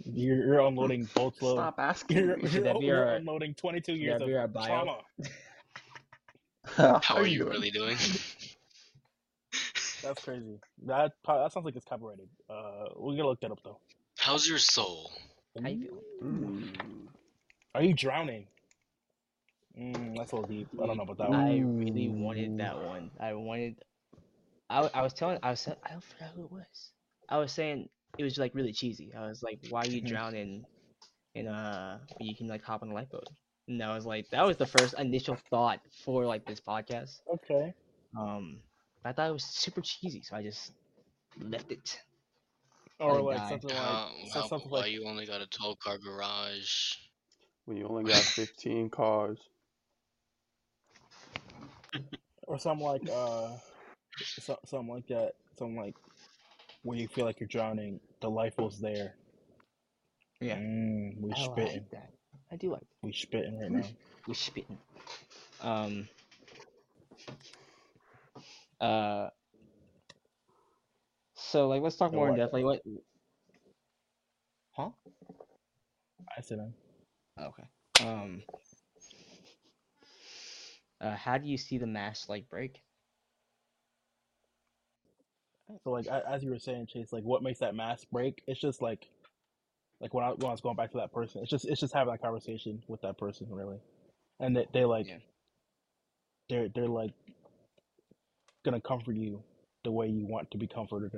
You're, 0.05 0.37
you're 0.45 0.59
unloading 0.59 1.07
boatload. 1.15 1.57
Stop 1.57 1.79
asking 1.79 2.17
You're, 2.17 2.37
me. 2.37 2.43
Should 2.43 2.53
you're, 2.53 2.63
that 2.63 2.79
be 2.79 2.85
you're 2.85 3.05
our- 3.07 3.15
unloading 3.15 3.53
22 3.53 3.93
years 3.93 4.19
that 4.19 4.29
of 4.29 4.53
bio? 4.53 4.65
trauma. 4.67 4.97
How 6.65 6.99
How 7.03 7.15
are 7.15 7.25
you 7.27 7.39
doing? 7.39 7.51
really 7.51 7.71
doing? 7.71 7.97
That's 10.01 10.23
crazy. 10.23 10.59
That 10.85 11.13
that 11.25 11.51
sounds 11.53 11.65
like 11.65 11.75
it's 11.75 11.85
copyrighted. 11.85 12.27
Uh, 12.49 12.89
we're 12.95 13.15
gonna 13.15 13.27
look 13.29 13.39
that 13.41 13.51
up 13.51 13.59
though. 13.63 13.79
How's 14.17 14.47
your 14.47 14.57
soul? 14.57 15.11
How 15.61 15.69
you 15.69 16.01
feeling? 16.21 16.73
Mm. 16.73 17.07
Are 17.75 17.83
you 17.83 17.93
drowning? 17.93 18.47
Mm, 19.79 20.17
that's 20.17 20.31
a 20.31 20.35
little 20.35 20.49
deep. 20.49 20.67
I 20.81 20.85
don't 20.87 20.97
know 20.97 21.03
about 21.03 21.17
that 21.19 21.29
one. 21.29 21.39
I 21.39 21.59
really 21.59 22.09
wanted 22.09 22.57
that 22.59 22.77
one. 22.83 23.11
I 23.19 23.33
wanted. 23.33 23.75
I, 24.69 24.89
I 24.93 25.01
was 25.01 25.13
telling. 25.13 25.39
I 25.41 25.51
was. 25.51 25.67
I 25.67 25.91
don't 25.91 26.03
forget 26.03 26.31
who 26.35 26.43
it 26.45 26.51
was. 26.51 26.91
I 27.29 27.37
was 27.37 27.51
saying 27.51 27.87
it 28.17 28.23
was 28.23 28.37
like 28.37 28.53
really 28.55 28.73
cheesy. 28.73 29.13
I 29.13 29.27
was 29.27 29.43
like, 29.43 29.59
"Why 29.61 29.83
are 29.83 29.87
you 29.87 30.01
Mhm. 30.01 30.07
drowning 30.07 30.65
in 31.35 31.47
uh 31.47 31.99
you 32.19 32.35
can 32.35 32.47
like 32.47 32.63
hop 32.63 32.83
on 32.83 32.89
a 32.89 32.93
lifeboat?" 32.93 33.27
And 33.67 33.81
I 33.83 33.93
was 33.95 34.05
like, 34.05 34.29
that 34.31 34.43
was 34.43 34.57
the 34.57 34.65
first 34.67 34.95
initial 34.99 35.35
thought 35.35 35.81
for 36.03 36.25
like 36.25 36.45
this 36.45 36.61
podcast. 36.61 37.21
Okay. 37.27 37.73
Um, 38.17 38.63
I 39.05 39.13
thought 39.13 39.29
it 39.29 39.33
was 39.33 39.43
super 39.45 39.81
cheesy, 39.81 40.21
so 40.21 40.35
I 40.35 40.43
just 40.43 40.73
left 41.37 41.71
it. 41.71 41.99
Or 42.99 43.19
I 43.19 43.21
like 43.21 43.37
died. 43.37 43.49
something 43.49 43.69
like 43.69 44.01
How, 44.07 44.25
so- 44.25 44.41
how, 44.41 44.41
something 44.41 44.71
why 44.71 44.85
like 44.85 44.87
you 44.87 45.05
only 45.07 45.25
got 45.25 45.41
a 45.41 45.47
12 45.47 45.79
car 45.79 45.97
garage? 45.97 46.95
When 47.65 47.77
you 47.77 47.87
only 47.87 48.03
got 48.05 48.33
15 48.35 48.89
cars. 48.89 49.49
or 52.47 52.57
something 52.59 52.85
like 52.85 53.07
uh 53.09 53.57
so, 54.39 54.57
something 54.65 54.93
like 54.93 55.07
that. 55.07 55.33
Something 55.57 55.77
like 55.77 55.95
when 56.83 56.97
you 56.97 57.07
feel 57.07 57.25
like 57.25 57.39
you're 57.39 57.47
drowning, 57.47 57.99
the 58.21 58.29
life 58.29 58.57
was 58.57 58.79
there. 58.79 59.15
Yeah. 60.39 60.57
Mm, 60.57 61.21
we 61.21 61.31
I 61.31 61.35
spitting. 61.35 61.73
like 61.73 61.89
that. 61.91 62.09
I 62.51 62.55
do 62.57 62.71
like 62.71 62.83
We 63.01 63.13
spitting 63.13 63.59
right 63.59 63.71
now. 63.71 63.87
we 64.27 64.33
spitting. 64.33 64.77
Um. 65.61 66.07
Uh. 68.79 69.29
So 71.35 71.67
like, 71.67 71.81
let's 71.81 71.95
talk 71.95 72.11
So 72.11 72.17
more 72.17 72.29
in 72.29 72.35
depth. 72.35 72.53
Like, 72.53 72.65
what? 72.65 72.81
Huh? 74.71 74.89
I 76.37 76.41
said 76.41 76.59
um, 76.59 76.73
Okay. 77.39 78.07
Um. 78.07 78.43
Uh, 80.99 81.15
how 81.15 81.37
do 81.37 81.47
you 81.47 81.57
see 81.57 81.77
the 81.77 81.87
mask 81.87 82.29
like 82.29 82.49
break? 82.49 82.81
So 85.83 85.91
like 85.91 86.07
as 86.07 86.43
you 86.43 86.49
were 86.51 86.59
saying, 86.59 86.87
Chase, 86.87 87.11
like 87.13 87.23
what 87.23 87.43
makes 87.43 87.59
that 87.59 87.75
mask 87.75 88.07
break? 88.11 88.43
It's 88.47 88.59
just 88.59 88.81
like 88.81 89.07
like 89.99 90.13
when 90.13 90.23
I 90.23 90.29
when 90.29 90.47
I 90.47 90.51
was 90.51 90.61
going 90.61 90.75
back 90.75 90.91
to 90.91 90.97
that 90.97 91.13
person, 91.13 91.41
it's 91.41 91.49
just 91.49 91.65
it's 91.65 91.79
just 91.79 91.93
having 91.93 92.11
that 92.11 92.21
conversation 92.21 92.83
with 92.87 93.01
that 93.01 93.17
person 93.17 93.47
really, 93.49 93.79
and 94.39 94.55
they 94.55 94.67
they 94.73 94.85
like 94.85 95.07
Yeah. 95.07 95.17
they're 96.49 96.69
they're 96.69 96.87
like 96.87 97.13
gonna 98.63 98.81
comfort 98.81 99.15
you 99.15 99.43
the 99.83 99.91
way 99.91 100.07
you 100.07 100.25
want 100.25 100.51
to 100.51 100.57
be 100.57 100.67
comforted 100.67 101.11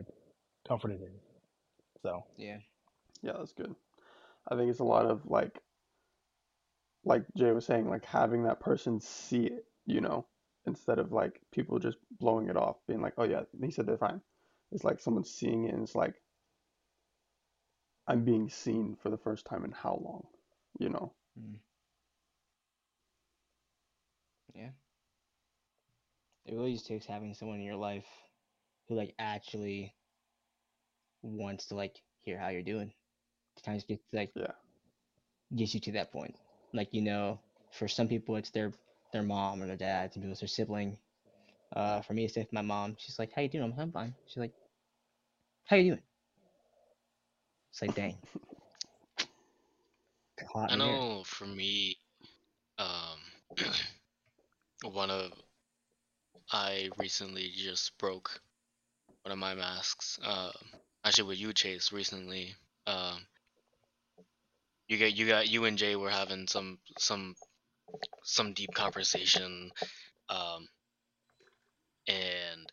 comforted. 0.67 1.01
in. 1.01 1.11
So 2.03 2.23
Yeah. 2.37 2.57
Yeah, 3.21 3.33
that's 3.37 3.53
good. 3.53 3.75
I 4.47 4.55
think 4.55 4.69
it's 4.69 4.79
a 4.79 4.83
lot 4.83 5.05
of 5.05 5.25
like, 5.25 5.59
like 7.03 7.23
Jay 7.35 7.51
was 7.51 7.65
saying, 7.65 7.89
like 7.89 8.05
having 8.05 8.43
that 8.43 8.59
person 8.59 8.99
see 8.99 9.45
it, 9.47 9.65
you 9.85 10.01
know, 10.01 10.27
instead 10.67 10.99
of 10.99 11.11
like 11.11 11.39
people 11.51 11.79
just 11.79 11.97
blowing 12.19 12.49
it 12.49 12.57
off, 12.57 12.77
being 12.87 13.01
like, 13.01 13.13
oh 13.17 13.23
yeah, 13.23 13.41
he 13.63 13.71
said 13.71 13.87
they're 13.87 13.97
fine. 13.97 14.21
It's 14.75 14.83
like 14.83 14.99
someone 14.99 15.23
seeing 15.23 15.65
it 15.65 15.73
and 15.73 15.83
it's 15.83 15.95
like, 15.95 16.15
I'm 18.07 18.25
being 18.25 18.49
seen 18.49 18.97
for 19.01 19.09
the 19.09 19.17
first 19.17 19.45
time 19.45 19.63
in 19.65 19.71
how 19.71 19.99
long, 20.03 20.27
you 20.79 20.89
know? 20.89 21.13
Mm. 21.39 21.59
Yeah. 24.53 24.71
It 26.45 26.55
really 26.55 26.73
just 26.73 26.87
takes 26.87 27.05
having 27.05 27.33
someone 27.33 27.59
in 27.59 27.65
your 27.65 27.77
life 27.77 28.05
who 28.87 28.95
like 28.95 29.15
actually 29.17 29.95
wants 31.23 31.67
to 31.67 31.75
like 31.75 32.01
hear 32.21 32.37
how 32.37 32.49
you're 32.49 32.63
doing. 32.63 32.93
To 33.57 33.63
kind 33.63 33.81
of 33.81 33.87
get 33.87 34.01
like 34.13 34.31
Yeah. 34.35 34.51
gets 35.55 35.73
you 35.73 35.79
to 35.81 35.91
that 35.93 36.11
point. 36.11 36.35
Like 36.73 36.93
you 36.93 37.01
know, 37.01 37.39
for 37.71 37.87
some 37.87 38.09
people 38.09 38.35
it's 38.35 38.51
their 38.51 38.73
their 39.13 39.23
mom 39.23 39.61
or 39.63 39.67
their 39.67 39.77
dad. 39.77 40.13
Some 40.13 40.21
people 40.21 40.33
it's 40.33 40.41
their 40.41 40.47
sibling. 40.49 40.97
Uh, 41.75 42.01
for 42.01 42.13
me 42.13 42.25
it's 42.25 42.35
with 42.37 42.53
my 42.53 42.61
mom. 42.61 42.95
She's 42.99 43.19
like, 43.19 43.33
"How 43.33 43.41
you 43.41 43.49
doing?" 43.49 43.71
I'm, 43.71 43.79
I'm 43.79 43.91
fine. 43.91 44.15
She's 44.27 44.37
like, 44.37 44.53
"How 45.65 45.75
you 45.77 45.91
doing?" 45.91 46.03
Say, 47.71 47.87
like, 47.87 47.95
dang. 47.95 48.17
I 50.55 50.73
in 50.73 50.79
here. 50.79 51.01
know 51.01 51.23
for 51.25 51.45
me, 51.45 51.97
um, 52.77 53.19
one 54.83 55.11
of 55.11 55.31
I 56.51 56.89
recently 56.97 57.51
just 57.55 57.97
broke 57.97 58.39
one 59.23 59.31
of 59.31 59.37
my 59.39 59.55
masks. 59.55 60.19
Uh, 60.23 60.51
actually, 61.03 61.29
with 61.29 61.39
you, 61.39 61.53
Chase, 61.53 61.91
recently. 61.91 62.55
Um, 62.87 63.25
you 64.87 64.97
get 64.97 65.15
you 65.15 65.27
got 65.27 65.49
you 65.49 65.65
and 65.65 65.77
Jay 65.77 65.95
were 65.95 66.09
having 66.09 66.47
some 66.47 66.79
some 66.99 67.35
some 68.23 68.53
deep 68.53 68.73
conversation, 68.73 69.71
um, 70.29 70.67
and 72.07 72.71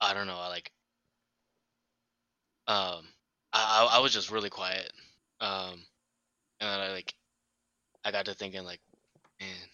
I 0.00 0.14
don't 0.14 0.26
know, 0.26 0.36
I 0.38 0.48
like, 0.48 0.70
um, 2.70 3.04
I 3.52 3.88
I 3.94 3.98
was 4.00 4.12
just 4.12 4.30
really 4.30 4.50
quiet, 4.50 4.92
um, 5.40 5.82
and 6.60 6.70
I 6.82 6.92
like, 6.92 7.12
I 8.04 8.12
got 8.12 8.26
to 8.26 8.34
thinking 8.34 8.62
like, 8.62 8.80
man, 9.40 9.68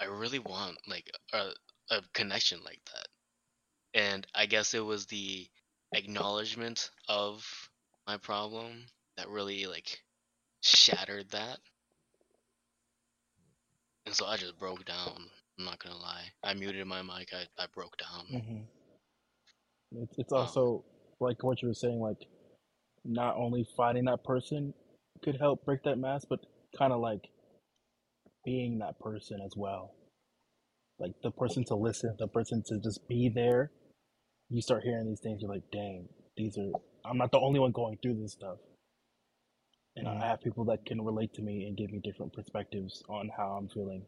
I 0.00 0.06
really 0.06 0.40
want 0.40 0.78
like 0.88 1.08
a 1.32 1.50
a 1.90 2.02
connection 2.14 2.58
like 2.64 2.80
that, 2.92 4.00
and 4.00 4.26
I 4.34 4.46
guess 4.46 4.74
it 4.74 4.84
was 4.84 5.06
the 5.06 5.46
acknowledgement 5.94 6.90
of 7.08 7.46
my 8.08 8.16
problem 8.16 8.86
that 9.16 9.28
really 9.28 9.66
like 9.66 10.02
shattered 10.62 11.30
that. 11.30 11.58
And 14.06 14.14
so 14.14 14.26
I 14.26 14.36
just 14.36 14.58
broke 14.58 14.84
down. 14.84 15.30
I'm 15.58 15.64
not 15.64 15.78
gonna 15.78 15.96
lie. 15.98 16.24
I 16.42 16.54
muted 16.54 16.86
my 16.86 17.02
mic. 17.02 17.28
I, 17.32 17.46
I 17.62 17.66
broke 17.72 17.96
down. 17.98 18.26
Mm-hmm. 18.32 18.81
It's, 19.96 20.18
it's 20.18 20.32
Um, 20.32 20.38
also 20.38 20.84
like 21.20 21.42
what 21.42 21.62
you 21.62 21.68
were 21.68 21.74
saying, 21.74 22.00
like 22.00 22.26
not 23.04 23.36
only 23.36 23.66
finding 23.76 24.04
that 24.06 24.24
person 24.24 24.74
could 25.22 25.36
help 25.38 25.64
break 25.64 25.82
that 25.84 25.98
mask, 25.98 26.28
but 26.30 26.40
kind 26.78 26.92
of 26.92 27.00
like 27.00 27.28
being 28.44 28.78
that 28.80 28.98
person 29.00 29.40
as 29.44 29.54
well. 29.56 29.94
Like 30.98 31.12
the 31.22 31.30
person 31.30 31.64
to 31.66 31.74
listen, 31.76 32.16
the 32.18 32.28
person 32.28 32.62
to 32.68 32.78
just 32.80 33.06
be 33.08 33.30
there. 33.34 33.72
You 34.50 34.62
start 34.62 34.84
hearing 34.84 35.08
these 35.08 35.20
things, 35.20 35.42
you're 35.42 35.50
like, 35.50 35.70
dang, 35.72 36.08
these 36.36 36.58
are, 36.58 36.72
I'm 37.04 37.18
not 37.18 37.32
the 37.32 37.40
only 37.40 37.60
one 37.60 37.72
going 37.72 37.98
through 38.02 38.20
this 38.22 38.32
stuff. 38.32 38.58
And 39.96 40.08
Mhm. 40.08 40.22
I 40.22 40.28
have 40.28 40.42
people 40.42 40.64
that 40.66 40.86
can 40.86 41.02
relate 41.02 41.34
to 41.34 41.42
me 41.42 41.66
and 41.66 41.76
give 41.76 41.90
me 41.90 42.00
different 42.04 42.32
perspectives 42.32 43.02
on 43.08 43.30
how 43.36 43.52
I'm 43.58 43.68
feeling 43.68 44.04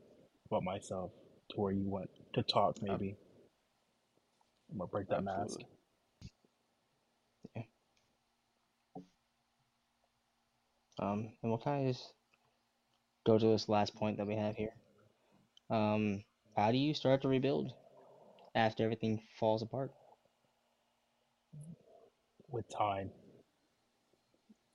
about 0.47 0.63
myself 0.65 1.13
to 1.51 1.61
where 1.61 1.73
you 1.73 1.89
want 1.89 2.11
to 2.35 2.43
talk, 2.43 2.77
maybe. 2.83 3.17
I'm 4.73 4.79
gonna 4.79 4.89
break 4.89 5.09
that 5.11 5.25
mask. 5.25 5.61
Um, 11.05 11.33
and 11.43 11.51
we'll 11.51 11.59
kind 11.59 11.87
of 11.87 11.95
just 11.95 12.13
go 13.27 13.39
to 13.39 13.47
this 13.47 13.69
last 13.69 13.95
point 13.95 14.17
that 14.19 14.27
we 14.27 14.37
have 14.37 14.57
here. 14.57 14.75
Um, 15.71 16.25
how 16.57 16.71
do 16.73 16.79
you 16.79 16.95
start 16.95 17.23
to 17.23 17.29
rebuild 17.29 17.73
after 18.55 18.85
everything 18.85 19.21
falls 19.39 19.63
apart? 19.63 19.93
with 22.55 22.69
time. 22.71 23.11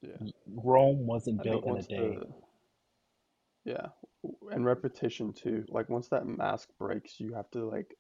Yeah. 0.02 0.18
Rome 0.48 1.08
wasn't 1.08 1.40
I 1.40 1.44
built 1.44 1.66
in 1.66 1.78
a 1.78 1.82
day. 1.82 1.98
the 1.98 2.28
yeah, 3.66 3.88
and 4.52 4.66
repetition 4.66 5.34
too. 5.34 5.66
Like 5.70 5.90
once 5.90 6.08
that 6.10 6.26
mask 6.26 6.70
breaks, 6.78 7.20
you 7.20 7.34
have 7.34 7.50
to 7.52 7.68
like. 7.68 7.96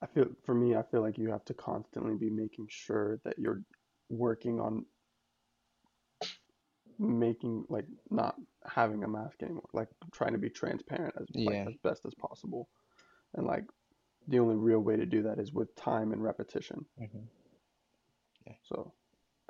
I 0.00 0.06
feel 0.06 0.26
for 0.44 0.54
me, 0.54 0.76
I 0.76 0.82
feel 0.82 1.00
like 1.00 1.18
you 1.18 1.30
have 1.30 1.44
to 1.46 1.54
constantly 1.54 2.14
be 2.14 2.30
making 2.30 2.66
sure 2.68 3.18
that 3.24 3.38
you're 3.38 3.62
working 4.10 4.60
on 4.60 4.84
making 6.98 7.64
like 7.68 7.86
not 8.10 8.36
having 8.66 9.04
a 9.04 9.08
mask 9.08 9.42
anymore, 9.42 9.68
like 9.72 9.88
trying 10.12 10.32
to 10.32 10.38
be 10.38 10.50
transparent 10.50 11.14
as 11.20 11.26
like 11.34 11.66
as 11.66 11.74
best 11.82 12.04
as 12.06 12.14
possible, 12.14 12.68
and 13.34 13.46
like 13.46 13.64
the 14.28 14.38
only 14.38 14.56
real 14.56 14.80
way 14.80 14.96
to 14.96 15.06
do 15.06 15.22
that 15.22 15.38
is 15.38 15.52
with 15.52 15.74
time 15.76 16.12
and 16.12 16.22
repetition. 16.22 16.84
hmm 16.98 17.24
So, 18.64 18.92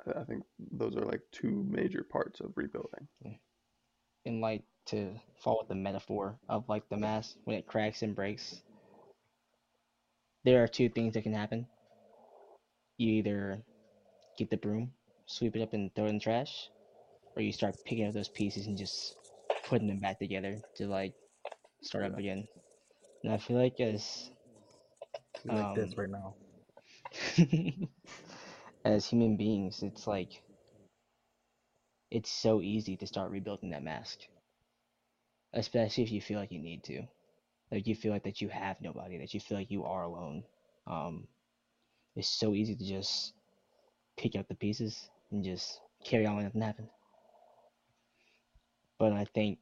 I, 0.05 0.21
I 0.21 0.23
think 0.25 0.43
those 0.71 0.95
are 0.95 1.05
like 1.05 1.21
two 1.31 1.65
major 1.69 2.03
parts 2.03 2.39
of 2.39 2.53
rebuilding. 2.55 3.07
And 4.25 4.41
like 4.41 4.63
to 4.87 5.19
follow 5.43 5.59
with 5.61 5.69
the 5.69 5.75
metaphor 5.75 6.37
of 6.49 6.67
like 6.69 6.87
the 6.89 6.97
mask 6.97 7.35
when 7.45 7.57
it 7.57 7.67
cracks 7.67 8.01
and 8.01 8.15
breaks, 8.15 8.61
there 10.43 10.63
are 10.63 10.67
two 10.67 10.89
things 10.89 11.13
that 11.13 11.23
can 11.23 11.33
happen. 11.33 11.67
You 12.97 13.13
either 13.13 13.63
get 14.37 14.49
the 14.49 14.57
broom, 14.57 14.91
sweep 15.25 15.55
it 15.55 15.61
up 15.61 15.73
and 15.73 15.93
throw 15.95 16.05
it 16.05 16.09
in 16.09 16.15
the 16.15 16.21
trash, 16.21 16.69
or 17.35 17.41
you 17.41 17.51
start 17.51 17.75
picking 17.85 18.07
up 18.07 18.13
those 18.13 18.29
pieces 18.29 18.67
and 18.67 18.77
just 18.77 19.15
putting 19.65 19.87
them 19.87 19.99
back 19.99 20.19
together 20.19 20.61
to 20.75 20.87
like 20.87 21.13
start 21.81 22.05
up 22.05 22.17
again. 22.17 22.47
And 23.23 23.33
I 23.33 23.37
feel 23.37 23.57
like 23.57 23.79
as 23.79 24.31
Like 25.45 25.73
this 25.73 25.91
Um, 25.91 25.95
right 25.97 26.09
now. 26.09 26.35
as 28.85 29.07
human 29.07 29.35
beings, 29.37 29.83
it's 29.83 30.07
like 30.07 30.41
it's 32.11 32.29
so 32.29 32.61
easy 32.61 32.95
to 32.97 33.05
start 33.07 33.31
rebuilding 33.31 33.69
that 33.71 33.83
mask, 33.83 34.19
especially 35.53 36.03
if 36.03 36.11
you 36.11 36.21
feel 36.21 36.39
like 36.39 36.51
you 36.51 36.59
need 36.59 36.83
to, 36.83 37.01
like 37.71 37.87
you 37.87 37.95
feel 37.95 38.11
like 38.11 38.23
that 38.23 38.41
you 38.41 38.49
have 38.49 38.79
nobody, 38.81 39.17
that 39.17 39.33
you 39.33 39.39
feel 39.39 39.57
like 39.57 39.71
you 39.71 39.83
are 39.85 40.03
alone. 40.03 40.43
Um, 40.87 41.27
it's 42.15 42.27
so 42.29 42.53
easy 42.53 42.75
to 42.75 42.85
just 42.85 43.33
pick 44.17 44.35
up 44.35 44.47
the 44.47 44.55
pieces 44.55 45.09
and 45.31 45.43
just 45.43 45.81
carry 46.03 46.25
on 46.25 46.35
like 46.35 46.45
nothing 46.45 46.61
happened. 46.61 46.89
But 48.99 49.13
I 49.13 49.25
think 49.33 49.59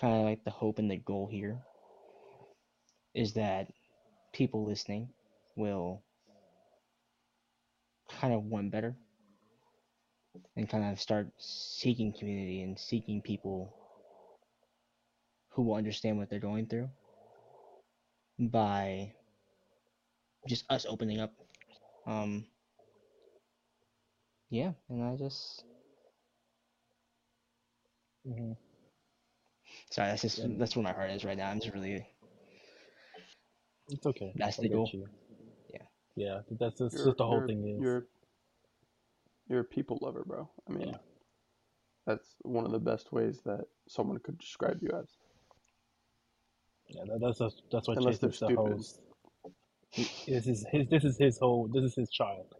kind 0.00 0.14
of 0.14 0.24
like 0.24 0.44
the 0.44 0.50
hope 0.50 0.78
and 0.78 0.90
the 0.90 0.96
goal 0.96 1.28
here 1.30 1.58
is 3.14 3.34
that 3.34 3.68
people 4.32 4.66
listening 4.66 5.08
will 5.56 6.02
kind 8.08 8.34
of 8.34 8.44
want 8.44 8.70
better 8.70 8.94
and 10.56 10.68
kind 10.68 10.84
of 10.84 11.00
start 11.00 11.28
seeking 11.38 12.12
community 12.12 12.62
and 12.62 12.78
seeking 12.78 13.22
people 13.22 13.74
who 15.50 15.62
will 15.62 15.74
understand 15.74 16.18
what 16.18 16.28
they're 16.28 16.38
going 16.38 16.66
through 16.66 16.88
by 18.38 19.12
just 20.46 20.64
us 20.70 20.86
opening 20.88 21.20
up. 21.20 21.32
Um, 22.06 22.46
yeah, 24.50 24.72
and 24.88 25.02
I 25.02 25.16
just 25.16 25.64
hmm 28.26 28.52
sorry, 29.90 30.10
that's 30.10 30.22
just 30.22 30.38
And- 30.38 30.60
that's 30.60 30.74
where 30.76 30.82
my 30.82 30.92
heart 30.92 31.10
is 31.10 31.24
right 31.24 31.36
now. 31.36 31.50
I'm 31.50 31.60
just 31.60 31.72
really 31.74 32.06
It's 33.88 34.04
okay. 34.06 34.32
That's 34.36 34.56
the 34.56 34.68
goal. 34.68 34.90
you. 34.92 35.06
Yeah. 35.72 35.82
Yeah, 36.16 36.40
that's, 36.58 36.78
that's 36.78 36.94
You're, 36.94 37.06
just 37.06 37.18
the 37.18 37.26
whole 37.26 37.46
thing 37.46 37.64
is. 37.76 37.82
you're 37.82 38.06
you're 39.48 39.60
a 39.60 39.64
people 39.64 39.98
lover, 40.02 40.24
bro. 40.26 40.48
I 40.68 40.72
mean, 40.72 40.88
Yeah. 40.88 40.96
that's 42.06 42.34
one 42.42 42.64
of 42.64 42.72
the 42.72 42.80
best 42.80 43.12
ways 43.12 43.40
that 43.44 43.64
someone 43.88 44.18
could 44.18 44.38
describe 44.38 44.78
you 44.82 44.90
as. 44.90 45.06
Yeah, 46.88 47.02
that, 47.06 47.20
that's 47.20 47.38
that's 47.38 47.62
that's 47.70 47.88
what 47.88 47.96
Unless 47.98 48.14
Chase 48.14 48.20
they're 48.20 48.30
is 48.30 48.38
the 48.40 48.46
stupid. 48.46 50.16
This 50.26 50.46
is 50.46 50.66
his. 50.72 50.88
This 50.88 51.04
is 51.04 51.16
his 51.18 51.38
whole. 51.38 51.68
This 51.72 51.84
is 51.84 51.94
his 51.94 52.10
child. 52.10 52.52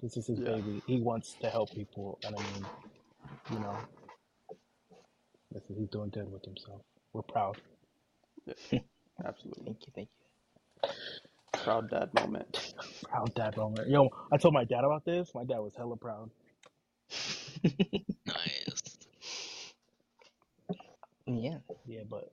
This 0.00 0.16
is 0.16 0.26
his 0.26 0.38
Yeah. 0.40 0.52
baby. 0.52 0.82
He 0.86 1.00
wants 1.00 1.34
to 1.40 1.48
help 1.50 1.70
people, 1.72 2.18
and 2.24 2.34
I 2.36 2.38
mean, 2.38 2.66
you 3.52 3.58
know, 3.60 3.76
this 5.52 5.64
is, 5.70 5.78
he's 5.78 5.88
doing 5.90 6.10
good 6.10 6.30
with 6.32 6.44
himself. 6.44 6.82
We're 7.14 7.22
proud. 7.22 7.58
Absolutely. 9.26 9.66
thank 9.66 9.78
you, 9.86 9.92
thank 9.94 10.08
you. 10.10 10.24
Proud 11.64 11.90
dad 11.90 12.14
moment. 12.14 12.74
Proud 13.04 13.34
dad 13.34 13.56
moment. 13.56 13.88
Yo, 13.90 14.10
I 14.32 14.38
told 14.38 14.54
my 14.54 14.64
dad 14.64 14.84
about 14.84 15.04
this. 15.04 15.30
My 15.34 15.44
dad 15.44 15.58
was 15.60 15.74
hella 15.76 15.96
proud. 15.96 16.30
Nice. 18.26 18.98
yeah, 21.26 21.58
Yeah, 21.86 22.02
but 22.08 22.32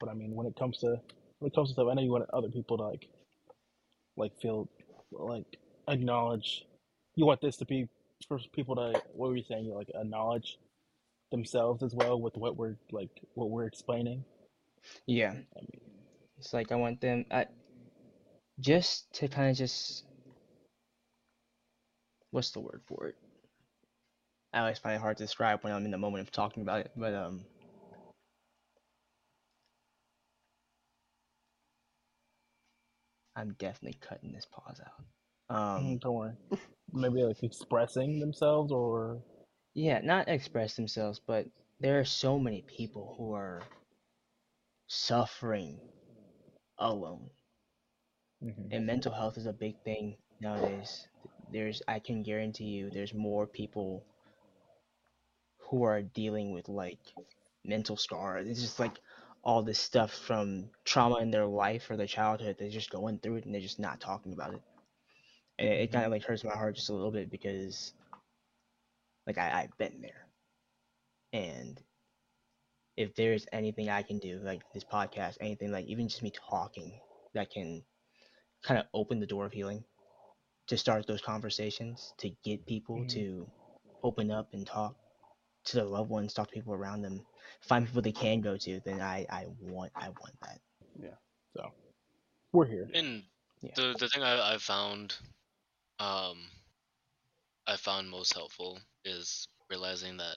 but 0.00 0.10
I 0.10 0.14
mean, 0.14 0.34
when 0.34 0.46
it 0.46 0.56
comes 0.58 0.78
to 0.80 0.96
when 1.40 1.48
it 1.50 1.54
comes 1.54 1.70
to 1.70 1.74
stuff, 1.74 1.88
I 1.90 1.94
know 1.94 2.02
you 2.02 2.12
want 2.12 2.26
other 2.32 2.50
people 2.50 2.78
to 2.78 2.84
like 2.84 3.08
like 4.16 4.36
feel 4.40 4.68
like 5.12 5.58
acknowledge. 5.88 6.66
You 7.16 7.26
want 7.26 7.40
this 7.42 7.56
to 7.58 7.66
be 7.66 7.88
for 8.28 8.38
people 8.54 8.76
to 8.76 9.02
what 9.14 9.30
were 9.30 9.36
you 9.36 9.44
saying? 9.44 9.66
You 9.66 9.74
like 9.74 9.90
acknowledge 9.94 10.58
themselves 11.32 11.82
as 11.82 11.94
well 11.96 12.20
with 12.20 12.36
what 12.36 12.56
we're 12.56 12.76
like 12.92 13.10
what 13.34 13.50
we're 13.50 13.66
explaining. 13.66 14.24
Yeah, 15.06 15.30
I 15.30 15.60
mean, 15.60 15.80
it's 16.38 16.52
like 16.54 16.72
I 16.72 16.76
want 16.76 17.00
them 17.00 17.26
I, 17.32 17.46
just 18.60 19.12
to 19.14 19.28
kind 19.28 19.50
of 19.50 19.56
just 19.56 20.04
what's 22.30 22.52
the 22.52 22.60
word 22.60 22.82
for 22.86 23.08
it? 23.08 23.16
I 24.52 24.60
always 24.60 24.78
find 24.78 24.96
it 24.96 25.00
hard 25.00 25.16
to 25.18 25.24
describe 25.24 25.60
when 25.62 25.72
I'm 25.72 25.84
in 25.84 25.90
the 25.90 25.98
moment 25.98 26.22
of 26.22 26.32
talking 26.32 26.62
about 26.62 26.80
it, 26.80 26.92
but 26.96 27.14
um, 27.14 27.44
I'm 33.36 33.54
definitely 33.58 33.98
cutting 34.00 34.32
this 34.32 34.46
pause 34.46 34.80
out. 34.80 35.56
Um, 35.56 35.84
mm, 35.84 36.00
don't 36.00 36.14
worry. 36.14 36.32
Maybe 36.92 37.22
like 37.24 37.42
expressing 37.42 38.20
themselves 38.20 38.72
or 38.72 39.22
yeah, 39.74 40.00
not 40.00 40.28
express 40.28 40.76
themselves, 40.76 41.20
but 41.26 41.46
there 41.80 42.00
are 42.00 42.04
so 42.04 42.38
many 42.38 42.62
people 42.62 43.14
who 43.16 43.32
are 43.34 43.62
suffering 44.86 45.80
alone, 46.78 47.30
Mhm. 48.42 48.68
and 48.72 48.86
mental 48.86 49.12
health 49.12 49.38
is 49.38 49.46
a 49.46 49.52
big 49.52 49.76
thing 49.84 50.16
nowadays. 50.40 51.06
There's, 51.50 51.82
I 51.88 51.98
can 52.00 52.22
guarantee 52.22 52.64
you, 52.66 52.90
there's 52.90 53.14
more 53.14 53.46
people 53.46 54.04
who 55.58 55.82
are 55.84 56.02
dealing 56.02 56.52
with 56.52 56.68
like 56.68 56.98
mental 57.64 57.96
scars. 57.96 58.46
It's 58.48 58.60
just 58.60 58.78
like 58.80 58.98
all 59.42 59.62
this 59.62 59.78
stuff 59.78 60.12
from 60.12 60.70
trauma 60.84 61.16
in 61.16 61.30
their 61.30 61.46
life 61.46 61.90
or 61.90 61.96
their 61.96 62.06
childhood. 62.06 62.56
They're 62.58 62.68
just 62.70 62.90
going 62.90 63.18
through 63.18 63.36
it 63.36 63.44
and 63.44 63.54
they're 63.54 63.60
just 63.60 63.80
not 63.80 64.00
talking 64.00 64.32
about 64.32 64.54
it. 64.54 64.62
And 65.58 65.68
it, 65.68 65.90
Mhm. 65.90 65.92
kind 65.92 66.04
of 66.06 66.12
like 66.12 66.24
hurts 66.24 66.44
my 66.44 66.54
heart 66.54 66.76
just 66.76 66.90
a 66.90 66.94
little 66.94 67.12
bit 67.12 67.30
because 67.30 67.92
like 69.26 69.38
I, 69.38 69.62
I've 69.62 69.76
been 69.78 70.00
there. 70.02 70.28
And 71.32 71.82
if 72.96 73.14
there's 73.14 73.46
anything 73.52 73.88
I 73.88 74.02
can 74.02 74.18
do, 74.18 74.38
like 74.40 74.62
this 74.72 74.84
podcast, 74.84 75.36
anything 75.40 75.72
like 75.72 75.86
even 75.86 76.08
just 76.08 76.22
me 76.22 76.30
talking 76.30 77.00
that 77.34 77.50
can 77.50 77.84
kind 78.62 78.80
of 78.80 78.86
open 78.94 79.20
the 79.20 79.26
door 79.26 79.46
of 79.46 79.52
healing 79.52 79.84
to 80.68 80.76
start 80.76 81.06
those 81.06 81.22
conversations, 81.22 82.14
to 82.18 82.30
get 82.44 82.66
people 82.66 83.04
Mhm. 83.04 83.06
to 83.06 83.50
open 84.02 84.30
up 84.30 84.48
and 84.52 84.66
talk 84.66 84.96
to 85.64 85.76
their 85.76 85.86
loved 85.86 86.10
ones, 86.10 86.34
talk 86.34 86.48
to 86.48 86.54
people 86.54 86.74
around 86.74 87.02
them, 87.02 87.26
find 87.62 87.86
people 87.86 88.02
they 88.02 88.12
can 88.12 88.40
go 88.40 88.56
to, 88.58 88.80
then 88.84 89.00
I, 89.00 89.26
I 89.30 89.46
want 89.60 89.92
I 89.96 90.08
want 90.10 90.34
that. 90.42 90.60
Yeah. 91.00 91.16
So 91.56 91.72
we're 92.52 92.66
here. 92.66 92.92
And 92.94 93.24
Yeah. 93.62 93.76
the 93.76 93.94
the 93.98 94.08
thing 94.08 94.22
I 94.22 94.54
I 94.54 94.58
found, 94.58 95.18
um, 95.98 96.50
I 97.66 97.76
found 97.76 98.10
most 98.10 98.34
helpful 98.34 98.80
is 99.04 99.48
realizing 99.68 100.18
that 100.18 100.36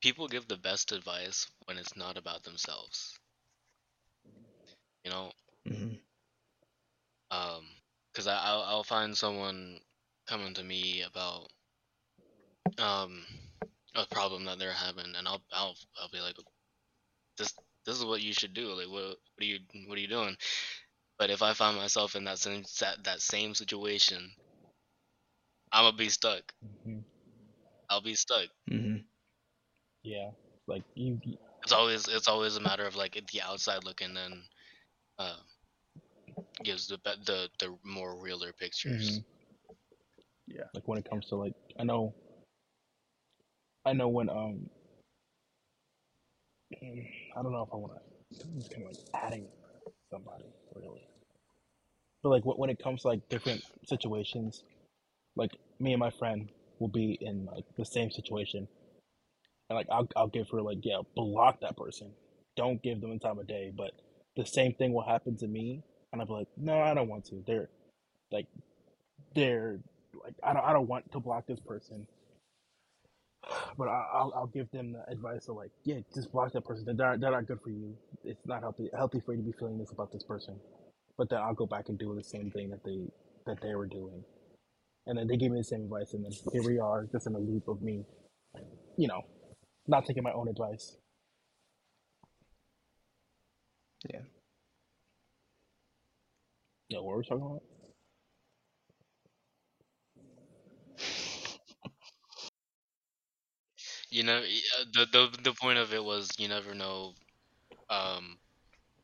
people 0.00 0.28
give 0.28 0.46
the 0.46 0.56
best 0.56 0.92
advice 0.92 1.50
when 1.64 1.78
it's 1.78 1.96
not 1.96 2.16
about 2.16 2.44
themselves. 2.44 3.18
You 5.04 5.10
know, 5.10 5.32
hmm 5.66 5.94
um, 7.30 7.66
because 8.12 8.26
I 8.26 8.36
I'll, 8.36 8.62
I'll 8.62 8.84
find 8.84 9.16
someone 9.16 9.80
coming 10.26 10.54
to 10.54 10.62
me 10.64 11.02
about 11.02 11.48
um 12.78 13.24
a 13.96 14.06
problem 14.06 14.44
that 14.44 14.58
they're 14.58 14.72
having, 14.72 15.14
and 15.16 15.26
I'll 15.28 15.42
I'll 15.52 15.76
I'll 16.00 16.08
be 16.10 16.20
like, 16.20 16.36
this 17.38 17.54
this 17.86 17.96
is 17.96 18.04
what 18.04 18.22
you 18.22 18.32
should 18.32 18.54
do. 18.54 18.68
Like, 18.74 18.88
what 18.88 19.04
what 19.34 19.42
are 19.42 19.44
you 19.44 19.58
what 19.86 19.98
are 19.98 20.00
you 20.00 20.08
doing? 20.08 20.36
But 21.24 21.30
if 21.30 21.40
I 21.40 21.54
find 21.54 21.78
myself 21.78 22.16
in 22.16 22.24
that 22.24 22.38
same 22.38 22.64
that, 22.80 23.02
that 23.04 23.22
same 23.22 23.54
situation, 23.54 24.30
I'm 25.72 25.84
gonna 25.84 25.96
be 25.96 26.10
stuck. 26.10 26.52
Mhm. 26.62 27.02
I'll 27.88 28.02
be 28.02 28.14
stuck. 28.14 28.48
hmm 28.68 28.96
Yeah, 30.02 30.32
like 30.66 30.82
you. 30.94 31.18
It's 31.62 31.72
always 31.72 32.08
it's 32.08 32.28
always 32.28 32.56
a 32.56 32.60
matter 32.60 32.84
of 32.84 32.94
like 32.94 33.14
the 33.32 33.40
outside 33.40 33.84
looking 33.84 34.14
and 34.18 34.42
uh 35.18 35.38
gives 36.62 36.88
the 36.88 36.98
the 37.24 37.48
the 37.58 37.74
more 37.82 38.20
realer 38.20 38.52
pictures. 38.52 39.20
Mhm. 40.50 40.64
Like 40.74 40.86
when 40.86 40.98
it 40.98 41.08
comes 41.08 41.24
to 41.28 41.36
like, 41.36 41.54
I 41.80 41.84
know. 41.84 42.12
I 43.86 43.94
know 43.94 44.08
when 44.08 44.28
um. 44.28 44.68
I 46.82 47.42
don't 47.42 47.52
know 47.52 47.62
if 47.62 47.72
I 47.72 47.76
want 47.76 47.94
to. 47.94 48.46
It's 48.58 48.68
kind 48.68 48.82
of 48.82 48.88
like 48.92 48.98
adding 49.14 49.48
somebody 50.10 50.44
really. 50.74 51.08
But 52.24 52.30
like 52.30 52.44
when 52.46 52.70
it 52.70 52.82
comes 52.82 53.02
to 53.02 53.10
like 53.10 53.28
different 53.30 53.62
situations, 53.86 54.64
like 55.36 55.52
me 55.80 55.92
and 55.94 56.00
my 56.00 56.10
friend 56.10 56.50
will 56.80 56.88
be 56.88 57.18
in 57.20 57.46
like 57.46 57.64
the 57.78 57.86
same 57.86 58.10
situation, 58.10 58.68
and 59.70 59.76
like 59.76 59.88
I'll 59.92 60.08
I'll 60.16 60.28
give 60.28 60.48
her 60.50 60.62
like 60.62 60.78
yeah 60.82 61.00
block 61.16 61.60
that 61.62 61.76
person, 61.76 62.12
don't 62.56 62.82
give 62.82 63.00
them 63.00 63.12
the 63.12 63.20
time 63.20 63.38
of 63.38 63.48
day. 63.48 63.72
But 63.76 63.92
the 64.36 64.46
same 64.46 64.74
thing 64.74 64.94
will 64.94 65.06
happen 65.06 65.36
to 65.38 65.48
me, 65.48 65.82
and 66.12 66.22
I'll 66.22 66.28
be 66.28 66.34
like 66.34 66.48
no 66.56 66.80
I 66.80 66.94
don't 66.94 67.08
want 67.08 67.26
to. 67.26 67.44
They're 67.46 67.70
like 68.32 68.48
they're 69.34 69.78
like 70.24 70.34
I 70.44 70.54
don't 70.54 70.64
I 70.64 70.72
don't 70.74 70.88
want 70.88 71.12
to 71.12 71.20
block 71.20 71.46
this 71.46 71.60
person. 71.60 72.06
But 73.78 73.88
I, 73.88 74.06
I'll 74.14 74.32
I'll 74.36 74.46
give 74.48 74.70
them 74.72 74.92
the 74.94 75.10
advice 75.12 75.48
of 75.48 75.56
like 75.56 75.72
yeah 75.84 76.00
just 76.14 76.32
block 76.32 76.52
that 76.54 76.64
person. 76.64 76.84
They're 76.96 77.18
they're 77.18 77.32
not 77.32 77.46
good 77.46 77.60
for 77.62 77.70
you. 77.70 77.96
It's 78.24 78.46
not 78.46 78.62
healthy 78.62 78.90
healthy 78.96 79.20
for 79.24 79.34
you 79.34 79.38
to 79.42 79.44
be 79.44 79.52
feeling 79.58 79.78
this 79.78 79.92
about 79.92 80.12
this 80.12 80.24
person. 80.24 80.56
But 81.16 81.28
then 81.30 81.40
I'll 81.40 81.54
go 81.54 81.66
back 81.66 81.88
and 81.88 81.98
do 81.98 82.14
the 82.14 82.22
same 82.24 82.50
thing 82.50 82.70
that 82.70 82.84
they 82.84 83.06
that 83.46 83.60
they 83.60 83.74
were 83.74 83.86
doing, 83.86 84.24
and 85.06 85.18
then 85.18 85.26
they 85.28 85.36
give 85.36 85.52
me 85.52 85.58
the 85.60 85.64
same 85.64 85.82
advice, 85.84 86.12
and 86.14 86.24
then 86.24 86.32
here 86.52 86.62
we 86.62 86.78
are 86.78 87.06
just 87.12 87.26
in 87.26 87.34
a 87.34 87.38
loop 87.38 87.68
of 87.68 87.82
me, 87.82 88.04
you 88.96 89.08
know, 89.08 89.22
not 89.86 90.06
taking 90.06 90.22
my 90.22 90.32
own 90.32 90.48
advice. 90.48 90.96
Yeah. 94.12 94.20
Yeah, 96.88 96.98
what 96.98 97.06
were 97.12 97.18
we 97.18 97.24
talking 97.24 97.44
about? 97.44 97.62
You 104.10 104.22
know, 104.24 104.38
uh, 104.38 104.84
the 104.92 105.06
the 105.06 105.38
the 105.42 105.52
point 105.54 105.78
of 105.78 105.92
it 105.92 106.02
was 106.04 106.30
you 106.38 106.48
never 106.48 106.74
know, 106.74 107.14
um, 107.90 108.38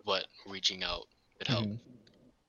what 0.05 0.27
reaching 0.47 0.83
out 0.83 1.07
could 1.39 1.49
help. 1.49 1.69
Mhm. 1.69 2.00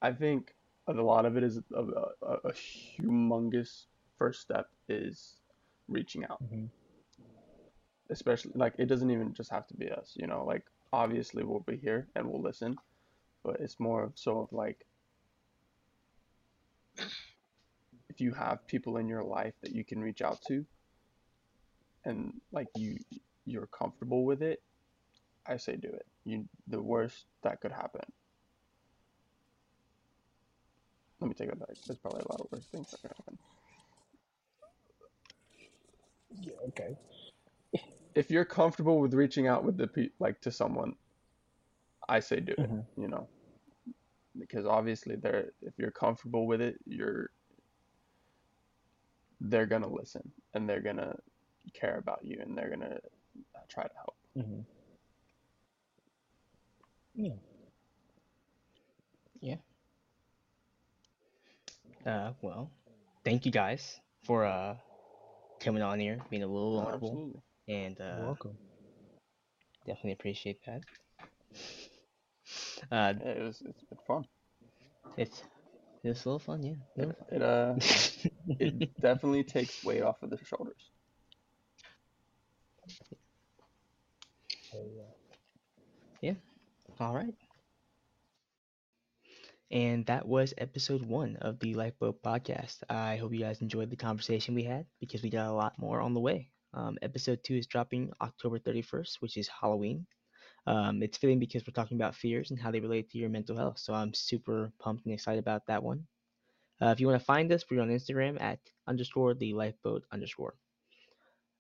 I 0.02 0.12
think 0.14 0.54
a 0.88 0.94
lot 0.94 1.26
of 1.26 1.38
it 1.38 1.44
is 1.44 1.58
a, 1.74 1.80
a, 1.80 2.34
a 2.46 2.52
humongous 2.54 3.86
first 4.18 4.42
step 4.42 4.68
is 4.90 5.36
reaching 5.88 6.26
out. 6.26 6.42
Mhm. 6.44 6.70
Especially 8.10 8.52
like 8.56 8.74
it 8.78 8.88
doesn't 8.88 9.12
even 9.12 9.34
just 9.34 9.52
have 9.52 9.68
to 9.68 9.76
be 9.76 9.90
us, 9.90 10.14
you 10.16 10.28
know, 10.28 10.44
like 10.46 10.64
obviously 10.92 11.44
we'll 11.44 11.62
be 11.62 11.78
here 11.78 12.08
and 12.16 12.30
we'll 12.30 12.42
listen, 12.42 12.76
but 13.44 13.60
it's 13.60 13.80
more 13.80 14.04
of 14.04 14.12
so 14.16 14.40
of 14.40 14.52
like 14.52 14.86
if 18.10 18.20
you 18.20 18.34
have 18.34 18.66
people 18.68 18.98
in 18.98 19.08
your 19.08 19.24
life 19.24 19.54
that 19.62 19.74
you 19.74 19.86
can 19.86 20.02
reach 20.02 20.22
out 20.22 20.42
to 20.48 20.66
and 22.06 22.34
like 22.52 22.68
you 22.76 22.98
you're 23.46 23.68
comfortable 23.68 24.26
with 24.26 24.42
it, 24.42 24.62
I 25.48 25.58
say 25.58 25.76
do 25.76 25.88
it. 25.90 26.06
You 26.26 26.46
the 26.68 26.82
worst 26.82 27.26
that 27.44 27.62
could 27.62 27.72
happen. 27.72 28.02
Let 31.22 31.28
me 31.30 31.36
take 31.36 31.50
it 31.50 31.60
back. 31.60 31.78
There's 31.88 32.00
probably 32.00 32.22
a 32.22 32.32
lot 32.32 32.42
of 32.42 32.52
worse 32.52 32.66
things 32.68 32.92
that 32.92 33.02
could 33.02 33.12
happen. 33.18 33.38
Yeah, 36.42 36.54
okay. 36.70 36.98
If 38.16 38.32
you're 38.32 38.46
comfortable 38.46 39.00
with 39.00 39.14
reaching 39.14 39.48
out 39.48 39.64
with 39.64 39.78
the 39.78 39.88
pe- 39.88 40.10
like 40.20 40.42
to 40.42 40.52
someone, 40.52 40.96
I 42.10 42.20
say 42.20 42.40
do 42.42 42.54
it. 42.54 42.60
Mhm. 42.60 42.86
You 42.98 43.08
know, 43.08 43.30
because 44.38 44.66
obviously 44.66 45.16
they're 45.16 45.52
if 45.62 45.78
you're 45.78 45.92
comfortable 45.92 46.48
with 46.48 46.62
it, 46.62 46.80
you're 46.86 47.32
they're 49.42 49.66
gonna 49.68 49.88
listen 49.88 50.32
and 50.54 50.70
they're 50.70 50.82
gonna 50.82 51.16
care 51.74 51.98
about 51.98 52.24
you 52.24 52.40
and 52.42 52.58
they're 52.58 52.70
gonna 52.70 53.00
try 53.70 53.84
to 53.88 53.96
help. 53.96 54.16
hmm 54.36 54.62
Yeah. 59.42 59.58
Uh, 62.06 62.32
well, 62.42 62.72
thank 63.24 63.46
you 63.46 63.52
guys 63.52 64.00
for 64.24 64.46
uh 64.46 64.76
coming 65.60 65.84
on 65.84 66.00
here, 66.00 66.24
being 66.30 66.44
a 66.44 66.48
little 66.48 66.74
vulnerable, 66.74 67.20
Absolutely. 67.20 67.42
and 67.68 68.00
You're 68.12 68.22
uh, 68.22 68.26
welcome. 68.26 68.58
definitely 69.86 70.14
appreciate 70.14 70.60
that. 70.66 70.82
Uh, 72.92 73.14
Yeah, 73.20 73.30
it 73.32 73.42
was 73.42 73.62
it's 73.66 73.84
been 73.86 73.98
fun. 74.08 74.26
it's 75.18 75.44
it's 76.04 76.26
a 76.26 76.30
little 76.30 76.40
fun, 76.40 76.64
yeah. 76.64 76.76
It, 76.96 77.10
little 77.10 77.16
it 77.32 77.42
uh 77.42 77.76
it 78.60 78.76
definitely 79.02 79.44
takes 79.44 79.84
weight 79.84 80.04
off 80.04 80.22
of 80.24 80.30
the 80.30 80.38
shoulders. 80.46 80.92
Yeah. 86.22 86.36
All 87.00 87.14
right. 87.14 87.36
And 89.72 90.06
that 90.08 90.28
was 90.28 90.54
episode 90.58 91.02
one 91.02 91.38
of 91.38 91.58
the 91.60 91.74
Lifeboat 91.74 92.22
podcast. 92.22 92.80
I 92.90 93.16
hope 93.16 93.34
you 93.34 93.40
guys 93.40 93.62
enjoyed 93.62 93.90
the 93.90 93.96
conversation 93.96 94.54
we 94.54 94.64
had 94.64 94.86
because 95.00 95.24
we 95.24 95.30
got 95.30 95.48
a 95.48 95.54
lot 95.54 95.80
more 95.80 96.02
on 96.02 96.14
the 96.14 96.20
way. 96.20 96.52
Um, 96.74 96.98
episode 97.02 97.40
two 97.46 97.56
is 97.56 97.68
dropping 97.68 98.12
October 98.22 98.60
31st, 98.60 99.22
which 99.22 99.38
is 99.38 99.48
Halloween. 99.48 100.06
Um, 100.68 101.02
it's 101.02 101.18
fitting 101.18 101.40
because 101.40 101.64
we're 101.66 101.74
talking 101.74 101.98
about 101.98 102.16
fears 102.16 102.52
and 102.52 102.60
how 102.60 102.70
they 102.70 102.82
relate 102.82 103.10
to 103.12 103.18
your 103.18 103.30
mental 103.30 103.56
health. 103.56 103.80
So 103.80 103.94
I'm 103.94 104.14
super 104.14 104.74
pumped 104.78 105.06
and 105.06 105.14
excited 105.14 105.40
about 105.40 105.66
that 105.68 105.82
one. 105.82 106.06
Uh, 106.82 106.88
if 106.88 107.00
you 107.00 107.08
want 107.08 107.20
to 107.20 107.26
find 107.26 107.50
us, 107.54 107.64
we're 107.72 107.82
on 107.82 107.90
Instagram 107.90 108.42
at 108.42 108.60
underscore 108.88 109.36
the 109.36 109.54
lifeboat 109.54 110.04
underscore. 110.12 110.56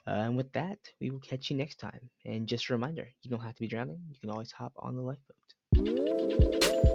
Uh, 0.05 0.25
and 0.25 0.35
with 0.35 0.51
that, 0.51 0.79
we 0.99 1.11
will 1.11 1.19
catch 1.19 1.49
you 1.49 1.55
next 1.55 1.79
time. 1.79 2.09
And 2.25 2.45
just 2.45 2.69
a 2.69 2.73
reminder, 2.73 3.07
you 3.21 3.31
don't 3.31 3.39
have 3.39 3.55
to 3.55 3.61
be 3.61 3.67
drowning. 3.67 4.01
You 4.09 4.19
can 4.19 4.31
always 4.31 4.51
hop 4.51 4.73
on 4.77 4.97
the 4.97 5.01
lifeboat. 5.01 6.90